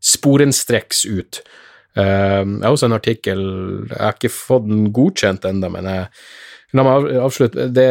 sporenstreks 0.06 1.00
ut. 1.10 1.40
jeg 1.98 2.62
har 2.62 2.70
også 2.70 2.86
en 2.86 2.94
artikkel 2.94 3.42
Jeg 3.90 3.98
har 3.98 4.14
ikke 4.14 4.30
fått 4.30 4.68
den 4.68 4.92
godkjent 4.94 5.50
ennå, 5.50 5.72
men 5.74 5.90
jeg, 5.90 6.06
la 6.78 6.86
meg 6.86 7.10
avslutte. 7.26 7.72
det 7.74 7.90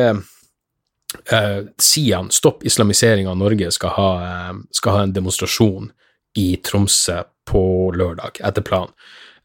eh, 1.33 1.61
Sian, 1.79 2.31
Stopp 2.31 2.65
islamisering 2.67 3.29
av 3.29 3.37
Norge 3.37 3.71
skal 3.75 3.95
ha, 3.97 4.11
eh, 4.25 4.55
skal 4.71 4.93
ha, 4.93 5.03
en 5.03 5.13
demonstrasjon 5.17 5.91
i 6.37 6.49
Tromsø 6.57 7.23
på 7.47 7.63
lørdag, 7.97 8.41
etter 8.45 8.65
planen. 8.67 8.93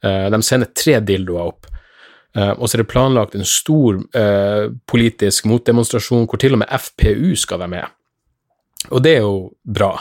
Eh, 0.04 0.30
de 0.34 0.42
sender 0.44 0.72
tre 0.76 1.00
dildoer 1.00 1.54
opp. 1.54 1.72
Uh, 2.32 2.54
og 2.56 2.70
så 2.70 2.78
er 2.78 2.86
det 2.86 2.92
planlagt 2.94 3.34
en 3.36 3.48
stor 3.48 3.98
uh, 4.16 4.72
politisk 4.88 5.50
motdemonstrasjon 5.52 6.30
hvor 6.32 6.40
til 6.40 6.56
og 6.56 6.62
med 6.62 6.72
FPU 6.80 7.34
skal 7.36 7.60
være 7.60 7.74
med. 7.74 7.98
Og 8.96 9.04
det 9.04 9.18
er 9.18 9.26
jo 9.26 9.50
bra. 9.68 9.92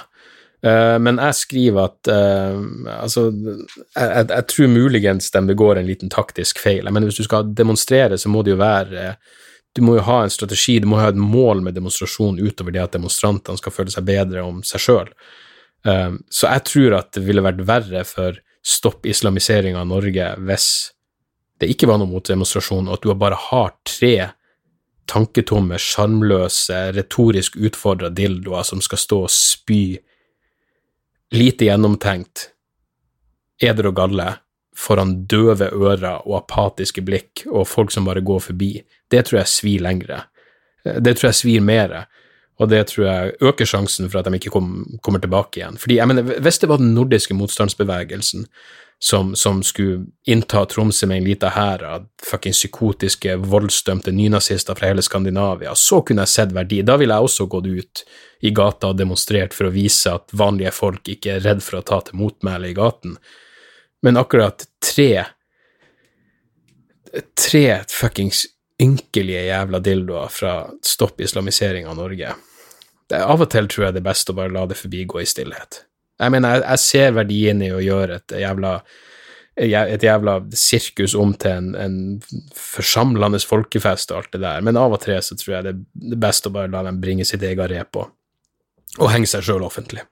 Uh, 0.63 0.95
men 1.03 1.19
jeg 1.19 1.39
skriver 1.41 1.89
at 1.89 2.11
Altså, 2.93 3.31
jeg, 3.33 4.27
jeg, 4.29 4.47
tror 4.53 4.71
muligens 4.71 5.31
de 5.31 5.43
begår 5.49 5.81
en 5.81 5.89
liten 5.89 6.13
taktisk 6.13 6.63
feil. 6.63 6.87
Men 6.93 7.09
hvis 7.09 7.19
du 7.19 7.27
skal 7.27 7.51
demonstrere, 7.57 8.19
så 8.19 8.29
må 8.29 8.45
det 8.47 8.55
jo 8.55 8.63
være 8.63 9.15
du 9.77 9.83
må 9.87 9.97
jo 9.99 10.07
ha 10.07 10.23
en 10.25 10.33
strategi, 10.33 10.79
du 10.83 10.89
må 10.91 10.99
ha 10.99 11.11
et 11.13 11.19
mål 11.19 11.63
med 11.67 11.77
demonstrasjonen 11.79 12.41
utover 12.43 12.75
det 12.75 12.83
at 12.83 12.97
demonstrantene 12.97 13.61
skal 13.61 13.75
føle 13.75 13.93
seg 13.95 14.07
bedre 14.09 14.43
om 14.47 14.65
seg 14.67 14.83
sjøl. 14.83 15.13
Um, 15.87 16.19
så 16.29 16.51
jeg 16.51 16.67
tror 16.69 16.97
at 16.99 17.13
det 17.17 17.23
ville 17.25 17.45
vært 17.45 17.63
verre 17.69 18.03
for 18.05 18.41
stopp 18.67 19.07
islamisering 19.09 19.79
av 19.79 19.87
Norge 19.89 20.27
hvis 20.45 20.67
det 21.61 21.71
ikke 21.73 21.89
var 21.91 22.01
noe 22.01 22.11
motdemonstrasjon, 22.11 22.89
og 22.89 22.99
at 22.99 23.05
du 23.05 23.15
bare 23.21 23.39
har 23.39 23.75
tre 23.89 24.15
tanketomme, 25.11 25.79
sjarmløse, 25.81 26.79
retorisk 26.97 27.59
utfordra 27.61 28.11
dildoer 28.15 28.65
som 28.67 28.81
skal 28.85 29.01
stå 29.01 29.19
og 29.27 29.33
spy 29.35 29.83
lite 31.37 31.69
gjennomtenkt 31.69 32.49
eder 33.63 33.91
og 33.91 33.99
galle 33.99 34.29
foran 34.77 35.25
døve 35.31 35.71
ører 35.75 36.23
og 36.27 36.43
apatiske 36.45 37.03
blikk 37.05 37.45
og 37.51 37.69
folk 37.69 37.93
som 37.93 38.07
bare 38.07 38.23
går 38.25 38.45
forbi, 38.51 38.73
det 39.11 39.27
tror 39.27 39.43
jeg 39.43 39.55
svir 39.55 39.85
lengre. 39.85 40.25
Det 40.85 41.17
tror 41.19 41.31
jeg 41.31 41.41
svir 41.41 41.65
mer, 41.65 41.97
og 42.61 42.69
det 42.69 42.85
tror 42.91 43.07
jeg 43.07 43.33
øker 43.51 43.69
sjansen 43.69 44.11
for 44.11 44.21
at 44.21 44.29
de 44.29 44.37
ikke 44.37 44.53
kom, 44.53 44.85
kommer 45.05 45.21
tilbake 45.21 45.61
igjen. 45.61 45.81
Fordi, 45.81 45.97
jeg 45.97 46.09
mener, 46.09 46.23
Hvis 46.41 46.59
det 46.59 46.69
var 46.69 46.77
den 46.79 46.95
nordiske 46.95 47.35
motstandsbevegelsen 47.35 48.47
som, 49.01 49.35
som 49.35 49.63
skulle 49.63 50.07
innta 50.29 50.67
Tromsø 50.69 51.07
med 51.07 51.23
en 51.23 51.29
liten 51.31 51.55
hær 51.55 51.85
av 51.89 52.07
fuckings 52.23 52.61
psykotiske, 52.61 53.37
voldsdømte 53.49 54.13
nynazister 54.13 54.77
fra 54.77 54.91
hele 54.91 55.03
Skandinavia, 55.03 55.73
så 55.75 56.03
kunne 56.05 56.27
jeg 56.27 56.35
sett 56.35 56.53
verdi. 56.53 56.83
Da 56.85 56.99
ville 57.01 57.17
jeg 57.17 57.31
også 57.31 57.49
gått 57.49 57.67
ut 57.67 58.05
i 58.45 58.53
gata 58.53 58.93
og 58.93 58.99
demonstrert 59.01 59.57
for 59.57 59.69
å 59.69 59.73
vise 59.73 60.13
at 60.13 60.29
vanlige 60.37 60.75
folk 60.77 61.09
ikke 61.09 61.39
er 61.39 61.47
redd 61.49 61.65
for 61.65 61.81
å 61.81 61.87
ta 61.87 62.03
til 62.05 62.21
motmæle 62.21 62.69
i 62.69 62.77
gaten. 62.77 63.17
Men 64.03 64.21
akkurat 64.21 64.67
tre 64.95 65.27
Tre 67.35 67.65
fuckings 67.91 68.45
ynkelige 68.81 69.41
jævla 69.49 69.81
dildoer 69.83 70.31
fra 70.31 70.53
Stopp 70.87 71.21
islamisering 71.21 71.89
av 71.91 71.97
Norge. 71.99 72.37
Det, 73.11 73.19
av 73.19 73.43
og 73.43 73.51
til 73.51 73.67
tror 73.67 73.89
jeg 73.89 73.97
det 73.97 74.01
er 74.05 74.07
best 74.07 74.31
å 74.31 74.37
bare 74.39 74.55
la 74.55 74.63
det 74.71 74.79
forbigå 74.79 75.19
i 75.19 75.27
stillhet. 75.27 75.83
Jeg 76.23 76.31
mener, 76.31 76.55
jeg, 76.55 76.63
jeg 76.69 76.83
ser 76.85 77.17
verdien 77.17 77.65
i 77.67 77.73
å 77.75 77.81
gjøre 77.83 78.21
et 78.21 78.37
jævla 78.45 78.77
et 79.61 80.05
jævla 80.07 80.37
sirkus 80.57 81.15
om 81.19 81.35
til 81.37 81.51
en, 81.51 81.73
en 81.77 82.55
forsamlende 82.57 83.41
folkefest 83.45 84.13
og 84.13 84.21
alt 84.21 84.33
det 84.33 84.41
der, 84.45 84.63
men 84.65 84.79
av 84.79 84.95
og 84.95 85.03
til 85.03 85.19
så 85.25 85.37
tror 85.37 85.57
jeg 85.57 85.67
det 85.67 85.75
er 86.15 86.23
best 86.23 86.47
å 86.47 86.53
bare 86.55 86.71
la 86.73 86.85
dem 86.87 87.01
bringe 87.03 87.27
sitt 87.29 87.43
eget 87.45 87.69
rep 87.73 87.99
og 88.01 89.11
henge 89.11 89.29
seg 89.29 89.45
sjøl 89.45 89.67
offentlig. 89.67 90.07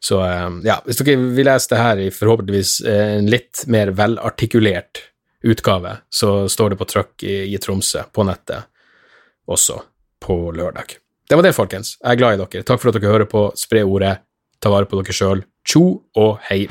Så 0.00 0.20
eh, 0.24 0.48
ja, 0.66 0.78
hvis 0.84 1.00
dere 1.00 1.18
vil 1.36 1.48
lese 1.48 1.72
det 1.72 1.82
her 1.82 2.02
i 2.06 2.10
forhåpentligvis 2.14 2.78
eh, 2.86 3.16
en 3.18 3.30
litt 3.32 3.64
mer 3.72 3.92
velartikulert 3.96 5.02
utgave, 5.46 5.98
så 6.10 6.48
står 6.50 6.74
det 6.74 6.80
på 6.80 6.88
trykk 6.90 7.26
i, 7.26 7.36
i 7.54 7.58
Tromsø, 7.62 8.06
på 8.12 8.26
nettet, 8.26 8.68
også 9.46 9.80
på 10.22 10.38
lørdag. 10.56 10.98
Det 11.26 11.38
var 11.38 11.46
det, 11.46 11.56
folkens. 11.56 11.96
Jeg 12.02 12.14
er 12.14 12.20
glad 12.20 12.36
i 12.36 12.42
dere. 12.42 12.66
Takk 12.66 12.82
for 12.82 12.92
at 12.92 12.98
dere 12.98 13.10
hører 13.10 13.30
på. 13.30 13.48
Spre 13.58 13.82
ordet. 13.82 14.16
Ta 14.62 14.70
vare 14.72 14.86
på 14.88 15.00
dere 15.00 15.14
sjøl. 15.14 15.42
Tjo 15.66 15.84
og 16.14 16.38
hei. 16.46 16.64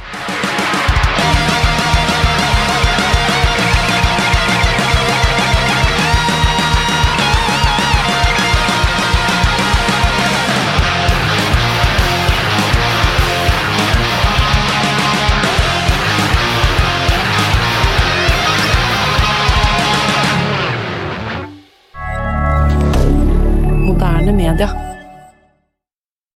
Calendar. 24.58 24.85